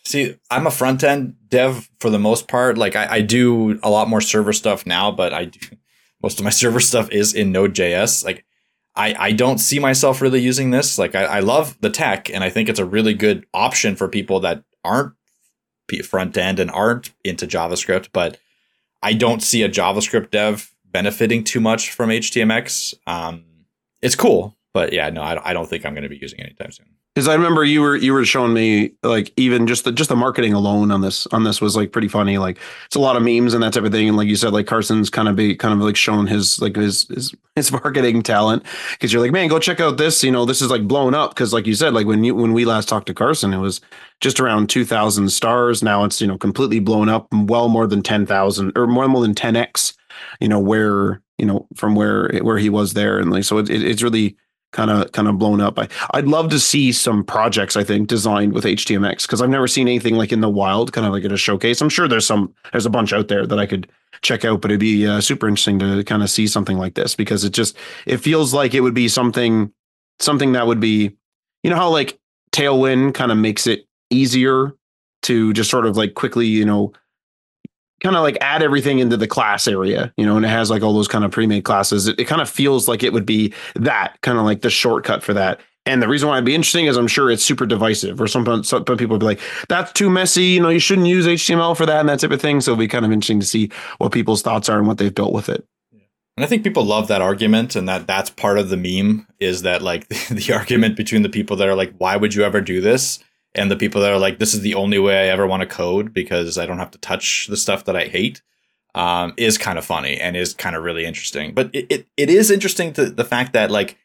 see, 0.07 0.37
I'm 0.51 0.67
a 0.67 0.71
front 0.71 1.05
end 1.05 1.37
dev 1.49 1.91
for 2.01 2.11
the 2.11 2.19
most 2.19 2.49
part. 2.49 2.79
Like, 2.79 2.97
I, 2.97 3.17
I 3.17 3.21
do 3.21 3.79
a 3.83 3.91
lot 3.91 4.09
more 4.09 4.21
server 4.21 4.53
stuff 4.53 4.87
now, 4.87 5.11
but 5.11 5.33
I 5.33 5.47
do 5.47 5.61
most 6.23 6.39
of 6.39 6.45
my 6.45 6.51
server 6.63 6.81
stuff 6.81 7.11
is 7.11 7.35
in 7.35 7.53
Node.js. 7.53 8.25
Like, 8.25 8.45
I, 8.97 9.15
I 9.19 9.33
don't 9.33 9.59
see 9.59 9.79
myself 9.79 10.23
really 10.23 10.41
using 10.41 10.71
this. 10.71 10.99
Like 10.99 11.15
I, 11.15 11.25
I 11.25 11.41
love 11.41 11.77
the 11.81 11.91
tech 11.91 12.31
and 12.31 12.43
I 12.43 12.49
think 12.49 12.69
it's 12.69 12.79
a 12.79 12.85
really 12.85 13.13
good 13.13 13.47
option 13.53 13.95
for 13.95 14.09
people 14.09 14.41
that 14.41 14.65
aren't 14.83 15.13
front 16.03 16.37
end 16.37 16.59
and 16.59 16.71
aren't 16.71 17.13
into 17.25 17.47
JavaScript, 17.47 18.09
but 18.13 18.39
I 19.03 19.13
don't 19.13 19.43
see 19.43 19.63
a 19.63 19.69
JavaScript 19.69 20.31
dev 20.31 20.75
benefiting 20.85 21.45
too 21.45 21.61
much 21.61 21.93
from 21.93 22.11
HTMX. 22.11 22.95
Um, 23.07 23.45
it's 24.03 24.17
cool, 24.17 24.57
but 24.73 24.93
yeah, 24.93 25.11
no, 25.11 25.23
I, 25.23 25.51
I 25.51 25.53
don't 25.53 25.69
think 25.69 25.85
I'm 25.85 25.93
going 25.93 26.03
to 26.03 26.09
be 26.09 26.19
using 26.19 26.41
it 26.41 26.47
anytime 26.47 26.73
soon. 26.73 26.96
Because 27.17 27.29
I 27.29 27.35
remember 27.35 27.65
you 27.65 27.81
were 27.81 27.97
you 27.97 28.13
were 28.13 28.27
showing 28.27 28.53
me 28.53 28.93
like 29.03 29.33
even 29.39 29.67
just 29.67 29.85
the 29.85 29.93
just 29.93 30.11
the 30.11 30.17
marketing 30.17 30.53
alone 30.53 30.91
on 30.91 31.01
this 31.01 31.27
on 31.29 31.45
this 31.45 31.63
was 31.63 31.75
like 31.75 31.91
pretty 31.91 32.09
funny. 32.09 32.37
Like 32.37 32.59
it's 32.85 32.95
a 32.95 33.01
lot 33.01 33.17
of 33.17 33.23
memes 33.23 33.55
and 33.55 33.63
that 33.63 33.73
type 33.73 33.85
of 33.85 33.93
thing. 33.93 34.09
And 34.09 34.19
like 34.19 34.29
you 34.29 34.37
said, 34.37 34.53
like 34.53 34.67
Carson's 34.67 35.09
kind 35.09 35.27
of 35.27 35.35
be 35.35 35.57
kind 35.57 35.73
of 35.73 35.81
like 35.81 35.97
showing 35.97 36.27
his 36.27 36.61
like 36.61 36.77
his 36.77 37.09
his 37.09 37.35
his 37.57 37.73
marketing 37.73 38.23
talent. 38.23 38.65
Because 38.91 39.15
you're 39.15 39.23
like, 39.23 39.33
man, 39.33 39.49
go 39.49 39.59
check 39.59 39.81
out 39.81 39.97
this. 39.97 40.23
You 40.23 40.31
know, 40.31 40.45
this 40.45 40.61
is 40.61 40.71
like 40.71 40.87
blown 40.87 41.15
up. 41.15 41.31
Because 41.31 41.55
like 41.55 41.67
you 41.67 41.73
said, 41.73 41.95
like 41.95 42.07
when 42.07 42.23
you 42.23 42.35
when 42.35 42.53
we 42.53 42.67
last 42.67 42.87
talked 42.87 43.07
to 43.07 43.15
Carson, 43.15 43.55
it 43.55 43.61
was 43.61 43.81
just 44.21 44.39
around 44.39 44.69
two 44.69 44.85
thousand 44.85 45.31
stars. 45.31 45.83
Now 45.83 46.05
it's 46.05 46.21
you 46.21 46.27
know 46.27 46.37
completely 46.37 46.81
blown 46.81 47.09
up, 47.09 47.29
well 47.33 47.71
more 47.71 47.87
than 47.87 48.03
ten 48.03 48.27
thousand 48.27 48.77
or 48.77 48.87
more 48.87 49.09
more 49.09 49.23
than 49.23 49.35
ten 49.35 49.57
x. 49.57 49.95
You 50.39 50.49
know 50.49 50.61
where 50.61 51.23
you 51.39 51.47
know 51.47 51.67
from 51.77 51.95
where 51.95 52.29
where 52.43 52.59
he 52.59 52.69
was 52.69 52.93
there, 52.93 53.19
and 53.19 53.31
like 53.31 53.45
so 53.45 53.57
it, 53.57 53.71
it 53.71 53.83
it's 53.83 54.03
really 54.03 54.37
kind 54.77 54.91
of 54.91 55.11
kind 55.13 55.27
of 55.27 55.39
blown 55.39 55.61
up. 55.61 55.79
I 55.79 55.89
I'd 56.13 56.27
love 56.27 56.51
to 56.51 56.61
see 56.61 56.93
some 56.93 57.25
projects 57.25 57.77
I 57.77 57.83
think 57.83 58.09
designed 58.09 58.53
with 58.53 58.65
HTMX 58.65 59.23
because 59.23 59.41
I've 59.41 59.49
never 59.49 59.67
seen 59.67 59.89
anything 59.89 60.17
like 60.17 60.33
in 60.33 60.43
the 60.43 60.51
wild, 60.51 60.93
kind 60.93 61.07
of 61.07 61.13
like 61.15 61.25
at 61.25 61.33
a 61.33 61.39
showcase. 61.39 61.81
I'm 61.81 61.89
sure 61.89 62.07
there's 62.07 62.27
some 62.27 62.55
there's 62.73 62.85
a 62.85 62.91
bunch 62.91 63.15
out 63.15 63.29
there 63.29 63.47
that 63.47 63.59
I 63.59 63.65
could 63.65 63.89
check 64.21 64.45
out, 64.45 64.61
but 64.61 64.71
it'd 64.71 64.81
be 64.81 65.07
uh, 65.07 65.23
super 65.23 65.49
interesting 65.49 65.79
to 65.79 66.05
kind 66.05 66.23
of 66.23 66.29
see 66.29 66.47
something 66.47 66.77
like 66.77 66.95
this 66.95 67.15
because 67.15 67.43
it 67.43 67.55
just 67.55 67.75
it 68.05 68.19
feels 68.19 68.53
like 68.53 68.75
it 68.75 68.81
would 68.81 68.95
be 68.95 69.09
something 69.09 69.73
something 70.21 70.53
that 70.53 70.67
would 70.67 70.81
be 70.81 71.17
you 71.63 71.71
know 71.71 71.77
how 71.77 71.89
like 71.89 72.19
Tailwind 72.53 73.15
kind 73.15 73.33
of 73.33 73.39
makes 73.39 73.67
it 73.67 73.87
easier 74.11 74.75
to 75.23 75.53
just 75.55 75.71
sort 75.71 75.87
of 75.87 75.97
like 75.97 76.15
quickly 76.15 76.47
you 76.47 76.67
know 76.67 76.93
kind 78.03 78.17
of 78.17 78.23
like 78.23 78.37
add 78.41 78.63
everything 78.63 78.99
into 78.99 79.17
the 79.17 79.27
class 79.27 79.67
area, 79.67 80.13
you 80.17 80.27
know, 80.27 80.37
and 80.37 80.45
it 80.45 80.49
has 80.49 80.71
like 80.71 80.83
all 80.83 80.93
those 80.93 81.09
kind 81.09 81.25
of 81.25 81.31
pre-made 81.31 81.65
classes. 81.65 82.09
It, 82.09 82.21
it 82.21 82.25
kind 82.27 82.43
of 82.43 82.49
feels 82.49 82.89
like 82.89 83.03
it 83.03 83.13
would 83.13 83.27
be 83.27 83.53
that 83.75 84.21
kind 84.23 84.39
of 84.39 84.45
like 84.45 84.61
the 84.61 84.71
shortcut 84.71 85.23
for 85.23 85.35
that. 85.35 85.61
And 85.87 86.03
the 86.03 86.09
reason 86.09 86.29
why 86.29 86.35
it'd 86.35 86.45
be 86.45 86.55
interesting 86.55 86.87
is 86.87 86.97
I'm 86.97 87.07
sure 87.07 87.31
it's 87.31 87.45
super 87.45 87.65
divisive, 87.65 88.21
or 88.21 88.27
some, 88.27 88.65
some 88.65 88.85
people 88.85 89.15
would 89.15 89.21
be 89.21 89.27
like, 89.27 89.41
"That's 89.69 89.93
too 89.93 90.11
messy," 90.11 90.47
you 90.47 90.61
know, 90.61 90.69
you 90.69 90.81
shouldn't 90.81 91.07
use 91.07 91.27
HTML 91.27 91.77
for 91.77 91.87
that 91.87 92.01
and 92.01 92.09
that 92.09 92.19
type 92.19 92.33
of 92.33 92.41
thing. 92.41 92.61
So 92.61 92.73
it'll 92.73 92.81
be 92.81 92.89
kind 92.89 93.05
of 93.05 93.13
interesting 93.13 93.39
to 93.39 93.47
see 93.47 93.71
what 93.99 94.11
people's 94.11 94.43
thoughts 94.43 94.69
are 94.69 94.79
and 94.79 94.89
what 94.89 94.99
they've 94.99 95.15
built 95.15 95.33
with 95.33 95.49
it. 95.49 95.65
And 96.37 96.45
I 96.45 96.49
think 96.49 96.65
people 96.65 96.85
love 96.85 97.07
that 97.07 97.23
argument, 97.23 97.77
and 97.77 97.89
that 97.89 98.09
that's 98.09 98.31
part 98.31 98.59
of 98.59 98.69
the 98.69 98.77
meme 98.77 99.29
is 99.39 99.63
that 99.63 99.81
like 99.81 100.09
the 100.29 100.53
argument 100.53 100.97
between 100.97 101.23
the 101.23 101.29
people 101.29 101.57
that 101.57 101.69
are 101.69 101.77
like, 101.77 101.95
"Why 101.99 102.17
would 102.17 102.35
you 102.35 102.43
ever 102.43 102.61
do 102.61 102.81
this?" 102.81 103.21
And 103.57 103.71
the 103.71 103.77
people 103.77 104.01
that 104.03 104.13
are 104.13 104.19
like, 104.19 104.39
this 104.39 104.55
is 104.55 104.61
the 104.61 104.75
only 104.75 104.99
way 104.99 105.25
I 105.25 105.33
ever 105.33 105.47
want 105.47 105.63
to 105.63 105.67
code 105.67 106.13
because 106.13 106.59
I 106.59 106.67
don't 106.67 106.79
have 106.79 106.91
to 106.93 106.99
touch 106.99 107.47
the 107.49 107.57
stuff 107.57 107.85
that 107.87 107.97
I 107.97 108.05
hate, 108.05 108.43
um, 108.95 109.35
is 109.37 109.59
kind 109.59 109.79
of 109.79 109.85
funny 109.85 110.19
and 110.19 110.37
is 110.37 110.55
kind 110.55 110.77
of 110.77 110.85
really 110.85 111.05
interesting. 111.05 111.53
But 111.55 111.71
it, 111.73 111.87
it, 111.91 112.07
it 112.17 112.31
is 112.31 112.51
interesting 112.51 112.93
to 112.95 113.07
the 113.07 113.25
fact 113.25 113.53
that 113.55 113.71
like 113.71 113.99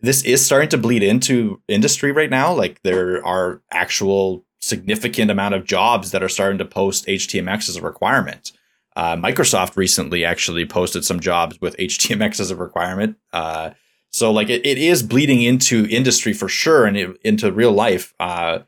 this 0.00 0.22
is 0.24 0.44
starting 0.44 0.68
to 0.70 0.78
bleed 0.78 1.02
into 1.02 1.60
industry 1.68 2.12
right 2.12 2.30
now. 2.30 2.52
Like 2.52 2.82
there 2.82 3.24
are 3.26 3.60
actual 3.70 4.44
significant 4.60 5.30
amount 5.30 5.54
of 5.54 5.64
jobs 5.64 6.10
that 6.10 6.22
are 6.22 6.28
starting 6.28 6.58
to 6.58 6.64
post 6.64 7.06
HTMX 7.06 7.68
as 7.68 7.76
a 7.76 7.82
requirement. 7.82 8.52
Uh, 8.96 9.16
Microsoft 9.16 9.76
recently 9.76 10.24
actually 10.24 10.66
posted 10.66 11.04
some 11.04 11.20
jobs 11.20 11.60
with 11.60 11.76
HTMX 11.76 12.40
as 12.40 12.50
a 12.50 12.56
requirement. 12.56 13.16
Uh, 13.32 13.70
so 14.10 14.30
like 14.32 14.50
it, 14.50 14.66
it 14.66 14.78
is 14.78 15.02
bleeding 15.02 15.42
into 15.42 15.86
industry 15.88 16.32
for 16.32 16.48
sure 16.48 16.84
and 16.84 16.96
it, 16.96 17.16
into 17.22 17.52
real 17.52 17.72
life. 17.72 18.14
Uh, 18.18 18.60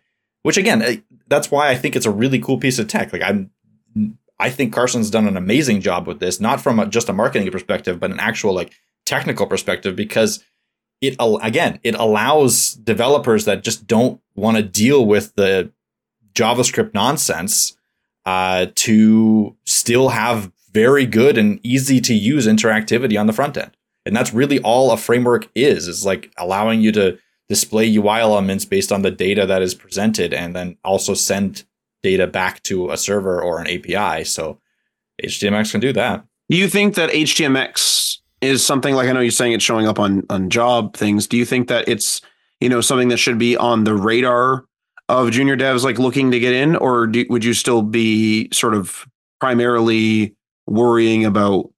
which 0.42 0.56
again, 0.56 1.02
that's 1.28 1.50
why 1.50 1.68
I 1.68 1.74
think 1.74 1.96
it's 1.96 2.06
a 2.06 2.10
really 2.10 2.38
cool 2.38 2.58
piece 2.58 2.78
of 2.78 2.88
tech. 2.88 3.12
Like 3.12 3.22
I'm, 3.22 3.50
I 4.38 4.50
think 4.50 4.74
Carson's 4.74 5.10
done 5.10 5.28
an 5.28 5.36
amazing 5.36 5.80
job 5.80 6.06
with 6.06 6.18
this, 6.18 6.40
not 6.40 6.60
from 6.60 6.78
a, 6.78 6.86
just 6.86 7.08
a 7.08 7.12
marketing 7.12 7.50
perspective, 7.50 8.00
but 8.00 8.10
an 8.10 8.20
actual 8.20 8.52
like 8.52 8.72
technical 9.06 9.46
perspective, 9.46 9.94
because 9.94 10.42
it 11.00 11.16
again 11.20 11.80
it 11.82 11.94
allows 11.94 12.74
developers 12.74 13.44
that 13.44 13.64
just 13.64 13.86
don't 13.86 14.20
want 14.34 14.56
to 14.56 14.62
deal 14.62 15.04
with 15.04 15.34
the 15.34 15.70
JavaScript 16.34 16.94
nonsense 16.94 17.76
uh, 18.24 18.66
to 18.74 19.56
still 19.64 20.10
have 20.10 20.50
very 20.72 21.06
good 21.06 21.36
and 21.36 21.60
easy 21.62 22.00
to 22.00 22.14
use 22.14 22.46
interactivity 22.46 23.20
on 23.20 23.26
the 23.26 23.32
front 23.32 23.56
end. 23.56 23.76
And 24.06 24.16
that's 24.16 24.32
really 24.32 24.58
all 24.60 24.90
a 24.90 24.96
framework 24.96 25.48
is, 25.54 25.86
is 25.86 26.06
like 26.06 26.32
allowing 26.38 26.80
you 26.80 26.90
to 26.92 27.18
display 27.52 27.94
UI 27.94 28.20
elements 28.20 28.64
based 28.64 28.90
on 28.90 29.02
the 29.02 29.10
data 29.10 29.44
that 29.44 29.60
is 29.60 29.74
presented 29.74 30.32
and 30.32 30.56
then 30.56 30.74
also 30.84 31.12
send 31.12 31.64
data 32.02 32.26
back 32.26 32.62
to 32.62 32.90
a 32.90 32.96
server 32.96 33.42
or 33.42 33.60
an 33.60 33.66
API. 33.66 34.24
So 34.24 34.58
HTMX 35.22 35.72
can 35.72 35.80
do 35.82 35.92
that. 35.92 36.24
Do 36.48 36.56
you 36.56 36.66
think 36.66 36.94
that 36.94 37.10
HTMX 37.10 38.20
is 38.40 38.64
something 38.64 38.94
like 38.94 39.06
I 39.06 39.12
know 39.12 39.20
you're 39.20 39.30
saying 39.30 39.52
it's 39.52 39.62
showing 39.64 39.86
up 39.86 39.98
on 39.98 40.24
on 40.30 40.48
job 40.48 40.96
things. 40.96 41.26
Do 41.26 41.36
you 41.36 41.44
think 41.44 41.68
that 41.68 41.86
it's 41.86 42.22
you 42.58 42.70
know 42.70 42.80
something 42.80 43.08
that 43.08 43.18
should 43.18 43.38
be 43.38 43.54
on 43.54 43.84
the 43.84 43.94
radar 43.94 44.64
of 45.10 45.30
junior 45.30 45.56
devs 45.58 45.84
like 45.84 45.98
looking 45.98 46.30
to 46.30 46.40
get 46.40 46.54
in, 46.54 46.74
or 46.76 47.06
do, 47.06 47.26
would 47.28 47.44
you 47.44 47.52
still 47.52 47.82
be 47.82 48.48
sort 48.50 48.72
of 48.72 49.06
primarily 49.40 50.34
worrying 50.66 51.26
about 51.26 51.70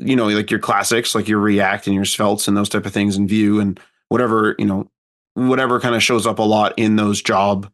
you 0.00 0.16
know 0.16 0.26
like 0.28 0.50
your 0.50 0.60
classics 0.60 1.14
like 1.14 1.28
your 1.28 1.38
React 1.38 1.88
and 1.88 1.94
your 1.94 2.04
Sveltes 2.04 2.48
and 2.48 2.56
those 2.56 2.70
type 2.70 2.86
of 2.86 2.94
things 2.94 3.18
in 3.18 3.28
Vue 3.28 3.60
and 3.60 3.78
whatever 4.08 4.54
you 4.58 4.64
know 4.64 4.90
whatever 5.34 5.80
kind 5.80 5.94
of 5.94 6.02
shows 6.02 6.26
up 6.26 6.38
a 6.38 6.42
lot 6.42 6.74
in 6.76 6.96
those 6.96 7.22
job 7.22 7.70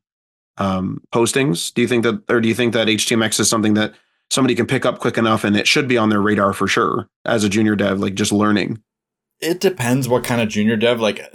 um, 0.59 1.03
postings? 1.13 1.73
Do 1.73 1.83
you 1.83 1.89
think 1.89 2.05
that, 2.05 2.23
or 2.29 2.41
do 2.41 2.49
you 2.49 2.55
think 2.55 2.73
that 2.75 2.89
HTMX 2.89 3.41
is 3.41 3.49
something 3.49 3.75
that 3.75 3.95
somebody 4.31 4.55
can 4.55 4.67
pick 4.67 4.85
up 4.85 4.99
quick 4.99 5.19
enough 5.19 5.45
and 5.45 5.57
it 5.57 5.67
should 5.67 5.89
be 5.89 5.99
on 5.99 6.09
their 6.09 6.21
radar 6.21 6.53
for 6.53 6.67
sure 6.67 7.09
as 7.25 7.45
a 7.45 7.49
junior 7.49 7.77
dev, 7.77 8.01
like 8.01 8.15
just 8.15 8.33
learning? 8.33 8.83
It 9.41 9.61
depends 9.61 10.09
what 10.09 10.25
kind 10.25 10.41
of 10.41 10.49
junior 10.49 10.77
dev. 10.77 11.01
Like, 11.01 11.21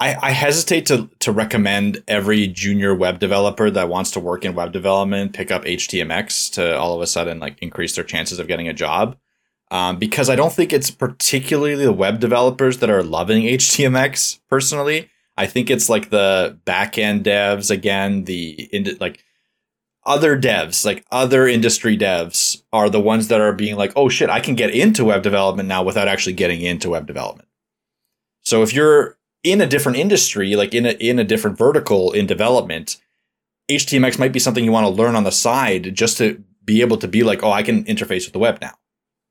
I, 0.00 0.16
I 0.20 0.30
hesitate 0.32 0.86
to 0.86 1.08
to 1.20 1.30
recommend 1.30 2.02
every 2.08 2.48
junior 2.48 2.94
web 2.94 3.20
developer 3.20 3.70
that 3.70 3.88
wants 3.88 4.10
to 4.12 4.20
work 4.20 4.44
in 4.44 4.54
web 4.54 4.72
development 4.72 5.32
pick 5.32 5.52
up 5.52 5.64
HTMX 5.64 6.52
to 6.54 6.76
all 6.76 6.96
of 6.96 7.00
a 7.00 7.06
sudden 7.06 7.38
like 7.38 7.56
increase 7.62 7.94
their 7.94 8.04
chances 8.04 8.40
of 8.40 8.48
getting 8.48 8.68
a 8.68 8.72
job 8.72 9.16
um, 9.74 9.98
because 9.98 10.30
I 10.30 10.36
don't 10.36 10.52
think 10.52 10.72
it's 10.72 10.92
particularly 10.92 11.74
the 11.84 11.92
web 11.92 12.20
developers 12.20 12.78
that 12.78 12.90
are 12.90 13.02
loving 13.02 13.42
HTMX 13.42 14.38
personally. 14.48 15.10
I 15.36 15.46
think 15.46 15.68
it's 15.68 15.88
like 15.88 16.10
the 16.10 16.56
backend 16.64 17.24
devs 17.24 17.72
again, 17.72 18.22
the 18.22 18.70
like 19.00 19.24
other 20.06 20.40
devs, 20.40 20.86
like 20.86 21.04
other 21.10 21.48
industry 21.48 21.98
devs 21.98 22.62
are 22.72 22.88
the 22.88 23.00
ones 23.00 23.26
that 23.26 23.40
are 23.40 23.52
being 23.52 23.74
like, 23.74 23.92
oh 23.96 24.08
shit, 24.08 24.30
I 24.30 24.38
can 24.38 24.54
get 24.54 24.70
into 24.70 25.06
web 25.06 25.24
development 25.24 25.68
now 25.68 25.82
without 25.82 26.06
actually 26.06 26.34
getting 26.34 26.60
into 26.60 26.90
web 26.90 27.08
development. 27.08 27.48
So 28.42 28.62
if 28.62 28.72
you're 28.72 29.18
in 29.42 29.60
a 29.60 29.66
different 29.66 29.98
industry, 29.98 30.54
like 30.54 30.72
in 30.72 30.86
a 30.86 30.92
in 30.92 31.18
a 31.18 31.24
different 31.24 31.58
vertical 31.58 32.12
in 32.12 32.28
development, 32.28 32.98
HTMX 33.68 34.20
might 34.20 34.32
be 34.32 34.38
something 34.38 34.64
you 34.64 34.70
want 34.70 34.86
to 34.86 35.02
learn 35.02 35.16
on 35.16 35.24
the 35.24 35.32
side 35.32 35.96
just 35.96 36.16
to 36.18 36.44
be 36.64 36.80
able 36.80 36.98
to 36.98 37.08
be 37.08 37.24
like, 37.24 37.42
oh, 37.42 37.50
I 37.50 37.64
can 37.64 37.82
interface 37.86 38.24
with 38.24 38.34
the 38.34 38.38
web 38.38 38.60
now 38.60 38.74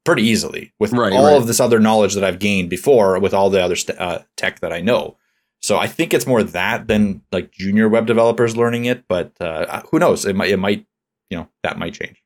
pretty 0.04 0.24
easily 0.24 0.74
with 0.80 0.92
right, 0.92 1.14
all 1.14 1.26
right. 1.26 1.38
of 1.38 1.48
this 1.48 1.60
other 1.60 1.80
knowledge 1.80 2.14
that 2.16 2.24
I've 2.24 2.40
gained 2.40 2.70
before 2.70 3.20
with 3.20 3.34
all 3.34 3.50
the 3.50 3.62
other 3.62 3.76
st- 3.76 4.00
uh, 4.00 4.20
tech 4.36 4.60
that 4.60 4.74
I 4.74 4.82
know. 4.82 5.18
So 5.62 5.78
I 5.78 5.88
think 5.88 6.14
it's 6.14 6.28
more 6.28 6.44
that 6.44 6.88
than 6.88 7.22
like 7.32 7.52
junior 7.52 7.88
web 7.88 8.06
developers 8.06 8.58
learning 8.58 8.86
it, 8.86 9.08
but 9.08 9.32
uh, 9.40 9.82
who 9.92 10.00
knows? 10.00 10.26
It 10.26 10.36
might, 10.36 10.52
it 10.52 10.58
might, 10.58 10.86
you 11.30 11.38
know, 11.38 11.48
that 11.64 11.78
might 11.78 11.94
change. 11.94 12.22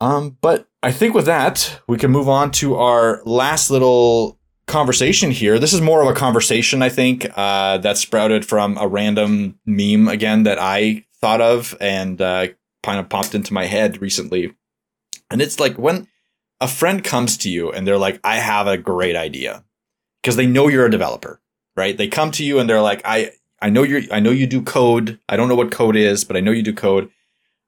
Um, 0.00 0.36
but 0.40 0.68
I 0.82 0.92
think 0.92 1.14
with 1.14 1.26
that, 1.26 1.80
we 1.88 1.96
can 1.96 2.10
move 2.10 2.28
on 2.28 2.50
to 2.52 2.76
our 2.76 3.22
last 3.24 3.70
little 3.70 4.38
conversation 4.66 5.30
here. 5.30 5.58
This 5.58 5.72
is 5.72 5.80
more 5.80 6.02
of 6.02 6.08
a 6.08 6.14
conversation, 6.14 6.82
I 6.82 6.88
think, 6.88 7.26
uh, 7.36 7.78
that 7.78 7.98
sprouted 7.98 8.44
from 8.44 8.76
a 8.78 8.86
random 8.86 9.58
meme 9.66 10.08
again 10.08 10.44
that 10.44 10.58
I 10.60 11.04
thought 11.20 11.40
of 11.40 11.76
and 11.80 12.20
uh, 12.20 12.48
kind 12.82 13.00
of 13.00 13.08
popped 13.08 13.34
into 13.34 13.52
my 13.52 13.64
head 13.64 14.00
recently. 14.00 14.54
And 15.30 15.42
it's 15.42 15.60
like 15.60 15.78
when 15.78 16.08
a 16.60 16.68
friend 16.68 17.04
comes 17.04 17.36
to 17.38 17.50
you 17.50 17.70
and 17.70 17.86
they're 17.86 17.98
like, 17.98 18.20
I 18.24 18.36
have 18.36 18.66
a 18.66 18.78
great 18.78 19.16
idea 19.16 19.64
because 20.22 20.36
they 20.36 20.46
know 20.46 20.68
you're 20.68 20.86
a 20.86 20.90
developer, 20.90 21.40
right? 21.76 21.96
They 21.96 22.08
come 22.08 22.30
to 22.32 22.44
you 22.44 22.58
and 22.58 22.68
they're 22.68 22.82
like, 22.82 23.02
I, 23.04 23.32
I 23.60 23.70
know 23.70 23.82
you're, 23.82 24.02
I 24.10 24.20
know 24.20 24.30
you 24.30 24.46
do 24.46 24.62
code. 24.62 25.18
I 25.28 25.36
don't 25.36 25.48
know 25.48 25.54
what 25.54 25.70
code 25.70 25.96
is, 25.96 26.24
but 26.24 26.36
I 26.36 26.40
know 26.40 26.50
you 26.50 26.62
do 26.62 26.72
code. 26.72 27.10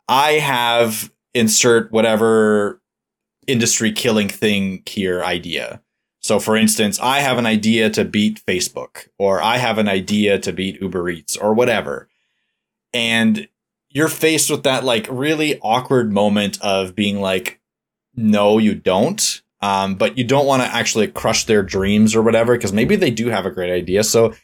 I 0.08 0.32
have 0.32 1.12
insert 1.34 1.92
whatever 1.92 2.80
industry 3.46 3.92
killing 3.92 4.28
thing 4.28 4.82
here 4.86 5.22
idea. 5.22 5.80
So 6.20 6.38
for 6.38 6.56
instance, 6.56 6.98
I 7.00 7.20
have 7.20 7.38
an 7.38 7.46
idea 7.46 7.90
to 7.90 8.04
beat 8.04 8.44
Facebook 8.46 9.08
or 9.18 9.42
I 9.42 9.56
have 9.56 9.78
an 9.78 9.88
idea 9.88 10.38
to 10.40 10.52
beat 10.52 10.80
Uber 10.80 11.08
Eats 11.10 11.36
or 11.36 11.54
whatever. 11.54 12.08
And 12.92 13.48
you're 13.90 14.08
faced 14.08 14.50
with 14.50 14.62
that 14.62 14.84
like 14.84 15.06
really 15.10 15.58
awkward 15.60 16.12
moment 16.12 16.60
of 16.62 16.94
being 16.94 17.20
like, 17.20 17.60
no, 18.14 18.58
you 18.58 18.74
don't. 18.74 19.42
Um, 19.62 19.96
but 19.96 20.16
you 20.16 20.24
don't 20.24 20.46
want 20.46 20.62
to 20.62 20.68
actually 20.68 21.06
crush 21.08 21.44
their 21.44 21.62
dreams 21.62 22.14
or 22.14 22.22
whatever, 22.22 22.56
because 22.56 22.72
maybe 22.72 22.96
they 22.96 23.10
do 23.10 23.28
have 23.28 23.44
a 23.44 23.50
great 23.50 23.70
idea. 23.70 24.02
So 24.04 24.34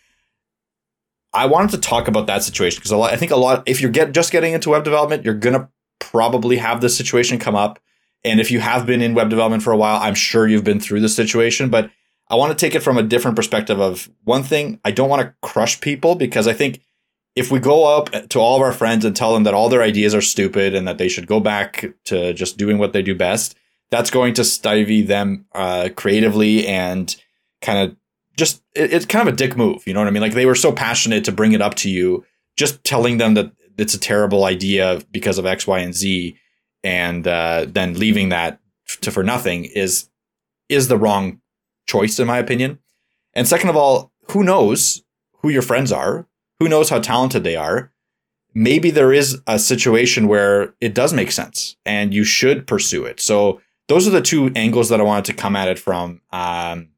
I 1.33 1.47
wanted 1.47 1.71
to 1.71 1.79
talk 1.79 2.07
about 2.07 2.27
that 2.27 2.43
situation 2.43 2.81
because 2.81 2.93
I 2.93 3.17
think 3.17 3.31
a 3.31 3.37
lot, 3.37 3.63
if 3.67 3.81
you're 3.81 3.91
get, 3.91 4.13
just 4.13 4.31
getting 4.31 4.53
into 4.53 4.71
web 4.71 4.85
development, 4.85 5.25
you're 5.25 5.35
to 5.35 5.69
probably 5.99 6.57
have 6.57 6.81
this 6.81 6.97
situation 6.97 7.39
come 7.39 7.55
up. 7.55 7.79
And 8.25 8.41
if 8.41 8.51
you 8.51 8.61
have 8.61 8.87
been 8.87 9.01
in 9.01 9.15
web 9.15 9.31
development 9.31 9.63
for 9.63 9.73
a 9.73 9.77
while, 9.77 10.01
I'm 10.03 10.15
sure 10.15 10.47
you've 10.47 10.65
been 10.65 10.81
through 10.81 11.01
this 11.01 11.15
situation. 11.15 11.71
But 11.71 11.91
I 12.29 12.35
want 12.35 12.51
to 12.51 12.59
take 12.59 12.75
it 12.75 12.81
from 12.81 12.99
a 12.99 13.03
different 13.03 13.37
perspective 13.37 13.81
of 13.81 14.11
one 14.25 14.43
thing, 14.43 14.81
I 14.85 14.91
don't 14.91 15.09
want 15.09 15.23
to 15.23 15.35
crush 15.43 15.81
people 15.81 16.15
because 16.15 16.49
I 16.49 16.53
think 16.53 16.81
if 17.37 17.51
we 17.51 17.61
go 17.61 17.85
up 17.85 18.11
to 18.31 18.39
all 18.39 18.57
of 18.57 18.63
our 18.63 18.73
friends 18.73 19.05
and 19.05 19.15
tell 19.15 19.35
them 19.35 19.45
that 19.45 19.55
all 19.55 19.69
their 19.69 19.83
ideas 19.83 20.15
are 20.15 20.23
stupid 20.23 20.75
and 20.75 20.89
that 20.89 20.97
they 20.97 21.09
should 21.09 21.27
go 21.27 21.39
back 21.39 21.85
to 22.05 22.33
just 22.33 22.57
doing 22.57 22.79
what 22.79 22.95
they 22.95 23.03
do 23.03 23.15
best, 23.15 23.55
that's 23.91 24.11
going 24.11 24.35
to 24.35 24.43
stymie 24.43 25.03
them 25.03 25.45
uh, 25.55 25.91
creatively 25.95 26.67
and 26.67 27.15
kind 27.61 27.79
of 27.79 27.97
just 28.37 28.63
it, 28.75 28.93
it's 28.93 29.05
kind 29.05 29.29
of 29.29 29.35
a 29.35 29.37
dick 29.37 29.57
move. 29.57 29.87
You 29.87 29.93
know 29.93 30.01
what 30.01 30.09
I 30.09 30.13
mean? 30.13 30.23
Like 30.23 30.33
they 30.33 30.47
were 30.47 30.55
so 30.55 30.73
passionate 30.73 31.25
to 31.27 31.33
bring 31.33 31.53
it 31.53 31.63
up 31.63 31.75
to 31.77 31.91
you, 31.91 32.25
just 32.57 32.83
telling 32.85 33.19
them 33.19 33.35
that 33.35 33.53
it's 33.77 33.95
a 33.95 34.01
terrible 34.01 34.45
idea 34.45 35.03
because 35.11 35.37
of 35.37 35.45
X, 35.45 35.67
Y, 35.67 35.79
and 35.79 35.95
Z, 35.95 36.37
and 36.83 37.29
uh, 37.29 37.67
then 37.69 37.99
leaving 37.99 38.31
that 38.31 38.61
to 39.03 39.11
for 39.11 39.23
nothing 39.23 39.67
is 39.67 40.09
is 40.71 40.89
the 40.89 40.97
wrong 40.97 41.41
choice 41.87 42.19
in 42.19 42.27
my 42.27 42.39
opinion. 42.39 42.79
And 43.35 43.47
second 43.47 43.69
of 43.69 43.77
all, 43.77 44.11
who 44.31 44.43
knows 44.43 45.03
who 45.43 45.51
your 45.51 45.63
friends 45.63 45.93
are? 45.93 46.27
Who 46.61 46.69
knows 46.69 46.91
how 46.91 47.01
talented 47.01 47.45
they 47.45 47.57
are? 47.57 47.93
Maybe 48.55 48.91
there 48.91 49.13
is 49.13 49.41
a 49.47 49.59
situation 49.59 50.29
where 50.29 50.75
it 50.81 50.95
does 50.95 51.13
make 51.13 51.31
sense 51.31 51.77
and 51.85 52.15
you 52.15 52.25
should 52.25 52.67
pursue 52.67 53.05
it. 53.05 53.21
So 53.21 53.61
those 53.89 54.09
are 54.09 54.13
the 54.13 54.23
two 54.23 54.51
angles 54.57 54.89
that 54.89 55.01
I 55.01 55.05
wanted 55.05 55.27
to 55.27 55.35
come 55.35 55.55
at 55.55 55.69
it 55.69 55.79
from. 55.79 56.23
Um, 56.33 56.89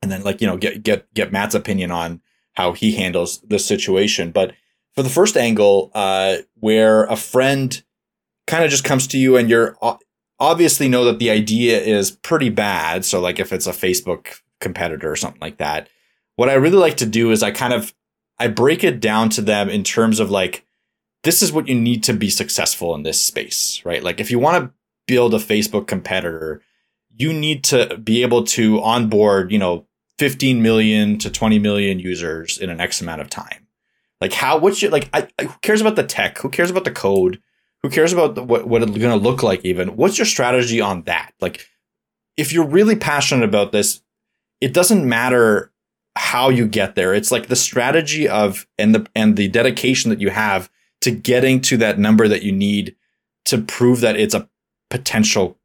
and 0.00 0.12
then 0.12 0.22
like, 0.22 0.40
you 0.40 0.46
know, 0.46 0.56
get, 0.56 0.82
get, 0.82 1.12
get 1.12 1.32
Matt's 1.32 1.54
opinion 1.54 1.90
on 1.90 2.20
how 2.52 2.72
he 2.72 2.92
handles 2.92 3.40
the 3.40 3.58
situation. 3.58 4.30
But 4.30 4.52
for 4.94 5.02
the 5.02 5.10
first 5.10 5.36
angle, 5.36 5.90
uh, 5.94 6.36
where 6.60 7.04
a 7.04 7.16
friend 7.16 7.82
kind 8.46 8.64
of 8.64 8.70
just 8.70 8.84
comes 8.84 9.08
to 9.08 9.18
you 9.18 9.36
and 9.36 9.50
you're 9.50 9.76
obviously 10.38 10.88
know 10.88 11.04
that 11.04 11.18
the 11.18 11.30
idea 11.30 11.80
is 11.80 12.12
pretty 12.12 12.48
bad. 12.48 13.04
So 13.04 13.20
like 13.20 13.40
if 13.40 13.52
it's 13.52 13.66
a 13.66 13.72
Facebook 13.72 14.40
competitor 14.60 15.10
or 15.10 15.16
something 15.16 15.40
like 15.40 15.58
that, 15.58 15.88
what 16.36 16.48
I 16.48 16.54
really 16.54 16.76
like 16.76 16.98
to 16.98 17.06
do 17.06 17.30
is 17.30 17.42
I 17.42 17.50
kind 17.50 17.72
of 17.72 17.92
I 18.38 18.48
break 18.48 18.84
it 18.84 19.00
down 19.00 19.30
to 19.30 19.40
them 19.40 19.68
in 19.68 19.82
terms 19.82 20.20
of 20.20 20.30
like 20.30 20.64
this 21.22 21.42
is 21.42 21.52
what 21.52 21.68
you 21.68 21.74
need 21.74 22.04
to 22.04 22.12
be 22.12 22.30
successful 22.30 22.94
in 22.94 23.02
this 23.02 23.20
space, 23.20 23.82
right? 23.84 24.02
Like 24.02 24.20
if 24.20 24.30
you 24.30 24.38
want 24.38 24.62
to 24.62 24.72
build 25.06 25.34
a 25.34 25.38
Facebook 25.38 25.86
competitor, 25.86 26.62
you 27.16 27.32
need 27.32 27.64
to 27.64 27.96
be 27.98 28.22
able 28.22 28.44
to 28.44 28.80
onboard, 28.82 29.50
you 29.50 29.58
know, 29.58 29.86
15 30.18 30.62
million 30.62 31.18
to 31.18 31.30
20 31.30 31.58
million 31.58 31.98
users 31.98 32.58
in 32.58 32.70
an 32.70 32.80
X 32.80 33.00
amount 33.00 33.20
of 33.20 33.30
time. 33.30 33.66
Like 34.20 34.32
how 34.32 34.58
what's 34.58 34.80
your 34.80 34.90
like 34.90 35.08
I, 35.12 35.28
who 35.40 35.52
cares 35.62 35.80
about 35.80 35.96
the 35.96 36.04
tech? 36.04 36.38
Who 36.38 36.48
cares 36.48 36.70
about 36.70 36.84
the 36.84 36.90
code? 36.90 37.40
Who 37.82 37.90
cares 37.90 38.12
about 38.12 38.34
the, 38.34 38.42
what 38.42 38.66
what 38.66 38.82
it's 38.82 38.96
going 38.96 39.18
to 39.18 39.28
look 39.28 39.42
like 39.42 39.64
even? 39.64 39.96
What's 39.96 40.18
your 40.18 40.26
strategy 40.26 40.80
on 40.80 41.02
that? 41.02 41.32
Like 41.40 41.66
if 42.36 42.52
you're 42.52 42.66
really 42.66 42.96
passionate 42.96 43.44
about 43.44 43.72
this, 43.72 44.00
it 44.60 44.72
doesn't 44.72 45.06
matter 45.06 45.72
how 46.16 46.48
you 46.48 46.66
get 46.66 46.94
there. 46.94 47.14
It's 47.14 47.30
like 47.30 47.46
the 47.46 47.56
strategy 47.56 48.28
of 48.28 48.66
and 48.78 48.94
the 48.94 49.06
and 49.14 49.36
the 49.36 49.48
dedication 49.48 50.10
that 50.10 50.20
you 50.20 50.30
have 50.30 50.70
to 51.02 51.10
getting 51.10 51.60
to 51.62 51.76
that 51.76 51.98
number 51.98 52.26
that 52.26 52.42
you 52.42 52.52
need 52.52 52.96
to 53.44 53.58
prove 53.58 54.00
that 54.00 54.16
it's 54.16 54.34
a 54.34 54.48
potential 54.90 55.58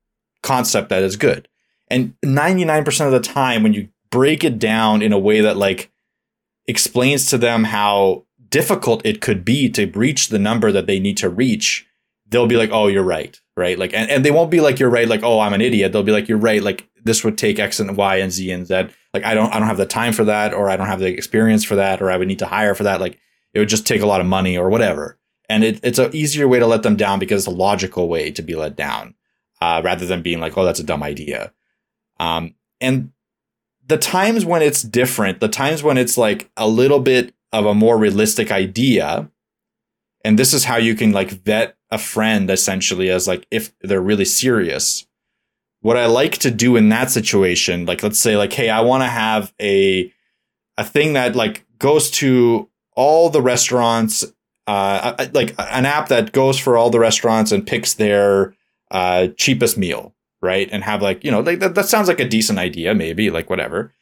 concept 0.43 0.89
that 0.89 1.03
is 1.03 1.15
good. 1.15 1.47
And 1.89 2.15
99% 2.23 3.05
of 3.05 3.11
the 3.11 3.19
time 3.19 3.63
when 3.63 3.73
you 3.73 3.89
break 4.11 4.43
it 4.43 4.59
down 4.59 5.01
in 5.01 5.13
a 5.13 5.19
way 5.19 5.41
that 5.41 5.57
like 5.57 5.91
explains 6.67 7.25
to 7.27 7.37
them 7.37 7.65
how 7.65 8.25
difficult 8.49 9.05
it 9.05 9.21
could 9.21 9.43
be 9.43 9.69
to 9.69 9.87
reach 9.91 10.27
the 10.27 10.39
number 10.39 10.71
that 10.71 10.85
they 10.85 10.99
need 10.99 11.17
to 11.17 11.29
reach, 11.29 11.87
they'll 12.27 12.47
be 12.47 12.57
like, 12.57 12.71
"Oh, 12.71 12.87
you're 12.87 13.03
right." 13.03 13.39
Right? 13.55 13.79
Like 13.79 13.93
and, 13.93 14.09
and 14.09 14.25
they 14.25 14.31
won't 14.31 14.51
be 14.51 14.61
like 14.61 14.79
you're 14.79 14.89
right 14.89 15.07
like, 15.07 15.23
"Oh, 15.23 15.39
I'm 15.39 15.53
an 15.53 15.61
idiot." 15.61 15.91
They'll 15.91 16.03
be 16.03 16.11
like, 16.11 16.27
"You're 16.27 16.37
right. 16.37 16.61
Like 16.61 16.89
this 17.03 17.23
would 17.23 17.37
take 17.37 17.59
X 17.59 17.79
and 17.79 17.95
Y 17.95 18.15
and 18.17 18.31
Z 18.31 18.51
and 18.51 18.67
Z. 18.67 18.89
Like 19.13 19.25
I 19.25 19.33
don't 19.33 19.53
I 19.53 19.59
don't 19.59 19.67
have 19.67 19.77
the 19.77 19.85
time 19.85 20.13
for 20.13 20.23
that, 20.25 20.53
or 20.53 20.69
I 20.69 20.77
don't 20.77 20.87
have 20.87 20.99
the 20.99 21.07
experience 21.07 21.63
for 21.63 21.75
that, 21.75 22.01
or 22.01 22.09
I 22.09 22.17
would 22.17 22.27
need 22.27 22.39
to 22.39 22.45
hire 22.45 22.75
for 22.75 22.83
that. 22.83 23.01
Like 23.01 23.19
it 23.53 23.59
would 23.59 23.69
just 23.69 23.85
take 23.85 24.01
a 24.01 24.05
lot 24.05 24.21
of 24.21 24.27
money 24.27 24.57
or 24.57 24.69
whatever. 24.69 25.17
And 25.49 25.63
it, 25.65 25.81
it's 25.83 25.99
an 25.99 26.15
easier 26.15 26.47
way 26.47 26.59
to 26.59 26.67
let 26.67 26.83
them 26.83 26.95
down 26.95 27.19
because 27.19 27.41
it's 27.41 27.53
a 27.53 27.57
logical 27.57 28.07
way 28.07 28.31
to 28.31 28.41
be 28.41 28.55
let 28.55 28.77
down, 28.77 29.15
uh, 29.59 29.81
rather 29.83 30.05
than 30.05 30.21
being 30.21 30.39
like, 30.39 30.57
oh, 30.57 30.63
that's 30.63 30.79
a 30.79 30.83
dumb 30.85 31.03
idea. 31.03 31.51
Um, 32.19 32.55
and 32.79 33.11
the 33.85 33.97
times 33.97 34.45
when 34.45 34.61
it's 34.61 34.81
different, 34.81 35.41
the 35.41 35.49
times 35.49 35.83
when 35.83 35.97
it's 35.97 36.17
like 36.17 36.49
a 36.55 36.69
little 36.69 37.01
bit 37.01 37.33
of 37.51 37.65
a 37.65 37.73
more 37.73 37.97
realistic 37.97 38.49
idea, 38.49 39.29
and 40.23 40.39
this 40.39 40.53
is 40.53 40.63
how 40.63 40.77
you 40.77 40.95
can 40.95 41.11
like 41.11 41.31
vet 41.31 41.75
a 41.89 41.97
friend 41.97 42.49
essentially 42.49 43.09
as 43.09 43.27
like 43.27 43.45
if 43.51 43.73
they're 43.81 44.01
really 44.01 44.23
serious 44.23 45.05
what 45.81 45.97
I 45.97 46.05
like 46.05 46.37
to 46.39 46.51
do 46.51 46.75
in 46.75 46.89
that 46.89 47.11
situation, 47.11 47.85
like 47.85 48.03
let's 48.03 48.19
say 48.19 48.37
like, 48.37 48.53
hey, 48.53 48.69
I 48.69 48.81
want 48.81 49.03
to 49.03 49.07
have 49.07 49.53
a 49.61 50.11
a 50.77 50.83
thing 50.83 51.13
that 51.13 51.35
like 51.35 51.65
goes 51.79 52.09
to 52.11 52.69
all 52.95 53.29
the 53.29 53.41
restaurants, 53.41 54.23
uh, 54.67 55.27
like 55.33 55.55
an 55.57 55.85
app 55.85 56.07
that 56.09 56.31
goes 56.31 56.57
for 56.57 56.77
all 56.77 56.89
the 56.89 56.99
restaurants 56.99 57.51
and 57.51 57.65
picks 57.65 57.95
their 57.95 58.53
uh, 58.91 59.27
cheapest 59.37 59.77
meal, 59.77 60.13
right? 60.41 60.69
And 60.71 60.83
have 60.83 61.01
like, 61.01 61.23
you 61.23 61.31
know, 61.31 61.41
like 61.41 61.59
that, 61.59 61.75
that 61.75 61.85
sounds 61.85 62.07
like 62.07 62.19
a 62.19 62.27
decent 62.27 62.59
idea, 62.59 62.93
maybe, 62.93 63.29
like 63.29 63.49
whatever. 63.49 63.93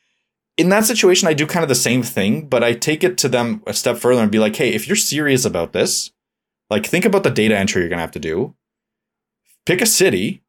In 0.57 0.69
that 0.69 0.85
situation, 0.85 1.27
I 1.27 1.33
do 1.33 1.47
kind 1.47 1.63
of 1.63 1.69
the 1.69 1.75
same 1.75 2.03
thing, 2.03 2.47
but 2.47 2.63
I 2.63 2.73
take 2.73 3.03
it 3.03 3.17
to 3.19 3.29
them 3.29 3.63
a 3.65 3.73
step 3.73 3.97
further 3.97 4.21
and 4.21 4.31
be 4.31 4.39
like, 4.39 4.57
hey, 4.57 4.73
if 4.73 4.87
you're 4.87 4.97
serious 4.97 5.45
about 5.45 5.71
this, 5.71 6.11
like 6.69 6.85
think 6.85 7.05
about 7.05 7.23
the 7.23 7.31
data 7.31 7.57
entry 7.57 7.81
you're 7.81 7.89
gonna 7.89 8.01
have 8.01 8.11
to 8.11 8.19
do. 8.19 8.55
Pick 9.65 9.81
a 9.81 9.85
city 9.85 10.43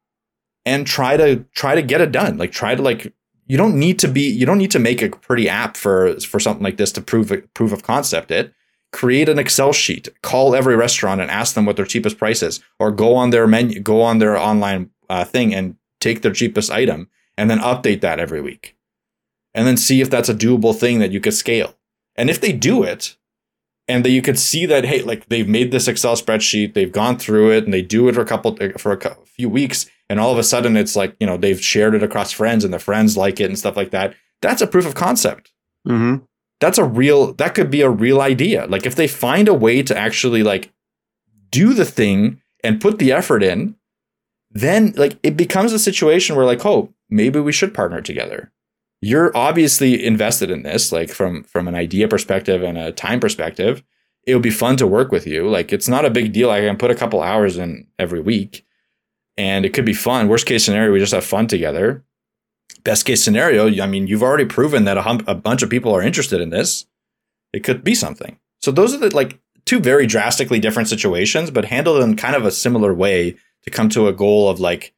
and 0.71 0.87
try 0.87 1.17
to 1.17 1.45
try 1.53 1.75
to 1.75 1.83
get 1.83 2.01
it 2.01 2.13
done. 2.13 2.39
Like 2.39 2.53
try 2.53 2.77
to 2.77 2.81
like 2.81 3.13
you 3.47 3.57
don't 3.57 3.77
need 3.77 3.99
to 3.99 4.09
be 4.09 4.23
you 4.31 4.47
don't 4.47 4.59
need 4.59 4.71
to 4.71 4.79
make 4.79 5.03
a 5.03 5.11
pretty 5.11 5.49
app 5.49 5.77
for 5.77 6.19
for 6.21 6.39
something 6.39 6.63
like 6.63 6.77
this 6.77 6.93
to 6.93 7.01
prove 7.01 7.33
proof 7.55 7.73
of 7.73 7.83
concept 7.83 8.31
it. 8.31 8.55
Create 8.93 9.29
an 9.29 9.39
Excel 9.39 9.73
sheet, 9.73 10.09
call 10.23 10.55
every 10.55 10.77
restaurant 10.77 11.21
and 11.21 11.31
ask 11.31 11.55
them 11.55 11.65
what 11.65 11.77
their 11.77 11.85
cheapest 11.85 12.19
price 12.19 12.43
is, 12.43 12.61
or 12.79 12.91
go 12.91 13.15
on 13.15 13.31
their 13.31 13.47
menu, 13.47 13.81
go 13.81 14.01
on 14.03 14.19
their 14.19 14.37
online 14.37 14.91
uh, 15.09 15.25
thing 15.25 15.55
and 15.55 15.77
take 16.01 16.23
their 16.23 16.33
cheapest 16.33 16.71
item, 16.71 17.09
and 17.37 17.51
then 17.51 17.59
update 17.59 18.01
that 18.01 18.19
every 18.19 18.41
week, 18.41 18.77
and 19.55 19.67
then 19.67 19.77
see 19.77 20.01
if 20.01 20.11
that's 20.11 20.29
a 20.29 20.35
doable 20.35 20.77
thing 20.77 20.99
that 21.01 21.13
you 21.13 21.21
could 21.21 21.35
scale. 21.35 21.77
And 22.17 22.31
if 22.31 22.41
they 22.41 22.53
do 22.53 22.83
it, 22.83 23.17
and 23.87 24.05
that 24.05 24.11
you 24.11 24.23
could 24.23 24.39
see 24.39 24.67
that 24.67 24.85
hey, 24.85 25.03
like 25.03 25.29
they've 25.29 25.49
made 25.49 25.71
this 25.71 25.89
Excel 25.89 26.17
spreadsheet, 26.17 26.75
they've 26.75 26.93
gone 26.93 27.17
through 27.17 27.51
it, 27.51 27.65
and 27.65 27.73
they 27.73 27.83
do 27.83 28.09
it 28.09 28.15
for 28.15 28.23
a 28.23 28.27
couple 28.27 28.57
for 28.77 28.93
a 28.93 29.17
few 29.25 29.49
weeks, 29.49 29.87
and 30.11 30.19
all 30.19 30.33
of 30.33 30.39
a 30.39 30.43
sudden 30.43 30.77
it's 30.77 30.97
like 30.97 31.17
you 31.21 31.27
know 31.27 31.39
they've 31.39 31.63
shared 31.63 31.95
it 31.95 32.03
across 32.03 32.33
friends 32.33 32.65
and 32.65 32.75
the 32.75 32.79
friends 32.79 33.17
like 33.17 33.41
it 33.41 33.45
and 33.45 33.59
stuff 33.59 33.77
like 33.77 33.93
that. 33.93 34.15
That's 34.43 34.61
a 34.61 34.67
proof 34.67 34.85
of 34.85 34.95
concept. 34.95 35.53
Mm-hmm. 35.89 36.25
that's 36.61 36.77
a 36.77 36.85
real 36.85 37.33
that 37.35 37.55
could 37.55 37.71
be 37.71 37.81
a 37.81 37.89
real 37.89 38.21
idea. 38.21 38.67
Like 38.67 38.85
if 38.85 38.97
they 38.97 39.09
find 39.09 39.49
a 39.49 39.55
way 39.55 39.83
to 39.83 39.97
actually 39.97 40.43
like 40.43 40.71
do 41.51 41.73
the 41.73 41.87
thing 41.87 42.43
and 42.63 42.83
put 42.83 42.99
the 42.99 43.13
effort 43.13 43.43
in 43.43 43.77
then 44.51 44.93
like 44.97 45.19
it 45.23 45.39
becomes 45.39 45.73
a 45.73 45.79
situation 45.79 46.37
where 46.37 46.45
like 46.45 46.67
oh 46.67 46.93
maybe 47.09 47.41
we 47.41 47.53
should 47.53 47.73
partner 47.73 48.03
together. 48.03 48.53
You're 49.01 49.35
obviously 49.35 50.05
invested 50.05 50.51
in 50.51 50.65
this 50.65 50.93
like 50.93 51.09
from 51.09 51.45
from 51.45 51.67
an 51.67 51.75
idea 51.75 52.09
perspective 52.09 52.63
and 52.63 52.77
a 52.77 52.93
time 52.93 53.21
perspective. 53.21 53.83
It 54.27 54.35
would 54.35 54.43
be 54.43 54.51
fun 54.51 54.77
to 54.77 54.87
work 54.87 55.11
with 55.11 55.27
you. 55.27 55.49
Like 55.49 55.73
it's 55.73 55.89
not 55.89 56.05
a 56.05 56.11
big 56.11 56.33
deal. 56.35 56.51
I 56.51 56.61
can 56.61 56.77
put 56.77 56.91
a 56.91 56.95
couple 56.95 57.23
hours 57.23 57.57
in 57.57 57.87
every 57.99 58.21
week 58.21 58.67
and 59.41 59.65
it 59.65 59.73
could 59.73 59.87
be 59.87 59.95
fun. 59.95 60.29
Worst 60.29 60.45
case 60.45 60.63
scenario, 60.63 60.93
we 60.93 60.99
just 60.99 61.15
have 61.15 61.25
fun 61.25 61.47
together. 61.47 62.05
Best 62.85 63.07
case 63.07 63.25
scenario, 63.25 63.83
I 63.83 63.87
mean, 63.87 64.07
you've 64.07 64.23
already 64.23 64.45
proven 64.45 64.85
that 64.85 64.99
a, 64.99 65.03
hum- 65.03 65.25
a 65.27 65.35
bunch 65.35 65.63
of 65.63 65.71
people 65.71 65.97
are 65.97 66.03
interested 66.03 66.43
in 66.43 66.51
this. 66.51 66.85
It 67.55 67.65
could 67.65 67.83
be 67.83 67.95
something. 67.95 68.39
So 68.61 68.71
those 68.71 68.93
are 68.93 68.99
the 68.99 69.17
like 69.17 69.41
two 69.65 69.81
very 69.81 70.07
drastically 70.07 70.61
different 70.61 70.91
situations, 70.91 71.51
but 71.51 71.65
handled 71.65 72.03
in 72.03 72.17
kind 72.17 72.37
of 72.37 72.45
a 72.45 72.51
similar 72.51 72.93
way 72.93 73.39
to 73.63 73.71
come 73.71 73.89
to 73.91 74.09
a 74.09 74.13
goal 74.13 74.51
of 74.51 74.61
like, 74.61 74.93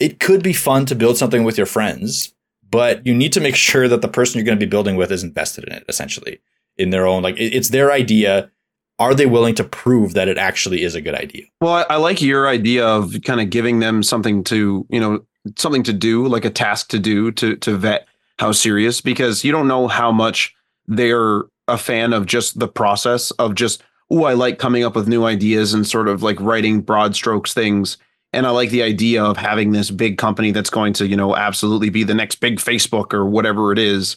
it 0.00 0.18
could 0.18 0.42
be 0.42 0.52
fun 0.52 0.84
to 0.86 0.96
build 0.96 1.16
something 1.16 1.44
with 1.44 1.56
your 1.56 1.66
friends, 1.66 2.34
but 2.68 3.06
you 3.06 3.14
need 3.14 3.32
to 3.32 3.40
make 3.40 3.54
sure 3.54 3.86
that 3.86 4.02
the 4.02 4.08
person 4.08 4.38
you're 4.38 4.44
going 4.44 4.58
to 4.58 4.66
be 4.66 4.70
building 4.70 4.96
with 4.96 5.12
is 5.12 5.22
invested 5.22 5.64
in 5.64 5.72
it, 5.72 5.84
essentially, 5.88 6.40
in 6.76 6.90
their 6.90 7.06
own, 7.06 7.22
like, 7.22 7.36
it's 7.38 7.68
their 7.68 7.92
idea 7.92 8.50
are 8.98 9.14
they 9.14 9.26
willing 9.26 9.54
to 9.54 9.64
prove 9.64 10.14
that 10.14 10.28
it 10.28 10.38
actually 10.38 10.82
is 10.82 10.94
a 10.94 11.00
good 11.00 11.14
idea? 11.14 11.44
Well, 11.60 11.74
I, 11.74 11.86
I 11.90 11.96
like 11.96 12.20
your 12.20 12.48
idea 12.48 12.86
of 12.86 13.14
kind 13.24 13.40
of 13.40 13.50
giving 13.50 13.78
them 13.78 14.02
something 14.02 14.42
to, 14.44 14.86
you 14.90 15.00
know, 15.00 15.24
something 15.56 15.82
to 15.84 15.92
do, 15.92 16.26
like 16.26 16.44
a 16.44 16.50
task 16.50 16.88
to 16.88 16.98
do 16.98 17.30
to 17.32 17.56
to 17.56 17.76
vet 17.76 18.06
how 18.38 18.52
serious, 18.52 19.00
because 19.00 19.44
you 19.44 19.52
don't 19.52 19.68
know 19.68 19.88
how 19.88 20.12
much 20.12 20.54
they're 20.86 21.42
a 21.68 21.78
fan 21.78 22.12
of 22.12 22.26
just 22.26 22.58
the 22.58 22.68
process 22.68 23.30
of 23.32 23.54
just, 23.54 23.82
oh, 24.10 24.24
I 24.24 24.34
like 24.34 24.58
coming 24.58 24.84
up 24.84 24.96
with 24.96 25.08
new 25.08 25.24
ideas 25.24 25.74
and 25.74 25.86
sort 25.86 26.08
of 26.08 26.22
like 26.22 26.40
writing 26.40 26.80
broad 26.80 27.14
strokes 27.14 27.52
things. 27.52 27.98
And 28.32 28.46
I 28.46 28.50
like 28.50 28.70
the 28.70 28.82
idea 28.82 29.24
of 29.24 29.36
having 29.36 29.72
this 29.72 29.90
big 29.90 30.18
company 30.18 30.50
that's 30.50 30.70
going 30.70 30.92
to, 30.94 31.06
you 31.06 31.16
know, 31.16 31.34
absolutely 31.34 31.90
be 31.90 32.04
the 32.04 32.14
next 32.14 32.36
big 32.36 32.58
Facebook 32.58 33.12
or 33.12 33.24
whatever 33.24 33.72
it 33.72 33.78
is 33.78 34.16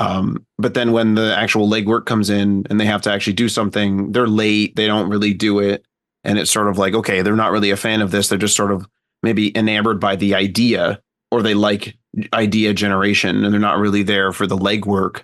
um, 0.00 0.44
but 0.58 0.74
then 0.74 0.90
when 0.90 1.14
the 1.14 1.36
actual 1.36 1.68
legwork 1.68 2.06
comes 2.06 2.30
in 2.30 2.66
and 2.68 2.80
they 2.80 2.86
have 2.86 3.02
to 3.02 3.12
actually 3.12 3.34
do 3.34 3.48
something, 3.48 4.10
they're 4.10 4.26
late. 4.26 4.74
They 4.74 4.86
don't 4.86 5.08
really 5.08 5.34
do 5.34 5.60
it, 5.60 5.84
and 6.24 6.38
it's 6.38 6.50
sort 6.50 6.68
of 6.68 6.78
like 6.78 6.94
okay, 6.94 7.22
they're 7.22 7.36
not 7.36 7.52
really 7.52 7.70
a 7.70 7.76
fan 7.76 8.00
of 8.00 8.10
this. 8.10 8.28
They're 8.28 8.38
just 8.38 8.56
sort 8.56 8.72
of 8.72 8.88
maybe 9.22 9.56
enamored 9.56 10.00
by 10.00 10.16
the 10.16 10.34
idea, 10.34 11.00
or 11.30 11.42
they 11.42 11.54
like 11.54 11.96
idea 12.32 12.74
generation 12.74 13.44
and 13.44 13.52
they're 13.52 13.60
not 13.60 13.78
really 13.78 14.02
there 14.02 14.32
for 14.32 14.46
the 14.46 14.56
legwork 14.56 15.22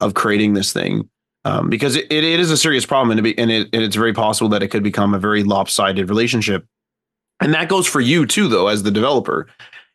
of 0.00 0.14
creating 0.14 0.54
this 0.54 0.72
thing 0.72 1.08
um, 1.44 1.68
because 1.68 1.96
it, 1.96 2.10
it 2.10 2.24
is 2.24 2.50
a 2.50 2.56
serious 2.56 2.86
problem 2.86 3.16
and, 3.16 3.26
it, 3.26 3.38
and, 3.38 3.50
it, 3.50 3.68
and 3.72 3.82
it's 3.82 3.96
very 3.96 4.12
possible 4.12 4.48
that 4.48 4.62
it 4.62 4.68
could 4.68 4.82
become 4.82 5.12
a 5.14 5.18
very 5.18 5.42
lopsided 5.42 6.08
relationship 6.08 6.64
and 7.40 7.52
that 7.52 7.68
goes 7.68 7.86
for 7.86 8.00
you 8.00 8.26
too 8.26 8.48
though 8.48 8.68
as 8.68 8.82
the 8.82 8.90
developer 8.90 9.48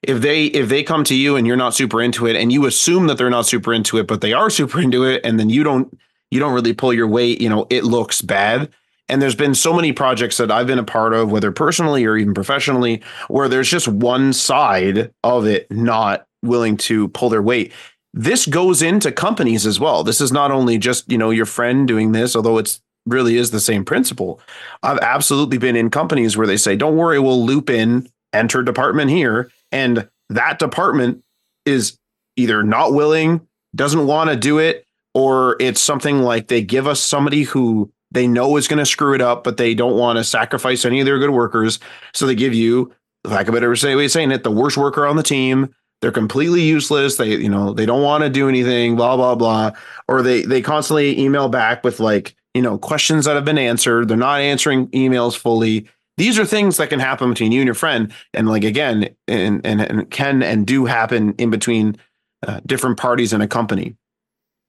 if 0.07 0.21
they 0.21 0.45
if 0.45 0.69
they 0.69 0.83
come 0.83 1.03
to 1.03 1.15
you 1.15 1.35
and 1.35 1.45
you're 1.45 1.55
not 1.55 1.73
super 1.73 2.01
into 2.01 2.27
it 2.27 2.35
and 2.35 2.51
you 2.51 2.65
assume 2.65 3.07
that 3.07 3.17
they're 3.17 3.29
not 3.29 3.45
super 3.45 3.73
into 3.73 3.97
it 3.97 4.07
but 4.07 4.21
they 4.21 4.33
are 4.33 4.49
super 4.49 4.79
into 4.79 5.03
it 5.03 5.21
and 5.23 5.39
then 5.39 5.49
you 5.49 5.63
don't 5.63 5.97
you 6.31 6.39
don't 6.39 6.53
really 6.53 6.73
pull 6.73 6.93
your 6.93 7.07
weight 7.07 7.41
you 7.41 7.49
know 7.49 7.67
it 7.69 7.83
looks 7.83 8.21
bad. 8.21 8.69
And 9.07 9.21
there's 9.21 9.35
been 9.35 9.53
so 9.53 9.71
many 9.71 9.93
projects 9.93 10.37
that 10.37 10.49
I've 10.49 10.65
been 10.65 10.79
a 10.79 10.83
part 10.83 11.13
of 11.13 11.31
whether 11.31 11.51
personally 11.51 12.05
or 12.05 12.17
even 12.17 12.33
professionally 12.33 13.03
where 13.27 13.47
there's 13.47 13.69
just 13.69 13.87
one 13.87 14.33
side 14.33 15.13
of 15.23 15.45
it 15.45 15.69
not 15.69 16.25
willing 16.41 16.75
to 16.77 17.07
pull 17.09 17.29
their 17.29 17.43
weight. 17.43 17.71
This 18.15 18.47
goes 18.47 18.81
into 18.81 19.11
companies 19.11 19.67
as 19.67 19.79
well. 19.79 20.03
This 20.03 20.21
is 20.21 20.31
not 20.31 20.49
only 20.49 20.79
just 20.79 21.11
you 21.11 21.17
know 21.17 21.29
your 21.29 21.45
friend 21.45 21.87
doing 21.87 22.11
this 22.11 22.35
although 22.35 22.57
it's 22.57 22.81
really 23.05 23.37
is 23.37 23.51
the 23.51 23.59
same 23.59 23.85
principle. 23.85 24.39
I've 24.81 24.99
absolutely 24.99 25.59
been 25.59 25.75
in 25.75 25.91
companies 25.91 26.35
where 26.35 26.47
they 26.47 26.57
say 26.57 26.75
don't 26.75 26.97
worry 26.97 27.19
we'll 27.19 27.45
loop 27.45 27.69
in 27.69 28.09
enter 28.33 28.63
department 28.63 29.09
here 29.11 29.49
and 29.71 30.07
that 30.29 30.59
department 30.59 31.23
is 31.65 31.97
either 32.35 32.63
not 32.63 32.93
willing, 32.93 33.47
doesn't 33.75 34.07
want 34.07 34.29
to 34.29 34.35
do 34.35 34.59
it, 34.59 34.85
or 35.13 35.55
it's 35.59 35.81
something 35.81 36.19
like 36.19 36.47
they 36.47 36.61
give 36.61 36.87
us 36.87 36.99
somebody 37.01 37.43
who 37.43 37.91
they 38.11 38.27
know 38.27 38.57
is 38.57 38.67
going 38.67 38.79
to 38.79 38.85
screw 38.85 39.13
it 39.13 39.21
up, 39.21 39.43
but 39.43 39.57
they 39.57 39.73
don't 39.73 39.97
want 39.97 40.17
to 40.17 40.23
sacrifice 40.23 40.85
any 40.85 40.99
of 40.99 41.05
their 41.05 41.19
good 41.19 41.31
workers. 41.31 41.79
So 42.13 42.25
they 42.25 42.35
give 42.35 42.53
you, 42.53 42.93
of 43.23 43.31
a 43.31 43.51
better 43.51 43.69
way 43.69 44.05
of 44.05 44.11
saying 44.11 44.31
it, 44.31 44.43
the 44.43 44.51
worst 44.51 44.77
worker 44.77 45.05
on 45.05 45.15
the 45.15 45.23
team. 45.23 45.73
They're 46.01 46.11
completely 46.11 46.61
useless. 46.61 47.17
They, 47.17 47.29
you 47.29 47.49
know, 47.49 47.73
they 47.73 47.85
don't 47.85 48.03
want 48.03 48.23
to 48.23 48.29
do 48.29 48.47
anything, 48.47 48.95
blah, 48.95 49.15
blah, 49.15 49.35
blah. 49.35 49.71
Or 50.07 50.21
they 50.21 50.43
they 50.43 50.61
constantly 50.61 51.19
email 51.19 51.49
back 51.49 51.83
with 51.83 51.99
like, 51.99 52.35
you 52.53 52.61
know, 52.61 52.77
questions 52.77 53.25
that 53.25 53.35
have 53.35 53.45
been 53.45 53.57
answered. 53.57 54.07
They're 54.07 54.17
not 54.17 54.41
answering 54.41 54.87
emails 54.89 55.35
fully 55.35 55.89
these 56.17 56.39
are 56.39 56.45
things 56.45 56.77
that 56.77 56.89
can 56.89 56.99
happen 56.99 57.29
between 57.29 57.51
you 57.51 57.61
and 57.61 57.67
your 57.67 57.75
friend. 57.75 58.13
And 58.33 58.47
like 58.47 58.63
again 58.63 59.09
and 59.27 59.65
and, 59.65 59.81
and 59.81 60.09
can 60.09 60.43
and 60.43 60.65
do 60.65 60.85
happen 60.85 61.33
in 61.37 61.49
between 61.49 61.97
uh, 62.45 62.61
different 62.65 62.97
parties 62.97 63.33
in 63.33 63.41
a 63.41 63.47
company. 63.47 63.95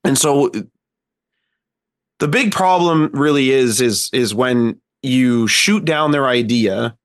And 0.05 0.19
so 0.19 0.51
the 2.19 2.29
big 2.29 2.53
problem 2.53 3.11
really 3.13 3.51
is 3.51 3.81
is 3.81 4.11
is 4.13 4.35
when 4.35 4.81
you 5.03 5.47
shoot 5.47 5.85
down 5.85 6.11
their 6.11 6.27
idea 6.27 6.97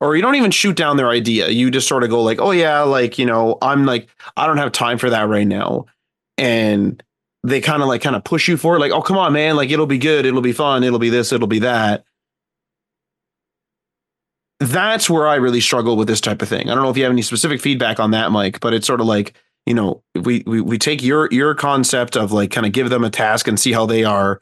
or 0.00 0.16
you 0.16 0.22
don't 0.22 0.36
even 0.36 0.50
shoot 0.50 0.76
down 0.76 0.96
their 0.96 1.10
idea. 1.10 1.50
You 1.50 1.70
just 1.70 1.88
sort 1.88 2.04
of 2.04 2.10
go 2.10 2.22
like 2.22 2.40
oh 2.40 2.52
yeah 2.52 2.80
like 2.80 3.18
you 3.18 3.26
know 3.26 3.58
i'm 3.60 3.84
like 3.84 4.08
i 4.36 4.46
don't 4.46 4.56
have 4.56 4.72
time 4.72 4.98
for 4.98 5.10
that 5.10 5.28
right 5.28 5.46
now. 5.46 5.86
And 6.38 7.02
they 7.42 7.60
kind 7.60 7.82
of 7.82 7.88
like 7.88 8.02
kind 8.02 8.16
of 8.16 8.24
push 8.24 8.48
you 8.48 8.56
for 8.56 8.76
it 8.76 8.80
like 8.80 8.92
oh 8.92 9.02
come 9.02 9.16
on 9.18 9.32
man 9.32 9.56
like 9.56 9.70
it'll 9.70 9.86
be 9.86 9.98
good. 9.98 10.24
It'll 10.24 10.40
be 10.40 10.52
fun. 10.52 10.84
It'll 10.84 10.98
be 10.98 11.10
this. 11.10 11.32
It'll 11.32 11.46
be 11.46 11.58
that 11.58 12.04
that's 14.60 15.08
where 15.08 15.26
I 15.26 15.36
really 15.36 15.60
struggle 15.60 15.96
with 15.96 16.06
this 16.06 16.20
type 16.20 16.42
of 16.42 16.48
thing. 16.48 16.70
I 16.70 16.74
don't 16.74 16.84
know 16.84 16.90
if 16.90 16.96
you 16.96 17.04
have 17.04 17.12
any 17.12 17.22
specific 17.22 17.60
feedback 17.60 17.98
on 17.98 18.10
that, 18.12 18.30
Mike, 18.30 18.60
but 18.60 18.74
it's 18.74 18.86
sort 18.86 19.00
of 19.00 19.06
like, 19.06 19.34
you 19.66 19.74
know, 19.74 20.02
we 20.14 20.42
we 20.46 20.60
we 20.60 20.78
take 20.78 21.02
your 21.02 21.28
your 21.32 21.54
concept 21.54 22.16
of 22.16 22.30
like 22.30 22.50
kind 22.50 22.66
of 22.66 22.72
give 22.72 22.90
them 22.90 23.04
a 23.04 23.10
task 23.10 23.48
and 23.48 23.58
see 23.58 23.72
how 23.72 23.86
they 23.86 24.04
are. 24.04 24.40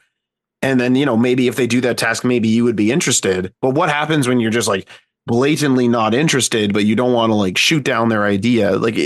And 0.61 0.79
then, 0.79 0.95
you 0.95 1.05
know, 1.05 1.15
maybe 1.15 1.47
if 1.47 1.55
they 1.55 1.67
do 1.67 1.79
that 1.81 1.97
task, 1.97 2.25
maybe 2.25 2.49
you 2.49 2.65
would 2.65 2.75
be 2.75 2.91
interested. 2.91 3.53
But 3.61 3.71
what 3.71 3.89
happens 3.89 4.27
when 4.27 4.41
you're 4.41 4.51
just 4.51 4.67
like 4.67 4.89
blatantly 5.25 5.87
not 5.87 6.13
interested, 6.13 6.73
but 6.73 6.83
you 6.83 6.95
don't 6.97 7.13
want 7.13 7.29
to 7.29 7.35
like 7.35 7.57
shoot 7.57 7.83
down 7.83 8.09
their 8.09 8.25
idea? 8.25 8.71
Like 8.77 8.97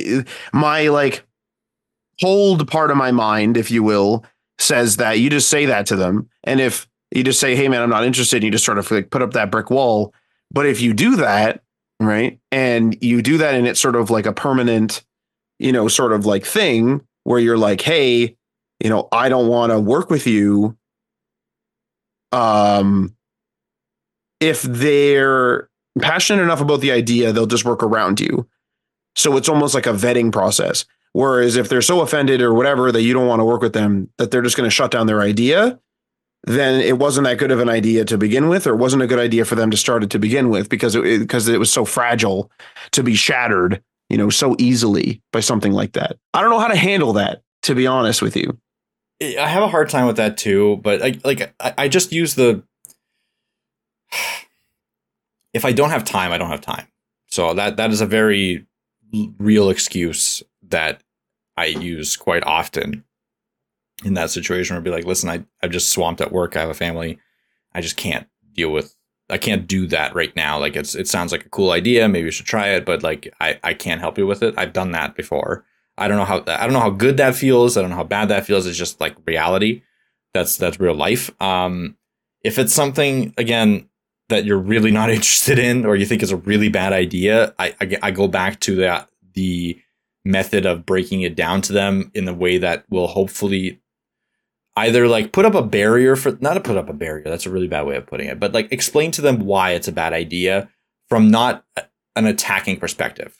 my 0.51 0.87
like 0.87 1.23
hold 2.19 2.67
part 2.67 2.89
of 2.89 2.97
my 2.97 3.11
mind, 3.11 3.55
if 3.55 3.69
you 3.69 3.83
will, 3.83 4.25
says 4.57 4.97
that 4.97 5.19
you 5.19 5.29
just 5.29 5.49
say 5.49 5.67
that 5.67 5.85
to 5.87 5.95
them. 5.95 6.27
And 6.43 6.59
if 6.59 6.87
you 7.11 7.23
just 7.23 7.39
say, 7.39 7.55
hey 7.55 7.67
man, 7.67 7.83
I'm 7.83 7.89
not 7.89 8.05
interested, 8.05 8.37
and 8.37 8.45
you 8.45 8.51
just 8.51 8.65
sort 8.65 8.79
of 8.79 8.89
like 8.89 9.11
put 9.11 9.21
up 9.21 9.33
that 9.33 9.51
brick 9.51 9.69
wall, 9.69 10.11
but 10.53 10.65
if 10.65 10.79
you 10.79 10.93
do 10.93 11.17
that, 11.17 11.63
right, 11.99 12.39
and 12.51 12.97
you 13.01 13.21
do 13.21 13.37
that 13.39 13.55
and 13.55 13.67
it's 13.67 13.79
sort 13.79 13.95
of 13.95 14.09
like 14.09 14.25
a 14.25 14.33
permanent, 14.33 15.03
you 15.59 15.71
know, 15.71 15.87
sort 15.87 16.13
of 16.13 16.25
like 16.25 16.45
thing 16.45 17.01
where 17.23 17.39
you're 17.39 17.57
like, 17.57 17.81
hey, 17.81 18.37
you 18.79 18.89
know, 18.89 19.07
I 19.11 19.29
don't 19.29 19.47
want 19.47 19.71
to 19.71 19.79
work 19.79 20.09
with 20.09 20.27
you. 20.27 20.77
Um, 22.31 23.15
if 24.39 24.61
they're 24.63 25.69
passionate 26.01 26.43
enough 26.43 26.61
about 26.61 26.81
the 26.81 26.91
idea, 26.91 27.31
they'll 27.31 27.45
just 27.45 27.65
work 27.65 27.83
around 27.83 28.19
you. 28.19 28.47
So 29.15 29.37
it's 29.37 29.49
almost 29.49 29.75
like 29.75 29.85
a 29.85 29.93
vetting 29.93 30.31
process. 30.31 30.85
Whereas 31.13 31.55
if 31.55 31.69
they're 31.69 31.83
so 31.83 32.01
offended 32.01 32.41
or 32.41 32.53
whatever 32.53 32.91
that 32.91 33.03
you 33.03 33.13
don't 33.13 33.27
want 33.27 33.39
to 33.39 33.45
work 33.45 33.61
with 33.61 33.73
them, 33.73 34.09
that 34.17 34.31
they're 34.31 34.41
just 34.41 34.57
going 34.57 34.67
to 34.67 34.73
shut 34.73 34.91
down 34.91 35.05
their 35.05 35.21
idea, 35.21 35.79
then 36.45 36.81
it 36.81 36.97
wasn't 36.97 37.25
that 37.25 37.37
good 37.37 37.51
of 37.51 37.59
an 37.59 37.69
idea 37.69 38.03
to 38.05 38.17
begin 38.17 38.49
with, 38.49 38.67
or 38.67 38.73
it 38.73 38.77
wasn't 38.77 39.03
a 39.03 39.07
good 39.07 39.19
idea 39.19 39.45
for 39.45 39.55
them 39.55 39.71
to 39.71 39.77
start 39.77 40.03
it 40.03 40.09
to 40.09 40.19
begin 40.19 40.49
with 40.49 40.67
because 40.69 40.95
it 40.95 41.19
because 41.19 41.47
it 41.47 41.59
was 41.59 41.71
so 41.71 41.85
fragile 41.85 42.51
to 42.91 43.01
be 43.01 43.15
shattered, 43.15 43.81
you 44.09 44.17
know, 44.17 44.29
so 44.29 44.55
easily 44.59 45.21
by 45.31 45.39
something 45.39 45.71
like 45.71 45.93
that. 45.93 46.17
I 46.33 46.41
don't 46.41 46.49
know 46.49 46.59
how 46.59 46.67
to 46.67 46.75
handle 46.75 47.13
that, 47.13 47.43
to 47.63 47.75
be 47.75 47.87
honest 47.87 48.21
with 48.21 48.35
you. 48.35 48.57
I 49.21 49.47
have 49.47 49.63
a 49.63 49.69
hard 49.69 49.89
time 49.89 50.05
with 50.05 50.17
that 50.17 50.35
too, 50.35 50.77
but 50.83 51.01
I, 51.01 51.19
like 51.23 51.53
I, 51.61 51.73
I 51.77 51.87
just 51.87 52.11
use 52.11 52.35
the 52.35 52.63
if 55.53 55.63
I 55.63 55.71
don't 55.71 55.91
have 55.91 56.03
time, 56.03 56.33
I 56.33 56.37
don't 56.37 56.49
have 56.49 56.61
time. 56.61 56.87
So 57.27 57.53
that 57.53 57.77
that 57.77 57.91
is 57.91 58.01
a 58.01 58.05
very 58.05 58.65
real 59.37 59.69
excuse 59.69 60.43
that 60.67 61.01
I 61.55 61.67
use 61.67 62.17
quite 62.17 62.43
often 62.43 63.05
in 64.03 64.13
that 64.15 64.29
situation 64.29 64.75
I'd 64.75 64.83
be 64.83 64.91
like, 64.91 65.05
listen, 65.05 65.29
I, 65.29 65.43
I'm 65.61 65.71
just 65.71 65.89
swamped 65.89 66.21
at 66.21 66.31
work. 66.31 66.55
I 66.55 66.61
have 66.61 66.69
a 66.69 66.75
family. 66.75 67.19
I 67.73 67.81
just 67.81 67.97
can't 67.97 68.27
deal 68.53 68.71
with, 68.71 68.95
I 69.29 69.37
can't 69.37 69.67
do 69.67 69.87
that 69.87 70.13
right 70.15 70.35
now. 70.35 70.59
Like 70.59 70.75
it's, 70.75 70.95
it 70.95 71.07
sounds 71.07 71.31
like 71.31 71.45
a 71.45 71.49
cool 71.49 71.71
idea. 71.71 72.07
Maybe 72.07 72.25
you 72.25 72.31
should 72.31 72.45
try 72.45 72.69
it, 72.69 72.85
but 72.85 73.03
like, 73.03 73.33
I, 73.39 73.59
I 73.63 73.73
can't 73.73 74.01
help 74.01 74.17
you 74.17 74.27
with 74.27 74.43
it. 74.43 74.55
I've 74.57 74.73
done 74.73 74.91
that 74.91 75.15
before. 75.15 75.65
I 75.97 76.07
don't 76.07 76.17
know 76.17 76.25
how, 76.25 76.43
I 76.47 76.63
don't 76.63 76.73
know 76.73 76.79
how 76.79 76.89
good 76.89 77.17
that 77.17 77.35
feels. 77.35 77.77
I 77.77 77.81
don't 77.81 77.91
know 77.91 77.95
how 77.95 78.03
bad 78.03 78.29
that 78.29 78.45
feels. 78.45 78.65
It's 78.65 78.77
just 78.77 78.99
like 78.99 79.15
reality. 79.25 79.83
That's, 80.33 80.57
that's 80.57 80.79
real 80.79 80.95
life. 80.95 81.29
Um, 81.41 81.97
if 82.43 82.59
it's 82.59 82.73
something 82.73 83.33
again 83.37 83.87
that 84.29 84.45
you're 84.45 84.57
really 84.57 84.91
not 84.91 85.09
interested 85.11 85.59
in, 85.59 85.85
or 85.85 85.95
you 85.95 86.05
think 86.05 86.23
is 86.23 86.31
a 86.31 86.37
really 86.37 86.69
bad 86.69 86.93
idea, 86.93 87.53
I, 87.59 87.75
I, 87.79 87.97
I 88.03 88.11
go 88.11 88.27
back 88.27 88.59
to 88.61 88.75
that, 88.77 89.09
the 89.33 89.79
method 90.25 90.65
of 90.65 90.85
breaking 90.85 91.21
it 91.21 91.35
down 91.35 91.61
to 91.61 91.73
them 91.73 92.11
in 92.13 92.25
the 92.25 92.33
way 92.33 92.57
that 92.57 92.85
will 92.89 93.07
hopefully 93.07 93.81
either 94.75 95.07
like 95.07 95.31
put 95.31 95.45
up 95.45 95.55
a 95.55 95.61
barrier 95.61 96.15
for 96.15 96.37
not 96.41 96.55
to 96.55 96.59
put 96.59 96.77
up 96.77 96.89
a 96.89 96.93
barrier 96.93 97.23
that's 97.25 97.45
a 97.45 97.49
really 97.49 97.67
bad 97.67 97.85
way 97.85 97.95
of 97.95 98.05
putting 98.07 98.27
it 98.27 98.39
but 98.39 98.53
like 98.53 98.71
explain 98.71 99.11
to 99.11 99.21
them 99.21 99.45
why 99.45 99.71
it's 99.71 99.87
a 99.87 99.91
bad 99.91 100.13
idea 100.13 100.69
from 101.09 101.29
not 101.29 101.65
an 102.15 102.25
attacking 102.25 102.77
perspective. 102.77 103.39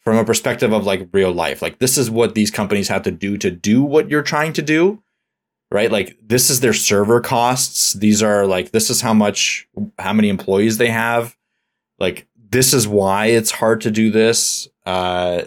From 0.00 0.16
a 0.16 0.24
perspective 0.24 0.72
of 0.72 0.86
like 0.86 1.08
real 1.12 1.30
life 1.30 1.60
like 1.60 1.78
this 1.78 1.98
is 1.98 2.10
what 2.10 2.34
these 2.34 2.50
companies 2.50 2.88
have 2.88 3.02
to 3.02 3.10
do 3.10 3.36
to 3.36 3.50
do 3.50 3.82
what 3.82 4.08
you're 4.10 4.22
trying 4.22 4.52
to 4.54 4.62
do 4.62 5.02
right? 5.72 5.92
Like 5.92 6.16
this 6.20 6.50
is 6.50 6.60
their 6.60 6.72
server 6.72 7.20
costs 7.20 7.92
these 7.92 8.22
are 8.22 8.46
like 8.46 8.70
this 8.70 8.90
is 8.90 9.02
how 9.02 9.12
much 9.12 9.68
how 9.98 10.12
many 10.12 10.28
employees 10.28 10.78
they 10.78 10.88
have 10.88 11.36
like 11.98 12.26
this 12.34 12.72
is 12.72 12.88
why 12.88 13.26
it's 13.26 13.50
hard 13.50 13.82
to 13.82 13.90
do 13.90 14.10
this 14.10 14.68
uh 14.86 15.42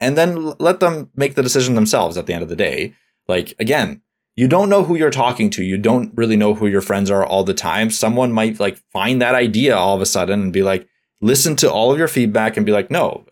and 0.00 0.18
then 0.18 0.52
let 0.58 0.80
them 0.80 1.10
make 1.16 1.34
the 1.34 1.42
decision 1.42 1.74
themselves 1.74 2.18
at 2.18 2.26
the 2.26 2.34
end 2.34 2.42
of 2.42 2.50
the 2.50 2.56
day. 2.56 2.94
Like 3.26 3.54
again 3.58 4.02
you 4.36 4.48
don't 4.48 4.68
know 4.68 4.82
who 4.82 4.96
you're 4.96 5.10
talking 5.10 5.50
to. 5.50 5.62
You 5.62 5.78
don't 5.78 6.12
really 6.16 6.36
know 6.36 6.54
who 6.54 6.66
your 6.66 6.80
friends 6.80 7.10
are 7.10 7.24
all 7.24 7.44
the 7.44 7.54
time. 7.54 7.90
Someone 7.90 8.32
might 8.32 8.58
like 8.58 8.76
find 8.92 9.22
that 9.22 9.34
idea 9.34 9.76
all 9.76 9.94
of 9.94 10.00
a 10.02 10.06
sudden 10.06 10.42
and 10.42 10.52
be 10.52 10.62
like, 10.62 10.88
listen 11.20 11.56
to 11.56 11.70
all 11.70 11.92
of 11.92 11.98
your 11.98 12.08
feedback 12.08 12.56
and 12.56 12.66
be 12.66 12.72
like, 12.72 12.90
no, 12.90 13.24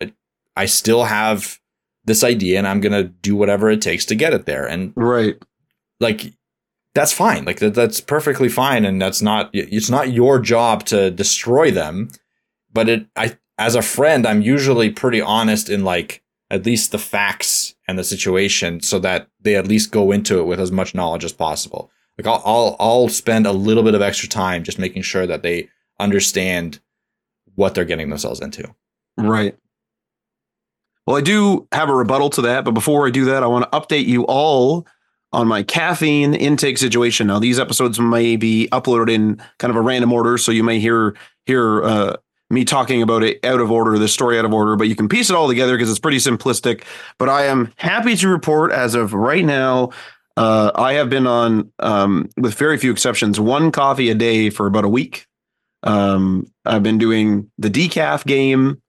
I 0.56 0.66
still 0.66 1.04
have 1.04 1.58
this 2.04 2.22
idea 2.22 2.58
and 2.58 2.68
I'm 2.68 2.80
going 2.80 2.92
to 2.92 3.04
do 3.08 3.34
whatever 3.34 3.70
it 3.70 3.82
takes 3.82 4.04
to 4.06 4.14
get 4.14 4.32
it 4.32 4.46
there. 4.46 4.66
And 4.66 4.92
right. 4.96 5.36
Like, 5.98 6.32
that's 6.94 7.12
fine. 7.12 7.44
Like 7.44 7.58
that, 7.60 7.74
that's 7.74 8.00
perfectly 8.00 8.48
fine. 8.48 8.84
And 8.84 9.00
that's 9.00 9.22
not, 9.22 9.50
it's 9.52 9.90
not 9.90 10.12
your 10.12 10.38
job 10.38 10.84
to 10.86 11.10
destroy 11.10 11.70
them. 11.70 12.10
But 12.72 12.88
it, 12.88 13.06
I, 13.16 13.38
as 13.58 13.74
a 13.74 13.82
friend, 13.82 14.26
I'm 14.26 14.42
usually 14.42 14.90
pretty 14.90 15.20
honest 15.20 15.68
in 15.68 15.84
like, 15.84 16.22
at 16.50 16.66
least 16.66 16.92
the 16.92 16.98
facts 16.98 17.71
and 17.88 17.98
the 17.98 18.04
situation 18.04 18.80
so 18.80 18.98
that 19.00 19.28
they 19.40 19.56
at 19.56 19.66
least 19.66 19.90
go 19.90 20.12
into 20.12 20.38
it 20.38 20.44
with 20.44 20.60
as 20.60 20.72
much 20.72 20.94
knowledge 20.94 21.24
as 21.24 21.32
possible. 21.32 21.90
Like 22.18 22.26
I'll, 22.26 22.42
I'll, 22.44 22.76
I'll 22.78 23.08
spend 23.08 23.46
a 23.46 23.52
little 23.52 23.82
bit 23.82 23.94
of 23.94 24.02
extra 24.02 24.28
time 24.28 24.62
just 24.62 24.78
making 24.78 25.02
sure 25.02 25.26
that 25.26 25.42
they 25.42 25.68
understand 25.98 26.80
what 27.54 27.74
they're 27.74 27.84
getting 27.84 28.10
themselves 28.10 28.40
into. 28.40 28.74
Right. 29.16 29.56
Well, 31.06 31.16
I 31.16 31.20
do 31.20 31.66
have 31.72 31.88
a 31.88 31.94
rebuttal 31.94 32.30
to 32.30 32.42
that, 32.42 32.64
but 32.64 32.72
before 32.72 33.06
I 33.06 33.10
do 33.10 33.24
that, 33.26 33.42
I 33.42 33.46
want 33.46 33.70
to 33.70 33.78
update 33.78 34.06
you 34.06 34.24
all 34.26 34.86
on 35.32 35.48
my 35.48 35.62
caffeine 35.62 36.34
intake 36.34 36.78
situation. 36.78 37.26
Now, 37.26 37.38
these 37.38 37.58
episodes 37.58 37.98
may 37.98 38.36
be 38.36 38.68
uploaded 38.70 39.10
in 39.10 39.42
kind 39.58 39.70
of 39.70 39.76
a 39.76 39.80
random 39.80 40.12
order, 40.12 40.38
so 40.38 40.52
you 40.52 40.62
may 40.62 40.78
hear 40.78 41.16
hear 41.46 41.82
uh, 41.82 42.16
me 42.52 42.64
talking 42.64 43.02
about 43.02 43.22
it 43.22 43.44
out 43.44 43.60
of 43.60 43.70
order, 43.70 43.98
the 43.98 44.06
story 44.06 44.38
out 44.38 44.44
of 44.44 44.52
order, 44.52 44.76
but 44.76 44.86
you 44.86 44.94
can 44.94 45.08
piece 45.08 45.30
it 45.30 45.36
all 45.36 45.48
together 45.48 45.74
because 45.74 45.90
it's 45.90 45.98
pretty 45.98 46.18
simplistic. 46.18 46.84
But 47.18 47.28
I 47.28 47.46
am 47.46 47.72
happy 47.76 48.14
to 48.16 48.28
report 48.28 48.72
as 48.72 48.94
of 48.94 49.14
right 49.14 49.44
now, 49.44 49.90
uh, 50.36 50.70
I 50.74 50.92
have 50.94 51.08
been 51.08 51.26
on, 51.26 51.72
um, 51.78 52.28
with 52.36 52.54
very 52.54 52.76
few 52.76 52.92
exceptions, 52.92 53.40
one 53.40 53.72
coffee 53.72 54.10
a 54.10 54.14
day 54.14 54.50
for 54.50 54.66
about 54.66 54.84
a 54.84 54.88
week. 54.88 55.26
Um, 55.82 56.46
I've 56.64 56.82
been 56.82 56.98
doing 56.98 57.50
the 57.58 57.70
decaf 57.70 58.24
game. 58.26 58.80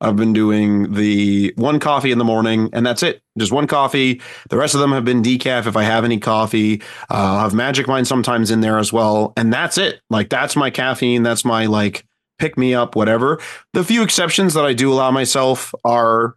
I've 0.00 0.16
been 0.16 0.32
doing 0.32 0.92
the 0.94 1.52
one 1.54 1.78
coffee 1.78 2.10
in 2.10 2.18
the 2.18 2.24
morning, 2.24 2.70
and 2.72 2.84
that's 2.84 3.04
it. 3.04 3.22
Just 3.38 3.52
one 3.52 3.68
coffee. 3.68 4.20
The 4.50 4.56
rest 4.56 4.74
of 4.74 4.80
them 4.80 4.90
have 4.90 5.04
been 5.04 5.22
decaf 5.22 5.66
if 5.66 5.76
I 5.76 5.84
have 5.84 6.04
any 6.04 6.18
coffee. 6.18 6.82
Uh, 7.08 7.14
I'll 7.14 7.38
have 7.40 7.54
Magic 7.54 7.86
Mind 7.86 8.08
sometimes 8.08 8.50
in 8.50 8.62
there 8.62 8.78
as 8.78 8.92
well, 8.92 9.32
and 9.36 9.52
that's 9.52 9.78
it. 9.78 10.00
Like 10.10 10.28
that's 10.28 10.56
my 10.56 10.70
caffeine. 10.70 11.22
That's 11.22 11.44
my 11.44 11.66
like 11.66 12.04
pick 12.42 12.58
me 12.58 12.74
up, 12.74 12.96
whatever. 12.96 13.40
The 13.72 13.84
few 13.84 14.02
exceptions 14.02 14.54
that 14.54 14.64
I 14.64 14.72
do 14.72 14.92
allow 14.92 15.12
myself 15.12 15.72
are, 15.84 16.34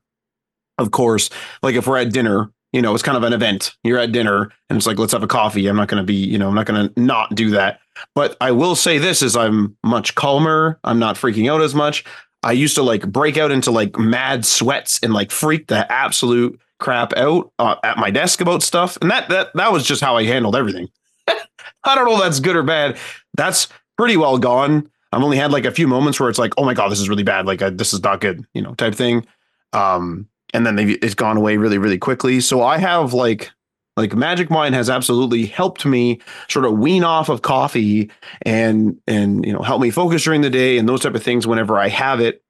of 0.78 0.92
course, 0.92 1.32
like 1.64 1.74
if 1.74 1.88
we're 1.88 1.98
at 1.98 2.14
dinner, 2.14 2.52
you 2.72 2.82
know, 2.82 2.94
it's 2.94 3.02
kind 3.02 3.18
of 3.18 3.24
an 3.24 3.34
event. 3.34 3.76
You're 3.84 3.98
at 3.98 4.12
dinner 4.12 4.52
and 4.70 4.78
it's 4.78 4.86
like, 4.86 5.00
let's 5.00 5.14
have 5.14 5.24
a 5.24 5.28
coffee. 5.28 5.66
I'm 5.66 5.76
not 5.76 5.88
going 5.88 6.02
to 6.02 6.06
be, 6.06 6.14
you 6.14 6.38
know, 6.38 6.48
I'm 6.48 6.54
not 6.54 6.68
going 6.68 6.90
to 6.90 7.02
not 7.02 7.34
do 7.34 7.50
that. 7.52 7.80
But 8.14 8.38
I 8.40 8.52
will 8.52 8.76
say 8.76 9.00
this 9.00 9.24
is 9.24 9.36
I'm 9.36 9.76
much 9.84 10.14
calmer. 10.14 10.80
I'm 10.84 11.00
not 11.00 11.16
freaking 11.16 11.52
out 11.52 11.62
as 11.62 11.74
much. 11.74 12.04
I 12.44 12.52
used 12.52 12.76
to 12.76 12.84
like 12.84 13.12
break 13.12 13.38
out 13.38 13.50
into 13.50 13.72
like 13.72 13.98
mad 13.98 14.46
sweats 14.46 15.00
and 15.02 15.12
like 15.12 15.32
freak 15.32 15.66
the 15.68 15.92
absolute 15.92 16.62
crap 16.80 17.14
out 17.14 17.52
uh, 17.58 17.78
at 17.84 17.98
my 17.98 18.12
desk 18.12 18.42
about 18.42 18.62
stuff. 18.62 18.96
And 19.02 19.10
that 19.10 19.30
that 19.30 19.52
that 19.56 19.72
was 19.72 19.88
just 19.88 20.02
how 20.02 20.18
I 20.18 20.26
handled 20.26 20.56
everything. 20.56 20.88
I 21.28 21.96
don't 21.96 22.06
know 22.06 22.14
if 22.14 22.22
that's 22.22 22.40
good 22.40 22.56
or 22.56 22.64
bad. 22.64 22.98
That's 23.36 23.70
pretty 23.98 24.18
well 24.18 24.38
gone. 24.38 24.92
I've 25.16 25.24
only 25.24 25.38
had 25.38 25.54
like 25.54 25.64
a 25.64 25.72
few 25.72 25.88
moments 25.88 26.20
where 26.20 26.30
it's 26.30 26.38
like, 26.38 26.54
oh 26.58 26.66
my 26.66 26.74
god, 26.74 26.92
this 26.92 27.00
is 27.00 27.08
really 27.08 27.24
bad. 27.24 27.46
Like 27.46 27.62
I, 27.62 27.70
this 27.70 27.94
is 27.94 28.04
not 28.04 28.20
good, 28.20 28.46
you 28.54 28.62
know, 28.62 28.74
type 28.74 28.94
thing. 28.94 29.26
Um, 29.72 30.28
and 30.54 30.66
then 30.66 30.78
it's 30.78 31.16
gone 31.16 31.38
away 31.38 31.56
really, 31.56 31.78
really 31.78 31.98
quickly. 31.98 32.42
So 32.42 32.62
I 32.62 32.78
have 32.78 33.14
like 33.14 33.52
like 33.96 34.14
Magic 34.14 34.50
Mind 34.50 34.76
has 34.76 34.90
absolutely 34.90 35.46
helped 35.46 35.86
me 35.86 36.20
sort 36.50 36.66
of 36.66 36.78
wean 36.78 37.06
off 37.06 37.30
of 37.30 37.44
coffee 37.44 38.12
and 38.42 39.00
and 39.08 39.46
you 39.46 39.54
know 39.54 39.62
help 39.62 39.82
me 39.82 39.90
focus 39.90 40.24
during 40.24 40.42
the 40.42 40.50
day 40.50 40.78
and 40.78 40.88
those 40.88 41.00
type 41.00 41.16
of 41.16 41.24
things 41.24 41.48
whenever 41.48 41.78
I 41.78 41.88
have 41.88 42.20
it. 42.20 42.42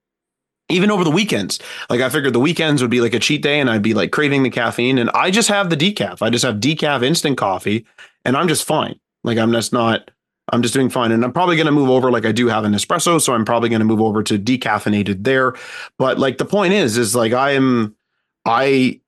Even 0.68 0.90
over 0.90 1.04
the 1.04 1.12
weekends, 1.12 1.60
like 1.92 2.02
I 2.02 2.10
figured 2.10 2.34
the 2.34 2.40
weekends 2.40 2.82
would 2.82 2.90
be 2.90 3.02
like 3.02 3.14
a 3.14 3.20
cheat 3.20 3.44
day, 3.44 3.60
and 3.60 3.70
I'd 3.70 3.84
be 3.84 3.94
like 3.94 4.12
craving 4.12 4.42
the 4.42 4.50
caffeine, 4.50 4.98
and 4.98 5.12
I 5.12 5.30
just 5.30 5.50
have 5.50 5.70
the 5.70 5.78
decaf. 5.78 6.24
I 6.24 6.32
just 6.32 6.44
have 6.44 6.56
decaf 6.56 7.04
instant 7.04 7.38
coffee, 7.38 7.86
and 8.24 8.36
I'm 8.36 8.48
just 8.48 8.64
fine. 8.64 9.00
Like 9.24 9.38
I'm 9.38 9.52
just 9.52 9.72
not. 9.72 10.10
I'm 10.50 10.62
just 10.62 10.74
doing 10.74 10.90
fine, 10.90 11.12
and 11.12 11.24
I'm 11.24 11.34
probably 11.34 11.56
going 11.56 11.66
to 11.66 11.72
move 11.72 11.90
over. 11.90 12.12
Like 12.12 12.26
I 12.26 12.32
do 12.32 12.48
have 12.48 12.66
an 12.66 12.74
espresso, 12.74 13.20
so 13.20 13.34
I'm 13.34 13.46
probably 13.46 13.70
going 13.70 13.80
to 13.80 13.86
move 13.86 14.02
over 14.02 14.22
to 14.24 14.38
decaffeinated 14.38 15.24
there. 15.24 15.54
But 15.98 16.20
like 16.20 16.38
the 16.38 16.46
point 16.46 16.74
is, 16.74 16.98
is 16.98 17.16
like 17.16 17.34
I 17.34 17.52
am, 17.52 17.96
I 18.46 19.00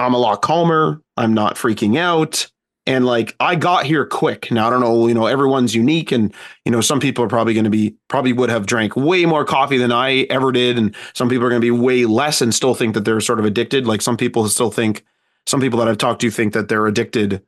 I'm 0.00 0.14
a 0.14 0.18
lot 0.18 0.42
calmer. 0.42 1.02
I'm 1.16 1.34
not 1.34 1.56
freaking 1.56 1.98
out. 1.98 2.50
And 2.86 3.04
like 3.04 3.36
I 3.38 3.54
got 3.56 3.84
here 3.84 4.06
quick. 4.06 4.50
Now 4.50 4.66
I 4.66 4.70
don't 4.70 4.80
know, 4.80 5.06
you 5.06 5.14
know, 5.14 5.26
everyone's 5.26 5.74
unique 5.74 6.10
and 6.10 6.34
you 6.64 6.72
know, 6.72 6.80
some 6.80 6.98
people 6.98 7.22
are 7.22 7.28
probably 7.28 7.52
going 7.52 7.64
to 7.64 7.70
be 7.70 7.94
probably 8.08 8.32
would 8.32 8.48
have 8.48 8.66
drank 8.66 8.96
way 8.96 9.26
more 9.26 9.44
coffee 9.44 9.76
than 9.76 9.92
I 9.92 10.22
ever 10.30 10.50
did 10.50 10.78
and 10.78 10.96
some 11.12 11.28
people 11.28 11.44
are 11.44 11.50
going 11.50 11.60
to 11.60 11.64
be 11.64 11.70
way 11.70 12.06
less 12.06 12.40
and 12.40 12.54
still 12.54 12.74
think 12.74 12.94
that 12.94 13.04
they're 13.04 13.20
sort 13.20 13.38
of 13.38 13.44
addicted. 13.44 13.86
Like 13.86 14.00
some 14.00 14.16
people 14.16 14.48
still 14.48 14.70
think 14.70 15.04
some 15.46 15.60
people 15.60 15.78
that 15.78 15.88
I've 15.88 15.98
talked 15.98 16.22
to 16.22 16.30
think 16.30 16.54
that 16.54 16.68
they're 16.68 16.86
addicted 16.86 17.42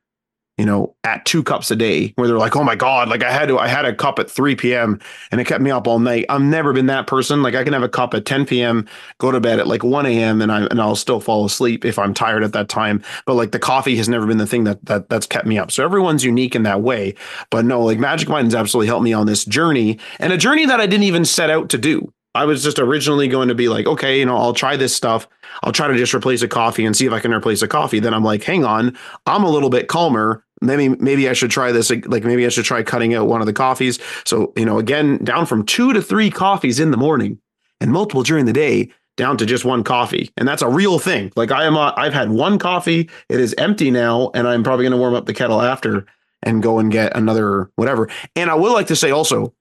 you 0.59 0.67
know, 0.67 0.95
at 1.03 1.25
two 1.25 1.43
cups 1.43 1.71
a 1.71 1.77
day 1.77 2.13
where 2.17 2.29
they're 2.29 2.39
like, 2.39 2.55
oh 2.55 2.63
my 2.63 2.77
God, 2.77 3.09
like 3.09 3.23
I 3.23 3.33
had 3.33 3.49
to, 3.49 3.59
I 3.59 3.69
had 3.69 3.87
a 3.87 3.95
cup 3.95 4.19
at 4.19 4.31
3 4.31 4.55
p.m. 4.55 5.01
and 5.31 5.41
it 5.41 5.47
kept 5.47 5.63
me 5.63 5.71
up 5.71 5.87
all 5.87 5.99
night. 5.99 6.27
I've 6.29 6.43
never 6.43 6.75
been 6.75 6.87
that 6.87 7.07
person. 7.07 7.43
Like 7.43 7.55
I 7.55 7.65
can 7.65 7.73
have 7.73 7.83
a 7.83 7.89
cup 7.89 8.13
at 8.13 8.27
10 8.27 8.45
p.m., 8.45 8.87
go 9.19 9.33
to 9.33 9.41
bed 9.41 9.61
at 9.61 9.67
like 9.67 9.83
1 9.83 10.05
a.m. 10.05 10.43
and 10.43 10.53
I 10.53 10.67
and 10.67 10.81
I'll 10.81 10.95
still 10.95 11.21
fall 11.21 11.45
asleep 11.47 11.85
if 11.85 11.99
I'm 11.99 12.13
tired 12.13 12.45
at 12.45 12.53
that 12.53 12.69
time. 12.69 13.03
But 13.25 13.35
like 13.35 13.53
the 13.53 13.59
coffee 13.59 13.97
has 13.97 14.09
never 14.09 14.27
been 14.27 14.39
the 14.39 14.47
thing 14.47 14.65
that 14.65 14.85
that 14.85 15.09
that's 15.09 15.27
kept 15.27 15.47
me 15.47 15.59
up. 15.59 15.73
So 15.73 15.85
everyone's 15.85 16.23
unique 16.23 16.55
in 16.55 16.65
that 16.65 16.83
way. 16.83 17.15
But 17.51 17.65
no, 17.65 17.83
like 17.83 17.99
Magic 17.99 18.29
Mind 18.29 18.47
has 18.47 18.55
absolutely 18.55 18.89
helped 18.89 19.05
me 19.05 19.15
on 19.15 19.27
this 19.27 19.45
journey 19.47 19.99
and 20.19 20.33
a 20.33 20.39
journey 20.39 20.67
that 20.67 20.81
I 20.81 20.87
didn't 20.87 21.05
even 21.05 21.25
set 21.25 21.51
out 21.51 21.71
to 21.71 21.79
do. 21.79 22.13
I 22.35 22.45
was 22.45 22.63
just 22.63 22.79
originally 22.79 23.29
going 23.29 23.49
to 23.49 23.55
be 23.55 23.69
like, 23.69 23.87
okay, 23.87 24.19
you 24.19 24.25
know, 24.25 24.37
I'll 24.37 24.55
try 24.55 24.77
this 24.77 24.95
stuff. 24.97 25.29
I'll 25.63 25.73
try 25.73 25.89
to 25.89 25.97
just 25.97 26.15
replace 26.15 26.43
a 26.43 26.49
coffee 26.49 26.87
and 26.87 26.97
see 26.97 27.07
if 27.07 27.13
I 27.13 27.21
can 27.21 27.35
replace 27.35 27.61
a 27.61 27.69
coffee. 27.69 28.01
Then 28.01 28.15
I'm 28.15 28.25
like, 28.25 28.43
hang 28.43 28.65
on, 28.65 28.97
I'm 29.27 29.45
a 29.45 29.51
little 29.51 29.71
bit 29.71 29.89
calmer 29.89 30.45
maybe 30.63 30.89
maybe 31.01 31.29
I 31.29 31.33
should 31.35 31.51
try 31.51 31.73
this 31.73 31.91
like 31.91 32.25
maybe 32.25 32.47
I 32.47 32.49
should 32.49 32.65
try 32.65 32.83
cutting 32.83 33.15
out 33.15 33.27
one 33.27 33.41
of 33.41 33.47
the 33.47 33.53
coffees. 33.53 33.99
So, 34.25 34.53
you 34.57 34.65
know, 34.65 34.79
again, 34.79 35.19
down 35.19 35.45
from 35.45 35.67
2 35.67 35.93
to 35.93 36.01
3 36.01 36.31
coffees 36.31 36.81
in 36.81 36.91
the 36.91 36.97
morning 36.97 37.39
and 37.81 37.93
multiple 37.93 38.23
during 38.23 38.47
the 38.47 38.53
day 38.53 38.91
down 39.17 39.37
to 39.37 39.45
just 39.45 39.65
one 39.65 39.85
coffee. 39.85 40.31
And 40.39 40.49
that's 40.49 40.63
a 40.63 40.69
real 40.69 40.99
thing. 40.99 41.33
Like 41.37 41.51
I 41.51 41.65
am 41.65 41.77
uh, 41.77 41.93
I've 41.97 42.15
had 42.15 42.31
one 42.31 42.59
coffee, 42.59 43.11
it 43.29 43.41
is 43.41 43.55
empty 43.59 43.91
now 43.91 44.31
and 44.35 44.49
I'm 44.49 44.63
probably 44.63 44.85
going 44.85 44.93
to 44.93 44.99
warm 44.99 45.15
up 45.15 45.27
the 45.27 45.35
kettle 45.35 45.61
after 45.61 46.07
and 46.43 46.63
go 46.63 46.79
and 46.79 46.91
get 46.91 47.17
another 47.17 47.71
whatever. 47.77 48.09
And 48.37 48.51
I 48.51 48.55
would 48.55 48.73
like 48.73 48.87
to 48.87 48.97
say 48.97 49.11
also 49.11 49.53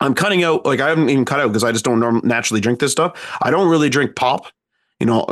I'm 0.00 0.14
cutting 0.14 0.42
out 0.44 0.66
like 0.66 0.80
I 0.80 0.88
haven't 0.88 1.08
even 1.10 1.24
cut 1.24 1.40
out 1.40 1.48
because 1.48 1.64
I 1.64 1.72
just 1.72 1.84
don't 1.84 2.24
naturally 2.24 2.60
drink 2.60 2.80
this 2.80 2.92
stuff. 2.92 3.18
I 3.42 3.50
don't 3.50 3.68
really 3.70 3.88
drink 3.88 4.14
pop, 4.14 4.46
you 5.00 5.06
know, 5.06 5.22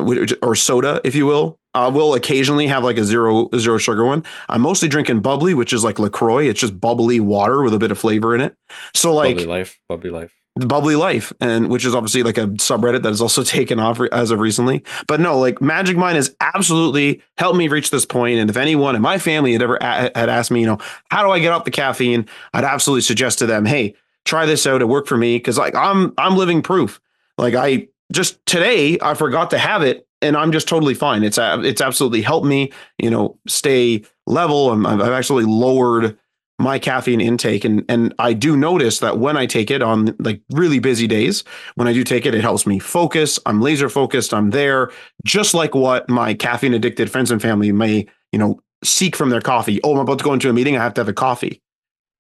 or 0.43 0.55
soda, 0.55 1.01
if 1.05 1.15
you 1.15 1.27
will. 1.27 1.59
I 1.75 1.89
will 1.89 2.15
occasionally 2.15 2.69
have 2.69 2.85
like 2.85 2.97
a 2.99 3.05
zero 3.05 3.49
zero 3.57 3.79
sugar 3.79 4.05
one. 4.05 4.25
I'm 4.49 4.61
mostly 4.63 4.89
drinking 4.89 5.21
bubbly, 5.21 5.55
which 5.55 5.73
is 5.73 5.83
like 5.85 5.99
Lacroix. 5.99 6.47
It's 6.49 6.61
just 6.61 6.79
bubbly 6.81 7.19
water 7.21 7.63
with 7.63 7.75
a 7.75 7.79
bit 7.79 7.91
of 7.91 7.99
flavor 7.99 8.35
in 8.35 8.41
it. 8.41 8.57
So 8.95 9.13
like 9.13 9.35
bubbly 9.37 9.47
life, 9.47 9.81
bubbly 9.89 10.11
life, 10.11 10.33
the 10.55 10.67
bubbly 10.67 10.95
life, 10.95 11.33
and 11.41 11.69
which 11.69 11.85
is 11.85 11.93
obviously 11.93 12.23
like 12.23 12.39
a 12.39 12.47
subreddit 12.47 13.03
that 13.03 13.11
is 13.11 13.21
also 13.21 13.43
taken 13.59 13.81
off 13.81 14.01
as 14.13 14.31
of 14.31 14.39
recently. 14.39 14.85
But 15.09 15.19
no, 15.21 15.37
like 15.39 15.61
Magic 15.61 15.97
Mind 15.97 16.15
has 16.15 16.35
absolutely 16.41 17.21
helped 17.39 17.59
me 17.59 17.67
reach 17.67 17.91
this 17.91 18.07
point. 18.07 18.39
And 18.39 18.49
if 18.49 18.57
anyone 18.57 18.95
in 18.95 19.03
my 19.03 19.19
family 19.19 19.53
had 19.53 19.63
ever 19.63 19.77
a- 19.77 20.13
had 20.17 20.29
asked 20.29 20.53
me, 20.53 20.61
you 20.61 20.67
know, 20.67 20.79
how 21.11 21.25
do 21.25 21.31
I 21.33 21.41
get 21.41 21.53
off 21.53 21.65
the 21.65 21.73
caffeine, 21.73 22.27
I'd 22.53 22.65
absolutely 22.65 23.03
suggest 23.03 23.41
to 23.41 23.47
them, 23.47 23.65
hey, 23.65 23.97
try 24.25 24.47
this 24.47 24.67
out. 24.67 24.83
It 24.83 24.89
worked 24.89 25.09
for 25.09 25.17
me 25.17 25.37
because 25.37 25.59
like 25.59 25.75
I'm 25.75 26.13
I'm 26.19 26.37
living 26.37 26.63
proof. 26.63 27.01
Like 27.39 27.55
I 27.55 27.89
just 28.13 28.45
today 28.47 28.99
I 29.03 29.15
forgot 29.15 29.51
to 29.51 29.59
have 29.59 29.83
it 29.83 30.07
and 30.25 30.37
I'm 30.37 30.53
just 30.53 30.69
totally 30.69 30.95
fine. 30.95 31.23
It's 31.23 31.39
it's 31.39 31.81
absolutely 31.81 32.23
helped 32.23 32.47
me, 32.47 32.73
you 32.99 33.11
know, 33.11 33.39
stay 33.47 34.03
level. 34.27 34.87
i 34.87 34.91
have 34.91 35.13
actually 35.13 35.45
lowered 35.45 36.19
my 36.59 36.79
caffeine 36.79 37.21
intake, 37.21 37.65
and 37.65 37.85
and 37.89 38.15
I 38.19 38.33
do 38.33 38.57
notice 38.57 39.01
that 39.01 39.19
when 39.19 39.37
I 39.37 39.47
take 39.47 39.71
it 39.71 39.83
on 39.83 40.17
like 40.19 40.41
really 40.51 40.79
busy 40.79 41.07
days, 41.07 41.45
when 41.75 41.89
I 41.89 41.93
do 41.93 42.05
take 42.05 42.27
it, 42.27 42.35
it 42.35 42.41
helps 42.43 42.67
me 42.67 42.79
focus. 42.79 43.39
I'm 43.45 43.61
laser 43.61 43.89
focused. 43.89 44.33
I'm 44.33 44.51
there, 44.51 44.91
just 45.25 45.53
like 45.53 45.75
what 45.75 46.09
my 46.09 46.33
caffeine 46.33 46.75
addicted 46.75 47.11
friends 47.11 47.31
and 47.31 47.43
family 47.43 47.73
may, 47.73 48.07
you 48.33 48.39
know, 48.39 48.61
seek 48.83 49.17
from 49.17 49.31
their 49.31 49.41
coffee. 49.41 49.81
Oh, 49.83 49.93
I'm 49.93 49.99
about 49.99 50.19
to 50.19 50.25
go 50.25 50.33
into 50.33 50.49
a 50.49 50.53
meeting. 50.53 50.77
I 50.77 50.83
have 50.83 50.95
to 50.95 51.01
have 51.01 51.09
a 51.09 51.13
coffee. 51.13 51.61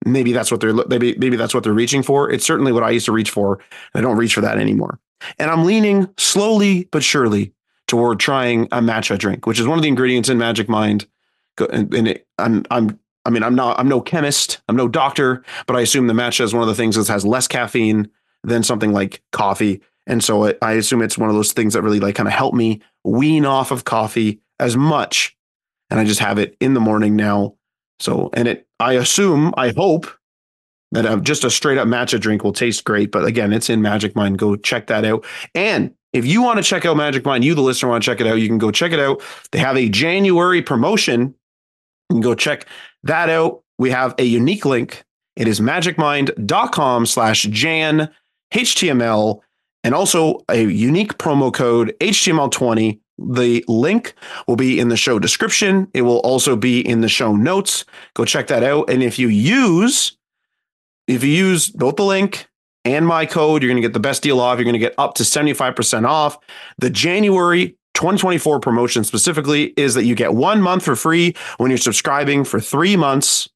Maybe 0.05 0.33
that's 0.33 0.51
what 0.51 0.61
they're 0.61 0.73
maybe 0.73 1.17
maybe 1.17 1.37
that's 1.37 1.55
what 1.55 1.65
they're 1.65 1.73
reaching 1.73 2.03
for. 2.03 2.31
It's 2.31 2.45
certainly 2.45 2.73
what 2.73 2.83
I 2.83 2.91
used 2.91 3.07
to 3.07 3.13
reach 3.13 3.31
for. 3.31 3.61
I 3.95 4.01
don't 4.01 4.17
reach 4.17 4.35
for 4.35 4.41
that 4.43 4.59
anymore. 4.59 4.99
And 5.39 5.51
I'm 5.51 5.65
leaning 5.65 6.09
slowly 6.19 6.89
but 6.93 7.03
surely 7.03 7.53
toward 7.87 8.21
trying 8.21 8.65
a 8.67 8.81
matcha 8.81 9.19
drink, 9.19 9.47
which 9.47 9.61
is 9.61 9.67
one 9.67 9.79
of 9.79 9.83
the 9.83 9.89
ingredients 9.89 10.29
in 10.29 10.39
Magic 10.39 10.69
Mind. 10.69 11.07
And, 11.71 12.09
it, 12.09 12.27
I'm, 12.39 12.65
I'm, 12.71 12.99
I 13.25 13.31
mean, 13.31 13.43
I'm 13.43 13.55
not, 13.55 13.79
I'm 13.79 13.89
no 13.89 14.01
chemist, 14.01 14.61
I'm 14.69 14.77
no 14.77 14.89
doctor, 14.89 15.45
but 15.67 15.77
I 15.77 15.83
assume 15.83 16.09
the 16.09 16.15
matcha 16.15 16.41
is 16.41 16.53
one 16.53 16.63
of 16.63 16.69
the 16.69 16.75
things 16.75 16.97
that 16.97 17.07
has 17.09 17.25
less 17.25 17.47
caffeine 17.47 18.11
than 18.43 18.63
something 18.63 18.93
like 18.93 19.23
coffee. 19.33 19.81
And 20.07 20.23
so 20.23 20.53
I 20.61 20.73
assume 20.73 21.01
it's 21.01 21.17
one 21.17 21.31
of 21.31 21.37
those 21.37 21.53
things 21.53 21.75
that 21.75 21.83
really 21.83 22.01
like 22.01 22.17
kind 22.17 22.29
of 22.29 22.35
help 22.35 22.55
me 22.55 22.83
wean 23.05 23.47
off 23.47 23.71
of 23.71 23.85
coffee 23.85 24.41
as 24.59 24.77
much. 24.77 25.37
And 25.91 26.01
I 26.01 26.05
just 26.05 26.21
have 26.21 26.39
it 26.39 26.57
in 26.61 26.75
the 26.75 26.81
morning 26.81 27.17
now. 27.17 27.55
So, 28.01 28.31
and 28.35 28.49
it, 28.49 28.67
I 28.81 28.95
assume, 28.95 29.55
I 29.57 29.73
hope 29.77 30.07
that 30.93 31.07
uh, 31.07 31.17
just 31.17 31.45
a 31.45 31.51
straight 31.51 31.79
up 31.79 31.89
matcha 31.89 32.21
drink 32.21 32.45
will 32.45 32.53
taste 32.53 32.85
great. 32.85 33.11
But 33.11 33.25
again, 33.25 33.53
it's 33.53 33.69
in 33.69 33.83
Magic 33.83 34.15
Mind. 34.15 34.39
Go 34.39 34.57
check 34.57 34.87
that 34.87 35.05
out. 35.05 35.25
And 35.55 35.95
if 36.13 36.25
you 36.25 36.43
want 36.43 36.59
to 36.59 36.63
check 36.63 36.87
out 36.87 36.97
Magic 36.97 37.25
Mind, 37.25 37.45
you, 37.45 37.55
the 37.55 37.61
listener, 37.61 37.91
want 37.91 38.05
to 38.05 38.11
check 38.11 38.21
it 38.21 38.27
out, 38.27 38.35
you 38.35 38.49
can 38.49 38.59
go 38.59 38.71
check 38.71 38.93
it 38.93 39.01
out. 39.01 39.21
They 39.51 39.59
have 39.59 39.77
a 39.77 39.89
January 39.89 40.63
promotion. 40.63 41.35
You 42.11 42.15
can 42.15 42.21
go 42.21 42.35
check 42.35 42.67
that 43.03 43.29
out. 43.29 43.63
We 43.79 43.91
have 43.91 44.15
a 44.19 44.25
unique 44.25 44.65
link. 44.65 45.05
It 45.37 45.49
is 45.49 45.59
magicmind.com 45.59 47.07
slash 47.07 47.43
Jan 47.45 48.09
HTML 48.53 49.41
and 49.83 49.95
also 49.95 50.41
a 50.49 50.63
unique 50.63 51.19
promo 51.19 51.53
code 51.53 51.95
HTML20. 52.01 53.01
The 53.19 53.65
link 53.69 54.15
will 54.47 54.57
be 54.57 54.81
in 54.81 54.89
the 54.89 54.97
show 54.97 55.19
description. 55.19 55.89
It 55.95 56.03
will 56.03 56.19
also 56.19 56.57
be 56.57 56.81
in 56.81 57.01
the 57.01 57.09
show 57.09 57.35
notes. 57.35 57.85
Go 58.15 58.25
check 58.25 58.49
that 58.49 58.62
out. 58.62 58.91
And 58.91 59.03
if 59.03 59.19
you 59.19 59.29
use, 59.29 60.17
if 61.07 61.23
you 61.23 61.31
use 61.31 61.71
both 61.71 61.97
the 61.97 62.05
link 62.05 62.49
and 62.85 63.07
my 63.07 63.27
code, 63.27 63.62
you're 63.62 63.71
going 63.71 63.81
to 63.81 63.87
get 63.87 63.95
the 63.95 64.01
best 64.01 64.23
deal 64.23 64.41
off. 64.41 64.59
You're 64.59 64.65
going 64.65 64.75
to 64.75 64.79
get 64.79 64.95
up 64.99 65.15
to 65.15 65.23
75% 65.23 66.07
off. 66.07 66.39
The 66.79 66.91
January 66.91 67.77
2024 67.95 68.61
promotion 68.61 69.05
specifically 69.05 69.73
is 69.77 69.95
that 69.95 70.05
you 70.05 70.15
get 70.15 70.35
one 70.35 70.61
month 70.61 70.85
for 70.85 70.97
free 70.97 71.35
when 71.59 71.71
you're 71.71 71.79
subscribing 71.79 72.45
for 72.45 72.61
three 72.61 72.97
months. 72.97 73.49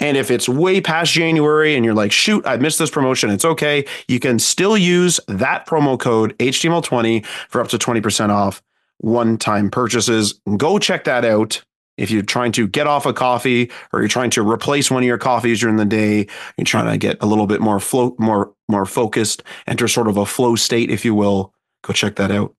And 0.00 0.16
if 0.16 0.30
it's 0.30 0.48
way 0.48 0.80
past 0.80 1.12
January 1.12 1.74
and 1.74 1.84
you're 1.84 1.94
like, 1.94 2.12
shoot, 2.12 2.46
I 2.46 2.56
missed 2.56 2.78
this 2.78 2.90
promotion, 2.90 3.30
it's 3.30 3.44
okay. 3.44 3.84
You 4.08 4.20
can 4.20 4.38
still 4.38 4.76
use 4.76 5.20
that 5.28 5.66
promo 5.66 5.98
code 5.98 6.36
HTML20 6.38 7.24
for 7.48 7.60
up 7.60 7.68
to 7.68 7.78
20% 7.78 8.30
off 8.30 8.62
one 8.98 9.36
time 9.36 9.70
purchases. 9.70 10.40
Go 10.56 10.78
check 10.78 11.04
that 11.04 11.24
out. 11.24 11.62
If 11.98 12.10
you're 12.10 12.22
trying 12.22 12.52
to 12.52 12.66
get 12.66 12.86
off 12.86 13.04
a 13.04 13.12
coffee 13.12 13.70
or 13.92 14.00
you're 14.00 14.08
trying 14.08 14.30
to 14.30 14.48
replace 14.48 14.90
one 14.90 15.02
of 15.02 15.06
your 15.06 15.18
coffees 15.18 15.60
during 15.60 15.76
the 15.76 15.84
day, 15.84 16.26
you're 16.56 16.64
trying 16.64 16.90
to 16.90 16.96
get 16.96 17.18
a 17.20 17.26
little 17.26 17.46
bit 17.46 17.60
more 17.60 17.78
flow, 17.80 18.16
more, 18.18 18.54
more 18.68 18.86
focused, 18.86 19.42
enter 19.66 19.86
sort 19.88 20.08
of 20.08 20.16
a 20.16 20.24
flow 20.24 20.56
state, 20.56 20.90
if 20.90 21.04
you 21.04 21.14
will, 21.14 21.52
go 21.84 21.92
check 21.92 22.16
that 22.16 22.30
out. 22.30 22.54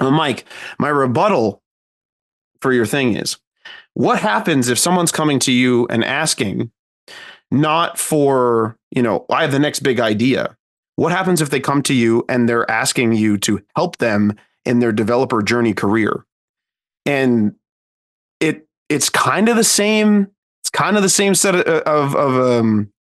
Mike, 0.00 0.44
my 0.78 0.88
rebuttal 0.88 1.62
for 2.60 2.72
your 2.72 2.86
thing 2.86 3.16
is 3.16 3.38
what 3.96 4.20
happens 4.20 4.68
if 4.68 4.78
someone's 4.78 5.10
coming 5.10 5.38
to 5.38 5.50
you 5.50 5.86
and 5.88 6.04
asking 6.04 6.70
not 7.50 7.98
for, 7.98 8.76
you 8.90 9.00
know, 9.00 9.24
I 9.30 9.40
have 9.40 9.52
the 9.52 9.58
next 9.58 9.80
big 9.80 10.00
idea. 10.00 10.54
What 10.96 11.12
happens 11.12 11.40
if 11.40 11.48
they 11.48 11.60
come 11.60 11.82
to 11.84 11.94
you 11.94 12.22
and 12.28 12.46
they're 12.46 12.70
asking 12.70 13.14
you 13.14 13.38
to 13.38 13.62
help 13.74 13.96
them 13.96 14.36
in 14.66 14.80
their 14.80 14.92
developer 14.92 15.40
journey 15.40 15.72
career? 15.72 16.26
And 17.06 17.54
it 18.38 18.68
it's 18.90 19.08
kind 19.08 19.48
of 19.48 19.56
the 19.56 19.64
same 19.64 20.30
it's 20.60 20.68
kind 20.68 20.98
of 20.98 21.02
the 21.02 21.08
same 21.08 21.34
set 21.34 21.54
of 21.54 21.64
of, 21.64 22.14
of 22.14 22.34
um 22.34 22.92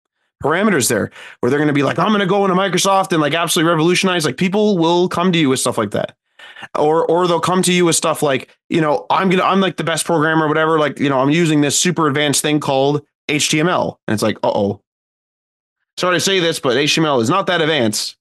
parameters 0.45 0.89
there 0.89 1.11
where 1.41 1.51
they're 1.51 1.59
going 1.59 1.67
to 1.67 1.75
be 1.75 1.83
like 1.83 1.99
i'm 1.99 2.09
going 2.09 2.21
to 2.21 2.27
go 2.27 2.45
into 2.45 2.55
microsoft 2.55 3.11
and 3.13 3.21
like 3.23 3.33
absolutely 3.33 3.69
revolutionize 3.69 4.27
like 4.27 4.37
people 4.37 4.77
will 4.77 5.09
come 5.09 5.33
to 5.33 5.39
you 5.39 5.49
with 5.49 5.59
stuff 5.59 5.79
like 5.79 5.91
that 5.93 6.15
or 6.79 7.07
or 7.07 7.27
they'll 7.27 7.41
come 7.41 7.63
to 7.63 7.73
you 7.73 7.85
with 7.85 7.97
stuff 7.97 8.23
like 8.23 8.55
you 8.69 8.81
know 8.81 9.07
i'm 9.11 9.29
gonna 9.31 9.43
i'm 9.43 9.61
like 9.61 9.77
the 9.77 9.85
best 9.85 10.05
programmer 10.05 10.47
or 10.47 10.49
whatever 10.49 10.79
like 10.79 10.99
you 10.99 11.09
know 11.09 11.19
i'm 11.19 11.31
using 11.31 11.61
this 11.61 11.79
super 11.79 12.07
advanced 12.07 12.43
thing 12.43 12.61
called 12.61 13.05
html 13.29 13.97
and 14.07 14.15
it's 14.15 14.23
like 14.23 14.37
uh-oh 14.43 14.81
sorry 15.99 16.17
to 16.17 16.21
say 16.21 16.41
this 16.41 16.59
but 16.61 16.77
html 16.77 17.21
is 17.21 17.31
not 17.31 17.47
that 17.47 17.61
advanced 17.61 18.17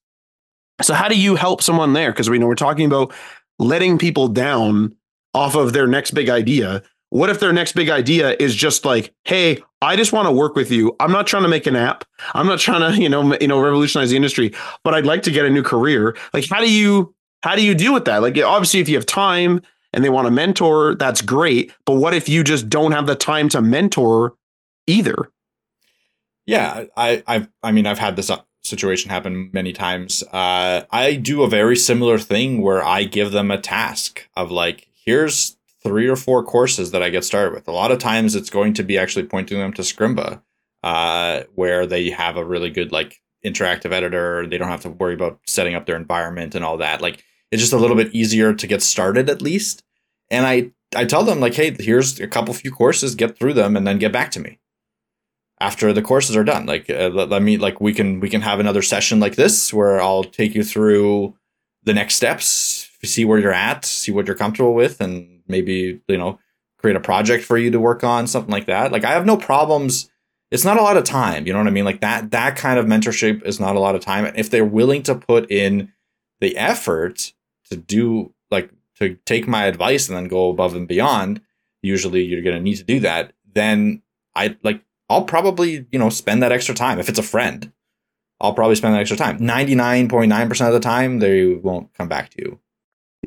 so 0.82 0.94
how 0.94 1.08
do 1.08 1.18
you 1.18 1.36
help 1.36 1.62
someone 1.62 1.92
there 1.92 2.10
because 2.10 2.28
we 2.30 2.38
know 2.38 2.46
we're 2.46 2.54
talking 2.54 2.86
about 2.86 3.12
letting 3.58 3.98
people 3.98 4.28
down 4.28 4.94
off 5.34 5.54
of 5.54 5.72
their 5.72 5.86
next 5.86 6.12
big 6.12 6.28
idea 6.28 6.82
what 7.14 7.30
if 7.30 7.38
their 7.38 7.52
next 7.52 7.74
big 7.74 7.90
idea 7.90 8.34
is 8.40 8.56
just 8.56 8.84
like, 8.84 9.14
hey, 9.22 9.62
I 9.80 9.94
just 9.94 10.12
want 10.12 10.26
to 10.26 10.32
work 10.32 10.56
with 10.56 10.72
you. 10.72 10.96
I'm 10.98 11.12
not 11.12 11.28
trying 11.28 11.44
to 11.44 11.48
make 11.48 11.64
an 11.68 11.76
app. 11.76 12.04
I'm 12.34 12.48
not 12.48 12.58
trying 12.58 12.92
to, 12.92 13.00
you 13.00 13.08
know, 13.08 13.36
you 13.40 13.46
know, 13.46 13.60
revolutionize 13.60 14.10
the 14.10 14.16
industry, 14.16 14.52
but 14.82 14.94
I'd 14.94 15.06
like 15.06 15.22
to 15.22 15.30
get 15.30 15.44
a 15.44 15.50
new 15.50 15.62
career. 15.62 16.16
Like, 16.32 16.48
how 16.50 16.58
do 16.58 16.68
you 16.68 17.14
how 17.44 17.54
do 17.54 17.62
you 17.62 17.74
deal 17.74 17.92
with 17.92 18.06
that? 18.06 18.22
Like, 18.22 18.38
obviously, 18.38 18.80
if 18.80 18.88
you 18.88 18.96
have 18.96 19.04
time 19.04 19.60
and 19.92 20.02
they 20.02 20.08
want 20.08 20.26
to 20.26 20.30
mentor, 20.30 20.94
that's 20.94 21.20
great. 21.20 21.74
But 21.84 21.96
what 21.96 22.14
if 22.14 22.26
you 22.26 22.42
just 22.42 22.70
don't 22.70 22.92
have 22.92 23.06
the 23.06 23.14
time 23.14 23.50
to 23.50 23.60
mentor 23.60 24.32
either? 24.86 25.30
Yeah, 26.46 26.84
I, 26.96 27.22
I, 27.26 27.46
I 27.62 27.70
mean, 27.70 27.86
I've 27.86 27.98
had 27.98 28.16
this 28.16 28.30
uh, 28.30 28.40
situation 28.62 29.10
happen 29.10 29.50
many 29.52 29.74
times. 29.74 30.22
Uh, 30.32 30.84
I 30.90 31.16
do 31.16 31.42
a 31.42 31.46
very 31.46 31.76
similar 31.76 32.16
thing 32.16 32.62
where 32.62 32.82
I 32.82 33.04
give 33.04 33.32
them 33.32 33.50
a 33.50 33.60
task 33.60 34.26
of 34.34 34.50
like, 34.50 34.88
here's 35.04 35.58
three 35.82 36.08
or 36.08 36.16
four 36.16 36.42
courses 36.42 36.92
that 36.92 37.02
I 37.02 37.10
get 37.10 37.26
started 37.26 37.52
with. 37.52 37.68
A 37.68 37.72
lot 37.72 37.90
of 37.90 37.98
times 37.98 38.34
it's 38.34 38.48
going 38.48 38.72
to 38.72 38.82
be 38.82 38.96
actually 38.96 39.26
pointing 39.26 39.58
them 39.58 39.74
to 39.74 39.82
Scrimba, 39.82 40.40
uh, 40.82 41.42
where 41.54 41.84
they 41.86 42.08
have 42.08 42.38
a 42.38 42.44
really 42.44 42.70
good 42.70 42.90
like 42.90 43.20
interactive 43.44 43.92
editor. 43.92 44.46
They 44.46 44.56
don't 44.56 44.68
have 44.68 44.80
to 44.84 44.88
worry 44.88 45.12
about 45.12 45.40
setting 45.46 45.74
up 45.74 45.84
their 45.84 45.96
environment 45.96 46.54
and 46.54 46.64
all 46.64 46.78
that. 46.78 47.02
Like 47.02 47.22
it's 47.54 47.62
just 47.62 47.72
a 47.72 47.78
little 47.78 47.96
bit 47.96 48.12
easier 48.12 48.52
to 48.52 48.66
get 48.66 48.82
started 48.82 49.30
at 49.30 49.40
least. 49.40 49.84
And 50.28 50.44
I 50.44 50.72
I 50.96 51.04
tell 51.04 51.22
them 51.22 51.38
like, 51.38 51.54
hey, 51.54 51.76
here's 51.78 52.18
a 52.18 52.26
couple 52.26 52.52
few 52.52 52.72
courses, 52.72 53.14
get 53.14 53.38
through 53.38 53.52
them, 53.54 53.76
and 53.76 53.86
then 53.86 53.98
get 53.98 54.12
back 54.12 54.32
to 54.32 54.40
me 54.40 54.58
after 55.60 55.92
the 55.92 56.02
courses 56.02 56.36
are 56.36 56.42
done. 56.42 56.66
Like 56.66 56.90
uh, 56.90 57.10
let, 57.12 57.28
let 57.28 57.42
me 57.42 57.56
like 57.56 57.80
we 57.80 57.94
can 57.94 58.18
we 58.18 58.28
can 58.28 58.40
have 58.40 58.58
another 58.58 58.82
session 58.82 59.20
like 59.20 59.36
this 59.36 59.72
where 59.72 60.02
I'll 60.02 60.24
take 60.24 60.56
you 60.56 60.64
through 60.64 61.36
the 61.84 61.94
next 61.94 62.16
steps, 62.16 62.90
see 63.04 63.24
where 63.24 63.38
you're 63.38 63.52
at, 63.52 63.84
see 63.84 64.10
what 64.10 64.26
you're 64.26 64.36
comfortable 64.36 64.74
with, 64.74 65.00
and 65.00 65.34
maybe 65.46 66.00
you 66.08 66.18
know 66.18 66.38
create 66.78 66.96
a 66.96 67.00
project 67.00 67.44
for 67.44 67.56
you 67.56 67.70
to 67.70 67.80
work 67.80 68.04
on 68.04 68.26
something 68.26 68.50
like 68.50 68.66
that 68.66 68.92
like 68.92 69.04
i 69.04 69.12
have 69.12 69.24
no 69.24 69.36
problems 69.36 70.10
it's 70.50 70.64
not 70.64 70.76
a 70.76 70.82
lot 70.82 70.98
of 70.98 71.04
time 71.04 71.46
you 71.46 71.52
know 71.52 71.58
what 71.58 71.66
i 71.66 71.70
mean 71.70 71.84
like 71.84 72.00
that 72.00 72.30
that 72.30 72.56
kind 72.56 72.78
of 72.78 72.84
mentorship 72.84 73.42
is 73.44 73.58
not 73.58 73.74
a 73.74 73.80
lot 73.80 73.94
of 73.94 74.02
time 74.02 74.30
if 74.36 74.50
they're 74.50 74.64
willing 74.64 75.02
to 75.02 75.14
put 75.14 75.50
in 75.50 75.90
the 76.40 76.56
effort 76.56 77.32
to 77.74 77.80
do 77.80 78.32
like 78.50 78.70
to 78.96 79.16
take 79.26 79.46
my 79.46 79.64
advice 79.64 80.08
and 80.08 80.16
then 80.16 80.28
go 80.28 80.50
above 80.50 80.74
and 80.74 80.88
beyond 80.88 81.40
usually 81.82 82.22
you're 82.22 82.42
going 82.42 82.56
to 82.56 82.62
need 82.62 82.76
to 82.76 82.84
do 82.84 83.00
that 83.00 83.32
then 83.54 84.02
i 84.34 84.56
like 84.62 84.82
i'll 85.08 85.24
probably 85.24 85.86
you 85.90 85.98
know 85.98 86.08
spend 86.08 86.42
that 86.42 86.52
extra 86.52 86.74
time 86.74 86.98
if 86.98 87.08
it's 87.08 87.18
a 87.18 87.22
friend 87.22 87.72
i'll 88.40 88.54
probably 88.54 88.76
spend 88.76 88.94
that 88.94 89.00
extra 89.00 89.16
time 89.16 89.38
99.9% 89.38 90.66
of 90.66 90.72
the 90.72 90.80
time 90.80 91.18
they 91.18 91.54
won't 91.54 91.92
come 91.94 92.08
back 92.08 92.30
to 92.30 92.42
you 92.42 92.60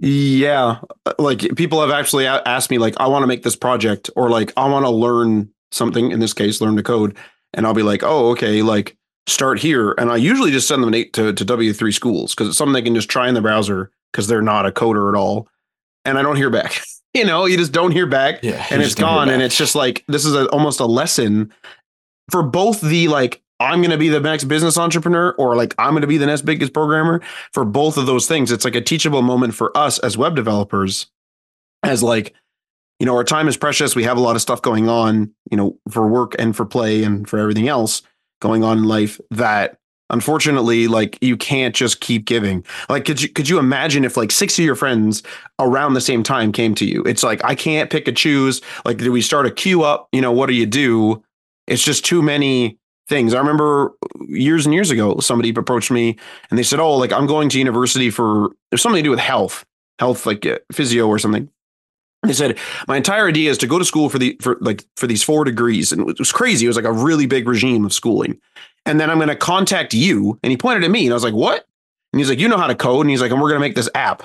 yeah, 0.01 0.79
uh, 1.05 1.13
like 1.17 1.55
people 1.55 1.81
have 1.81 1.89
actually 1.89 2.27
asked 2.27 2.69
me, 2.69 2.77
like, 2.77 2.95
I 2.99 3.07
want 3.07 3.23
to 3.23 3.27
make 3.27 3.43
this 3.43 3.55
project, 3.55 4.09
or 4.15 4.29
like, 4.29 4.53
I 4.57 4.67
want 4.69 4.85
to 4.85 4.89
learn 4.89 5.49
something. 5.71 6.11
In 6.11 6.19
this 6.19 6.33
case, 6.33 6.61
learn 6.61 6.75
to 6.75 6.83
code, 6.83 7.17
and 7.53 7.65
I'll 7.65 7.73
be 7.73 7.83
like, 7.83 8.03
oh, 8.03 8.29
okay, 8.31 8.61
like 8.61 8.95
start 9.27 9.59
here. 9.59 9.93
And 9.97 10.11
I 10.11 10.17
usually 10.17 10.51
just 10.51 10.67
send 10.67 10.83
them 10.83 10.91
to 10.91 11.33
to 11.33 11.45
W 11.45 11.73
three 11.73 11.91
schools 11.91 12.33
because 12.33 12.49
it's 12.49 12.57
something 12.57 12.73
they 12.73 12.81
can 12.81 12.95
just 12.95 13.09
try 13.09 13.27
in 13.27 13.33
the 13.33 13.41
browser 13.41 13.91
because 14.11 14.27
they're 14.27 14.41
not 14.41 14.65
a 14.65 14.71
coder 14.71 15.13
at 15.13 15.17
all, 15.17 15.47
and 16.05 16.17
I 16.17 16.21
don't 16.21 16.35
hear 16.35 16.49
back. 16.49 16.81
you 17.13 17.25
know, 17.25 17.45
you 17.45 17.57
just 17.57 17.71
don't 17.71 17.91
hear 17.91 18.07
back, 18.07 18.43
yeah, 18.43 18.65
and 18.69 18.81
it's 18.81 18.95
gone, 18.95 19.29
and 19.29 19.41
it's 19.41 19.57
just 19.57 19.75
like 19.75 20.03
this 20.07 20.25
is 20.25 20.35
a, 20.35 20.47
almost 20.49 20.79
a 20.79 20.85
lesson 20.85 21.53
for 22.29 22.43
both 22.43 22.81
the 22.81 23.07
like 23.07 23.41
I'm 23.59 23.79
going 23.79 23.91
to 23.91 23.97
be 23.97 24.09
the 24.09 24.19
next 24.19 24.45
business 24.45 24.77
entrepreneur 24.77 25.31
or 25.33 25.55
like 25.55 25.73
I'm 25.77 25.91
going 25.91 26.01
to 26.01 26.07
be 26.07 26.17
the 26.17 26.27
next 26.27 26.43
biggest 26.43 26.73
programmer 26.73 27.21
for 27.51 27.65
both 27.65 27.97
of 27.97 28.05
those 28.05 28.27
things. 28.27 28.51
It's 28.51 28.65
like 28.65 28.75
a 28.75 28.81
teachable 28.81 29.21
moment 29.21 29.55
for 29.55 29.75
us 29.75 29.99
as 29.99 30.17
web 30.17 30.35
developers 30.35 31.07
as 31.83 32.03
like, 32.03 32.35
you 32.99 33.05
know, 33.05 33.15
our 33.15 33.23
time 33.23 33.47
is 33.47 33.57
precious. 33.57 33.95
We 33.95 34.03
have 34.03 34.17
a 34.17 34.21
lot 34.21 34.35
of 34.35 34.41
stuff 34.41 34.61
going 34.61 34.89
on, 34.89 35.33
you 35.49 35.57
know, 35.57 35.77
for 35.89 36.07
work 36.07 36.35
and 36.37 36.55
for 36.55 36.65
play 36.65 37.03
and 37.03 37.27
for 37.27 37.39
everything 37.39 37.67
else 37.67 38.03
going 38.41 38.63
on 38.63 38.79
in 38.79 38.83
life 38.83 39.19
that 39.31 39.79
unfortunately 40.09 40.87
like 40.87 41.17
you 41.21 41.37
can't 41.37 41.75
just 41.75 41.99
keep 41.99 42.25
giving. 42.25 42.65
Like 42.89 43.05
could 43.05 43.21
you 43.21 43.29
could 43.29 43.49
you 43.49 43.59
imagine 43.59 44.05
if 44.05 44.17
like 44.17 44.31
six 44.31 44.57
of 44.57 44.65
your 44.65 44.75
friends 44.75 45.23
around 45.59 45.93
the 45.93 46.01
same 46.01 46.23
time 46.23 46.51
came 46.51 46.75
to 46.75 46.85
you? 46.85 47.03
It's 47.03 47.23
like 47.23 47.43
I 47.43 47.55
can't 47.55 47.89
pick 47.89 48.07
and 48.07 48.17
choose. 48.17 48.61
Like 48.85 48.97
do 48.97 49.11
we 49.11 49.21
start 49.21 49.45
a 49.45 49.51
queue 49.51 49.83
up? 49.83 50.07
You 50.11 50.21
know, 50.21 50.31
what 50.31 50.47
do 50.47 50.53
you 50.53 50.65
do? 50.65 51.23
It's 51.67 51.83
just 51.83 52.05
too 52.05 52.21
many 52.21 52.77
things. 53.07 53.33
I 53.33 53.39
remember 53.39 53.93
years 54.27 54.65
and 54.65 54.73
years 54.73 54.91
ago, 54.91 55.19
somebody 55.19 55.49
approached 55.49 55.91
me 55.91 56.17
and 56.49 56.57
they 56.57 56.63
said, 56.63 56.79
"Oh, 56.79 56.95
like 56.95 57.11
I'm 57.11 57.27
going 57.27 57.49
to 57.49 57.59
university 57.59 58.09
for 58.09 58.51
there's 58.69 58.81
something 58.81 59.01
to 59.01 59.07
do 59.07 59.11
with 59.11 59.19
health, 59.19 59.65
health 59.99 60.25
like 60.25 60.45
uh, 60.45 60.59
physio 60.71 61.07
or 61.07 61.19
something." 61.19 61.49
they 62.23 62.33
said 62.33 62.57
my 62.87 62.97
entire 62.97 63.27
idea 63.27 63.49
is 63.49 63.57
to 63.59 63.67
go 63.67 63.79
to 63.79 63.85
school 63.85 64.09
for 64.09 64.17
the 64.17 64.37
for 64.41 64.57
like 64.59 64.85
for 64.95 65.07
these 65.07 65.23
four 65.23 65.43
degrees, 65.43 65.91
and 65.91 66.09
it 66.09 66.19
was 66.19 66.31
crazy. 66.31 66.65
It 66.65 66.69
was 66.69 66.75
like 66.75 66.85
a 66.85 66.91
really 66.91 67.25
big 67.25 67.47
regime 67.47 67.85
of 67.85 67.93
schooling, 67.93 68.39
and 68.88 68.99
then 68.99 69.09
I'm 69.09 69.17
going 69.17 69.27
to 69.27 69.35
contact 69.35 69.93
you. 69.93 70.39
And 70.41 70.51
he 70.51 70.57
pointed 70.57 70.83
at 70.83 70.91
me, 70.91 71.05
and 71.05 71.13
I 71.13 71.15
was 71.15 71.23
like, 71.23 71.33
"What?" 71.33 71.65
And 72.13 72.19
he's 72.19 72.29
like, 72.29 72.39
"You 72.39 72.47
know 72.47 72.57
how 72.57 72.67
to 72.67 72.75
code," 72.75 73.01
and 73.01 73.09
he's 73.09 73.21
like, 73.21 73.31
"And 73.31 73.41
we're 73.41 73.49
going 73.49 73.61
to 73.61 73.67
make 73.67 73.75
this 73.75 73.89
app." 73.93 74.23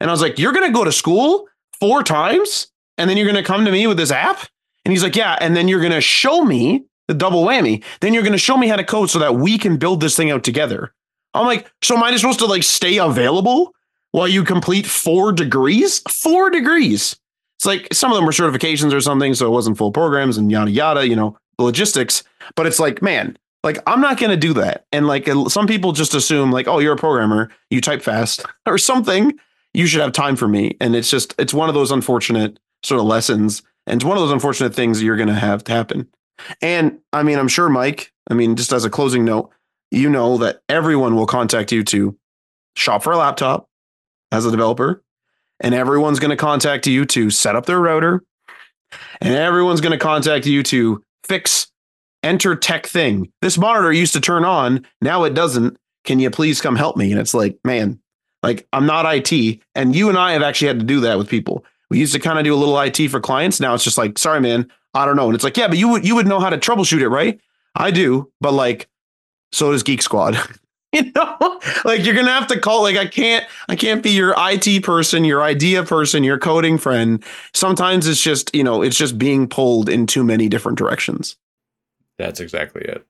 And 0.00 0.08
I 0.08 0.12
was 0.12 0.22
like, 0.22 0.38
"You're 0.38 0.52
going 0.52 0.66
to 0.66 0.72
go 0.72 0.84
to 0.84 0.92
school 0.92 1.46
four 1.80 2.02
times, 2.02 2.68
and 2.96 3.10
then 3.10 3.16
you're 3.16 3.30
going 3.30 3.42
to 3.42 3.46
come 3.46 3.64
to 3.64 3.72
me 3.72 3.86
with 3.86 3.96
this 3.96 4.10
app?" 4.10 4.48
And 4.84 4.92
he's 4.92 5.02
like, 5.02 5.16
"Yeah," 5.16 5.36
and 5.40 5.56
then 5.56 5.68
you're 5.68 5.80
going 5.80 5.92
to 5.92 6.00
show 6.00 6.44
me 6.44 6.84
the 7.08 7.14
double 7.14 7.44
whammy. 7.44 7.82
Then 8.00 8.14
you're 8.14 8.22
going 8.22 8.32
to 8.32 8.38
show 8.38 8.56
me 8.56 8.68
how 8.68 8.76
to 8.76 8.84
code 8.84 9.10
so 9.10 9.18
that 9.18 9.36
we 9.36 9.58
can 9.58 9.76
build 9.76 10.00
this 10.00 10.16
thing 10.16 10.30
out 10.30 10.44
together. 10.44 10.92
I'm 11.34 11.46
like, 11.46 11.70
so 11.82 11.96
am 11.96 12.02
I 12.02 12.16
supposed 12.16 12.38
to 12.38 12.46
like 12.46 12.62
stay 12.62 12.98
available 12.98 13.74
while 14.12 14.28
you 14.28 14.44
complete 14.44 14.86
four 14.86 15.32
degrees? 15.32 16.00
Four 16.08 16.50
degrees. 16.50 17.16
It's 17.58 17.66
like 17.66 17.92
some 17.92 18.10
of 18.10 18.16
them 18.16 18.24
were 18.24 18.32
certifications 18.32 18.92
or 18.92 19.00
something, 19.00 19.34
so 19.34 19.46
it 19.46 19.50
wasn't 19.50 19.78
full 19.78 19.92
programs 19.92 20.38
and 20.38 20.50
yada 20.50 20.70
yada, 20.70 21.06
you 21.06 21.16
know, 21.16 21.36
the 21.58 21.64
logistics. 21.64 22.22
But 22.56 22.66
it's 22.66 22.78
like, 22.78 23.02
man, 23.02 23.36
like 23.64 23.78
I'm 23.86 24.00
not 24.00 24.18
going 24.18 24.30
to 24.30 24.36
do 24.36 24.52
that. 24.54 24.84
And 24.92 25.06
like 25.06 25.28
some 25.48 25.66
people 25.66 25.92
just 25.92 26.14
assume 26.14 26.52
like, 26.52 26.68
oh, 26.68 26.78
you're 26.78 26.92
a 26.92 26.98
programmer, 26.98 27.50
you 27.70 27.80
type 27.80 28.02
fast 28.02 28.44
or 28.66 28.78
something. 28.78 29.32
You 29.72 29.86
should 29.86 30.02
have 30.02 30.12
time 30.12 30.36
for 30.36 30.46
me. 30.46 30.76
And 30.80 30.94
it's 30.94 31.10
just, 31.10 31.34
it's 31.38 31.52
one 31.52 31.68
of 31.68 31.74
those 31.74 31.90
unfortunate 31.90 32.60
sort 32.84 33.00
of 33.00 33.06
lessons. 33.06 33.62
And 33.86 33.98
it's 33.98 34.04
one 34.04 34.16
of 34.16 34.22
those 34.22 34.32
unfortunate 34.32 34.74
things 34.74 35.02
you're 35.02 35.16
going 35.16 35.28
to 35.28 35.34
have 35.34 35.64
to 35.64 35.72
happen. 35.72 36.08
And 36.62 37.00
I 37.12 37.22
mean, 37.22 37.38
I'm 37.38 37.48
sure, 37.48 37.68
Mike, 37.68 38.12
I 38.30 38.34
mean, 38.34 38.54
just 38.54 38.72
as 38.72 38.84
a 38.84 38.90
closing 38.90 39.24
note, 39.24 39.50
you 39.90 40.08
know 40.10 40.36
that 40.38 40.60
everyone 40.68 41.16
will 41.16 41.26
contact 41.26 41.72
you 41.72 41.82
to 41.84 42.16
shop 42.76 43.02
for 43.02 43.12
a 43.12 43.16
laptop 43.16 43.68
as 44.32 44.44
a 44.44 44.50
developer, 44.50 45.02
and 45.60 45.74
everyone's 45.74 46.18
going 46.18 46.30
to 46.30 46.36
contact 46.36 46.86
you 46.86 47.04
to 47.06 47.30
set 47.30 47.54
up 47.54 47.66
their 47.66 47.80
router, 47.80 48.24
and 49.20 49.34
everyone's 49.34 49.80
going 49.80 49.92
to 49.92 49.98
contact 49.98 50.46
you 50.46 50.62
to 50.64 51.02
fix 51.24 51.68
enter 52.24 52.56
tech 52.56 52.86
thing. 52.86 53.30
This 53.42 53.58
monitor 53.58 53.92
used 53.92 54.14
to 54.14 54.20
turn 54.20 54.44
on, 54.44 54.86
now 55.00 55.24
it 55.24 55.34
doesn't. 55.34 55.76
Can 56.04 56.18
you 56.18 56.30
please 56.30 56.60
come 56.60 56.76
help 56.76 56.96
me? 56.96 57.10
And 57.10 57.20
it's 57.20 57.34
like, 57.34 57.58
man, 57.64 58.00
like 58.42 58.66
I'm 58.72 58.86
not 58.86 59.06
IT. 59.06 59.60
And 59.74 59.94
you 59.94 60.08
and 60.08 60.18
I 60.18 60.32
have 60.32 60.42
actually 60.42 60.68
had 60.68 60.80
to 60.80 60.84
do 60.84 61.00
that 61.00 61.18
with 61.18 61.28
people. 61.28 61.64
We 61.90 61.98
used 61.98 62.12
to 62.14 62.18
kind 62.18 62.38
of 62.38 62.44
do 62.44 62.54
a 62.54 62.56
little 62.56 62.78
IT 62.78 63.08
for 63.08 63.20
clients. 63.20 63.60
Now 63.60 63.74
it's 63.74 63.84
just 63.84 63.98
like, 63.98 64.18
sorry, 64.18 64.40
man, 64.40 64.70
I 64.94 65.04
don't 65.04 65.16
know. 65.16 65.26
And 65.26 65.34
it's 65.34 65.44
like, 65.44 65.56
yeah, 65.56 65.68
but 65.68 65.78
you 65.78 65.88
would 65.88 66.06
you 66.06 66.14
would 66.14 66.26
know 66.26 66.40
how 66.40 66.50
to 66.50 66.58
troubleshoot 66.58 67.00
it, 67.00 67.08
right? 67.08 67.40
I 67.74 67.90
do, 67.90 68.30
but 68.40 68.52
like, 68.52 68.88
so 69.52 69.72
does 69.72 69.82
Geek 69.82 70.02
Squad. 70.02 70.36
you 70.92 71.10
know, 71.14 71.60
like 71.84 72.04
you're 72.04 72.14
gonna 72.14 72.32
have 72.32 72.46
to 72.48 72.60
call. 72.60 72.82
Like 72.82 72.96
I 72.96 73.06
can't, 73.06 73.44
I 73.68 73.76
can't 73.76 74.02
be 74.02 74.10
your 74.10 74.34
IT 74.36 74.84
person, 74.84 75.24
your 75.24 75.42
idea 75.42 75.82
person, 75.82 76.22
your 76.22 76.38
coding 76.38 76.78
friend. 76.78 77.22
Sometimes 77.52 78.06
it's 78.06 78.22
just, 78.22 78.54
you 78.54 78.62
know, 78.62 78.82
it's 78.82 78.96
just 78.96 79.18
being 79.18 79.48
pulled 79.48 79.88
in 79.88 80.06
too 80.06 80.22
many 80.22 80.48
different 80.48 80.78
directions. 80.78 81.36
That's 82.18 82.40
exactly 82.40 82.82
it. 82.82 83.06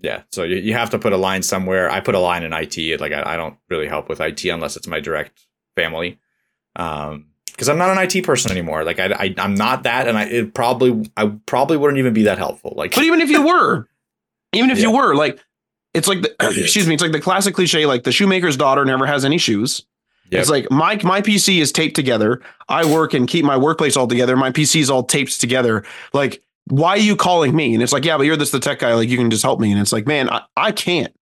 Yeah. 0.00 0.22
So 0.32 0.42
you, 0.42 0.56
you 0.56 0.74
have 0.74 0.90
to 0.90 0.98
put 0.98 1.12
a 1.12 1.16
line 1.16 1.42
somewhere. 1.42 1.90
I 1.90 2.00
put 2.00 2.14
a 2.14 2.20
line 2.20 2.42
in 2.42 2.52
IT. 2.52 3.00
Like 3.00 3.12
I, 3.12 3.34
I 3.34 3.36
don't 3.36 3.56
really 3.70 3.88
help 3.88 4.08
with 4.08 4.20
IT 4.20 4.44
unless 4.44 4.76
it's 4.76 4.86
my 4.86 5.00
direct 5.00 5.46
family. 5.76 6.18
Um, 6.76 7.26
because 7.46 7.68
I'm 7.68 7.78
not 7.78 7.96
an 7.96 7.98
IT 7.98 8.24
person 8.24 8.50
anymore. 8.50 8.84
Like 8.84 8.98
I, 8.98 9.06
I 9.06 9.34
am 9.38 9.54
not 9.54 9.84
that, 9.84 10.08
and 10.08 10.18
I 10.18 10.24
it 10.24 10.54
probably 10.54 11.08
I 11.16 11.32
probably 11.46 11.76
wouldn't 11.76 11.98
even 11.98 12.12
be 12.12 12.24
that 12.24 12.36
helpful. 12.36 12.74
Like, 12.76 12.94
but 12.94 13.04
even 13.04 13.20
if 13.20 13.30
you 13.30 13.46
were, 13.46 13.88
even 14.52 14.70
if 14.70 14.78
yeah. 14.78 14.88
you 14.88 14.90
were, 14.90 15.14
like, 15.14 15.38
it's 15.94 16.08
like 16.08 16.22
the, 16.22 16.34
excuse 16.40 16.88
me, 16.88 16.94
it's 16.94 17.02
like 17.02 17.12
the 17.12 17.20
classic 17.20 17.54
cliche, 17.54 17.86
like 17.86 18.02
the 18.02 18.10
shoemaker's 18.10 18.56
daughter 18.56 18.84
never 18.84 19.06
has 19.06 19.24
any 19.24 19.38
shoes. 19.38 19.84
Yep. 20.30 20.40
It's 20.40 20.50
like 20.50 20.70
my 20.70 20.98
my 21.04 21.20
PC 21.20 21.60
is 21.60 21.70
taped 21.70 21.94
together. 21.94 22.42
I 22.68 22.84
work 22.84 23.14
and 23.14 23.28
keep 23.28 23.44
my 23.44 23.56
workplace 23.56 23.96
all 23.96 24.08
together. 24.08 24.36
My 24.36 24.50
PC 24.50 24.80
is 24.80 24.90
all 24.90 25.04
taped 25.04 25.40
together. 25.40 25.84
Like, 26.12 26.42
why 26.68 26.90
are 26.90 26.98
you 26.98 27.16
calling 27.16 27.54
me? 27.54 27.74
And 27.74 27.82
it's 27.82 27.92
like, 27.92 28.04
yeah, 28.04 28.16
but 28.16 28.24
you're 28.24 28.36
this 28.36 28.50
the 28.50 28.60
tech 28.60 28.78
guy. 28.78 28.94
Like, 28.94 29.08
you 29.08 29.18
can 29.18 29.30
just 29.30 29.42
help 29.42 29.60
me. 29.60 29.70
And 29.70 29.80
it's 29.80 29.92
like, 29.92 30.06
man, 30.06 30.30
I, 30.30 30.42
I 30.56 30.72
can't. 30.72 31.14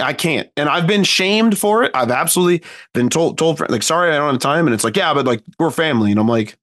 I 0.00 0.12
can't. 0.12 0.50
And 0.56 0.68
I've 0.68 0.86
been 0.86 1.04
shamed 1.04 1.58
for 1.58 1.84
it. 1.84 1.92
I've 1.94 2.10
absolutely 2.10 2.66
been 2.92 3.08
told 3.08 3.38
told 3.38 3.60
like 3.70 3.82
sorry 3.82 4.10
I 4.10 4.16
don't 4.16 4.32
have 4.32 4.40
time 4.40 4.66
and 4.66 4.74
it's 4.74 4.84
like 4.84 4.96
yeah, 4.96 5.14
but 5.14 5.26
like 5.26 5.42
we're 5.58 5.70
family 5.70 6.10
and 6.10 6.18
I'm 6.18 6.26
like 6.26 6.58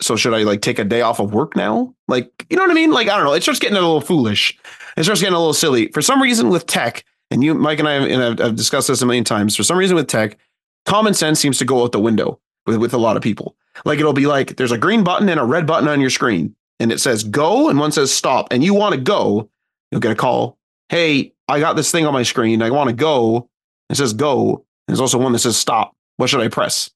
so 0.00 0.16
should 0.16 0.34
I 0.34 0.42
like 0.42 0.60
take 0.60 0.78
a 0.78 0.84
day 0.84 1.00
off 1.00 1.20
of 1.20 1.32
work 1.32 1.54
now? 1.54 1.94
Like, 2.08 2.46
you 2.50 2.56
know 2.56 2.64
what 2.64 2.70
I 2.70 2.74
mean? 2.74 2.90
Like 2.90 3.08
I 3.08 3.16
don't 3.16 3.24
know. 3.24 3.32
It 3.32 3.42
starts 3.42 3.60
getting 3.60 3.76
a 3.76 3.80
little 3.80 4.00
foolish. 4.00 4.58
It 4.96 5.04
starts 5.04 5.20
getting 5.20 5.34
a 5.34 5.38
little 5.38 5.54
silly. 5.54 5.88
For 5.88 6.02
some 6.02 6.20
reason 6.20 6.48
with 6.48 6.66
tech, 6.66 7.04
and 7.30 7.42
you 7.42 7.54
Mike 7.54 7.78
and 7.78 7.88
I 7.88 7.92
have, 7.94 8.10
and 8.10 8.22
I've, 8.22 8.40
I've 8.40 8.56
discussed 8.56 8.88
this 8.88 9.00
a 9.00 9.06
million 9.06 9.24
times. 9.24 9.56
For 9.56 9.62
some 9.62 9.78
reason 9.78 9.96
with 9.96 10.08
tech, 10.08 10.36
common 10.84 11.14
sense 11.14 11.40
seems 11.40 11.58
to 11.58 11.64
go 11.64 11.82
out 11.82 11.92
the 11.92 12.00
window 12.00 12.40
with 12.66 12.76
with 12.76 12.92
a 12.92 12.98
lot 12.98 13.16
of 13.16 13.22
people. 13.22 13.56
Like 13.84 14.00
it'll 14.00 14.12
be 14.12 14.26
like 14.26 14.56
there's 14.56 14.72
a 14.72 14.78
green 14.78 15.04
button 15.04 15.28
and 15.28 15.40
a 15.40 15.44
red 15.44 15.66
button 15.66 15.88
on 15.88 16.00
your 16.00 16.10
screen 16.10 16.54
and 16.80 16.92
it 16.92 17.00
says 17.00 17.24
go 17.24 17.68
and 17.68 17.78
one 17.78 17.92
says 17.92 18.14
stop 18.14 18.48
and 18.50 18.64
you 18.64 18.74
want 18.74 18.94
to 18.94 19.00
go, 19.00 19.48
you'll 19.90 20.00
get 20.00 20.12
a 20.12 20.16
call. 20.16 20.58
Hey, 20.88 21.32
I 21.48 21.60
got 21.60 21.76
this 21.76 21.90
thing 21.90 22.06
on 22.06 22.12
my 22.12 22.22
screen. 22.22 22.62
I 22.62 22.70
want 22.70 22.90
to 22.90 22.96
go. 22.96 23.48
It 23.90 23.96
says 23.96 24.12
go. 24.12 24.64
There's 24.86 25.00
also 25.00 25.18
one 25.18 25.32
that 25.32 25.38
says 25.38 25.56
stop. 25.56 25.94
What 26.16 26.30
should 26.30 26.40
I 26.40 26.48
press? 26.48 26.90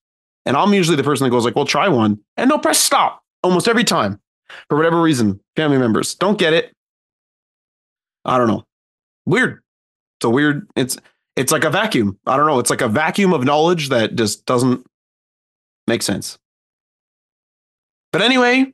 And 0.45 0.57
I'm 0.57 0.75
usually 0.75 0.97
the 0.97 1.03
person 1.03 1.25
that 1.25 1.31
goes 1.31 1.45
like, 1.45 1.57
well, 1.57 1.65
try 1.65 1.89
one. 1.89 2.21
And 2.37 2.51
they'll 2.51 2.59
press 2.59 2.79
stop 2.79 3.23
almost 3.43 3.69
every 3.69 3.85
time 3.85 4.21
for 4.69 4.77
whatever 4.77 5.01
reason. 5.01 5.41
Family 5.57 5.79
members 5.79 6.15
don't 6.15 6.39
get 6.39 6.53
it. 6.53 6.73
I 8.25 8.39
don't 8.39 8.49
know. 8.49 8.65
Weird. 9.25 9.63
It's 10.19 10.25
a 10.25 10.31
weird, 10.31 10.69
it's 10.77 10.97
it's 11.37 11.53
like 11.53 11.65
a 11.65 11.71
vacuum. 11.71 12.19
I 12.27 12.37
don't 12.37 12.47
know. 12.47 12.59
It's 12.59 12.71
like 12.71 12.81
a 12.81 12.89
vacuum 12.89 13.33
of 13.33 13.45
knowledge 13.45 13.91
that 13.91 14.15
just 14.15 14.47
doesn't 14.47 14.87
make 15.87 16.03
sense. 16.03 16.39
But 18.13 18.23
anyway, 18.23 18.73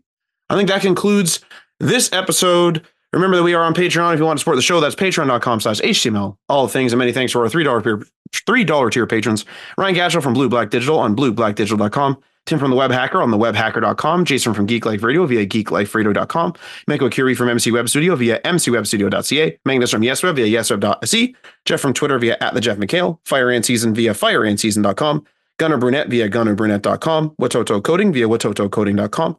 I 0.52 0.56
think 0.56 0.68
that 0.68 0.82
concludes 0.82 1.40
this 1.80 2.12
episode 2.12 2.86
Remember 3.12 3.36
that 3.36 3.42
we 3.42 3.54
are 3.54 3.62
on 3.62 3.74
Patreon. 3.74 4.14
If 4.14 4.18
you 4.18 4.24
want 4.24 4.38
to 4.38 4.40
support 4.40 4.56
the 4.56 4.62
show, 4.62 4.80
that's 4.80 4.94
patreon.com 4.94 5.60
slash 5.60 5.80
HTML. 5.80 6.36
All 6.48 6.66
things 6.66 6.92
and 6.92 6.98
many 6.98 7.12
thanks 7.12 7.32
to 7.32 7.40
our 7.40 7.46
$3 7.46 7.82
tier, 7.84 8.02
$3 8.32 8.90
tier 8.90 9.06
patrons. 9.06 9.44
Ryan 9.76 9.94
Gatchell 9.94 10.22
from 10.22 10.32
Blue 10.32 10.48
Black 10.48 10.70
Digital 10.70 10.98
on 10.98 11.14
blueblackdigital.com. 11.14 12.22
Tim 12.44 12.58
from 12.58 12.70
the 12.70 12.76
Web 12.76 12.90
Hacker 12.90 13.22
on 13.22 13.30
the 13.30 13.38
webhacker.com. 13.38 14.24
Jason 14.24 14.52
from 14.52 14.66
Geek 14.66 14.84
Life 14.84 15.02
Radio 15.04 15.26
via 15.26 15.46
geekliferadio.com. 15.46 16.54
Mako 16.88 17.08
Curie 17.08 17.36
from 17.36 17.48
MC 17.48 17.70
Web 17.70 17.88
Studio 17.88 18.16
via 18.16 18.40
mcwebstudio.ca. 18.40 19.58
Magnus 19.64 19.90
from 19.92 20.02
YesWeb 20.02 20.34
via 20.34 20.58
yesweb.se. 20.58 21.36
Jeff 21.64 21.80
from 21.80 21.92
Twitter 21.92 22.18
via 22.18 22.36
at 22.40 22.54
the 22.54 22.60
Jeff 22.60 22.78
McHale. 22.78 23.18
Fire 23.26 23.50
and 23.50 23.64
Season 23.64 23.94
via 23.94 24.12
fireandseason.com. 24.12 25.24
Gunnar 25.58 25.78
Brunette 25.78 26.08
via 26.08 26.28
gunnerbrunette.com. 26.28 27.30
Watoto 27.40 27.80
Coding 27.80 28.12
via 28.12 28.26
watotocoding.com. 28.26 29.36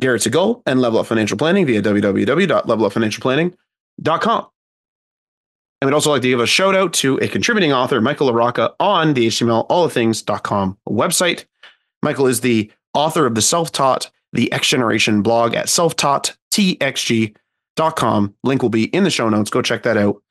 Garrett 0.00 0.22
Segal, 0.22 0.62
and 0.66 0.80
Level 0.80 0.98
Up 0.98 1.06
Financial 1.06 1.38
Planning 1.38 1.66
via 1.66 1.80
www.levelupfinancialplanning.com. 1.82 4.46
And 5.80 5.90
we'd 5.90 5.94
also 5.94 6.10
like 6.10 6.22
to 6.22 6.28
give 6.28 6.40
a 6.40 6.46
shout 6.46 6.74
out 6.74 6.92
to 6.94 7.18
a 7.18 7.28
contributing 7.28 7.72
author, 7.72 8.00
Michael 8.00 8.32
LaRocca, 8.32 8.74
on 8.80 9.14
the 9.14 9.26
HTMLallthethings.com 9.26 10.78
website. 10.88 11.44
Michael 12.02 12.26
is 12.26 12.40
the 12.40 12.72
author 12.94 13.26
of 13.26 13.34
the 13.34 13.42
self 13.42 13.70
taught 13.70 14.10
The 14.32 14.50
X 14.52 14.68
Generation 14.68 15.20
blog 15.22 15.54
at 15.54 15.66
selftaughttxg.com. 15.66 18.34
Link 18.44 18.62
will 18.62 18.70
be 18.70 18.84
in 18.84 19.04
the 19.04 19.10
show 19.10 19.28
notes. 19.28 19.50
Go 19.50 19.60
check 19.62 19.82
that 19.82 19.98
out. 19.98 20.22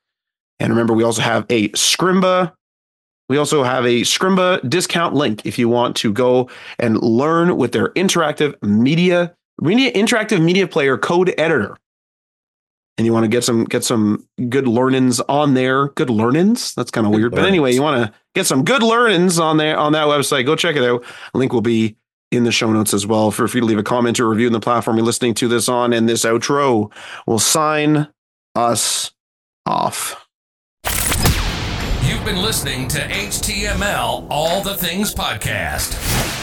And 0.59 0.71
remember, 0.71 0.93
we 0.93 1.03
also 1.03 1.21
have 1.21 1.45
a 1.49 1.69
Scrimba. 1.69 2.53
We 3.29 3.37
also 3.37 3.63
have 3.63 3.85
a 3.85 4.01
Scrimba 4.01 4.67
discount 4.67 5.13
link 5.13 5.45
if 5.45 5.59
you 5.59 5.69
want 5.69 5.95
to 5.97 6.11
go 6.11 6.49
and 6.79 6.99
learn 7.01 7.57
with 7.57 7.73
their 7.73 7.89
interactive 7.89 8.55
media 8.63 9.35
media 9.61 9.91
interactive 9.91 10.41
media 10.41 10.67
player 10.67 10.97
code 10.97 11.33
editor. 11.37 11.77
And 12.97 13.07
you 13.07 13.13
want 13.13 13.23
to 13.23 13.27
get 13.27 13.43
some 13.43 13.63
get 13.63 13.83
some 13.83 14.27
good 14.49 14.67
learnings 14.67 15.19
on 15.21 15.55
there. 15.55 15.87
Good 15.89 16.11
learnings? 16.11 16.75
That's 16.75 16.91
kind 16.91 17.07
of 17.07 17.13
weird. 17.13 17.31
But 17.31 17.45
anyway 17.45 17.73
you 17.73 17.81
want 17.81 18.05
to 18.05 18.13
get 18.35 18.45
some 18.45 18.63
good 18.63 18.83
learnings 18.83 19.39
on 19.39 19.57
there 19.57 19.77
on 19.77 19.93
that 19.93 20.07
website. 20.07 20.45
Go 20.45 20.55
check 20.55 20.75
it 20.75 20.83
out. 20.83 21.03
Link 21.33 21.53
will 21.53 21.61
be 21.61 21.95
in 22.31 22.43
the 22.43 22.51
show 22.51 22.71
notes 22.71 22.93
as 22.93 23.07
well 23.07 23.31
for 23.31 23.47
free 23.47 23.61
to 23.61 23.65
leave 23.65 23.77
a 23.77 23.83
comment 23.83 24.19
or 24.19 24.29
review 24.29 24.47
in 24.47 24.53
the 24.53 24.59
platform 24.59 24.97
you're 24.97 25.05
listening 25.05 25.33
to 25.35 25.47
this 25.47 25.67
on. 25.67 25.93
And 25.93 26.07
this 26.07 26.23
outro 26.23 26.91
will 27.25 27.39
sign 27.39 28.07
us 28.55 29.11
off. 29.65 30.27
You've 32.03 32.25
been 32.25 32.41
listening 32.41 32.87
to 32.89 32.99
HTML 32.99 34.27
All 34.29 34.61
the 34.61 34.75
Things 34.75 35.13
Podcast 35.15 36.42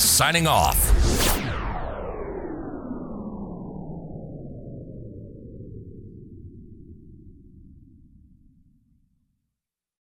signing 0.00 0.46
off. 0.46 1.59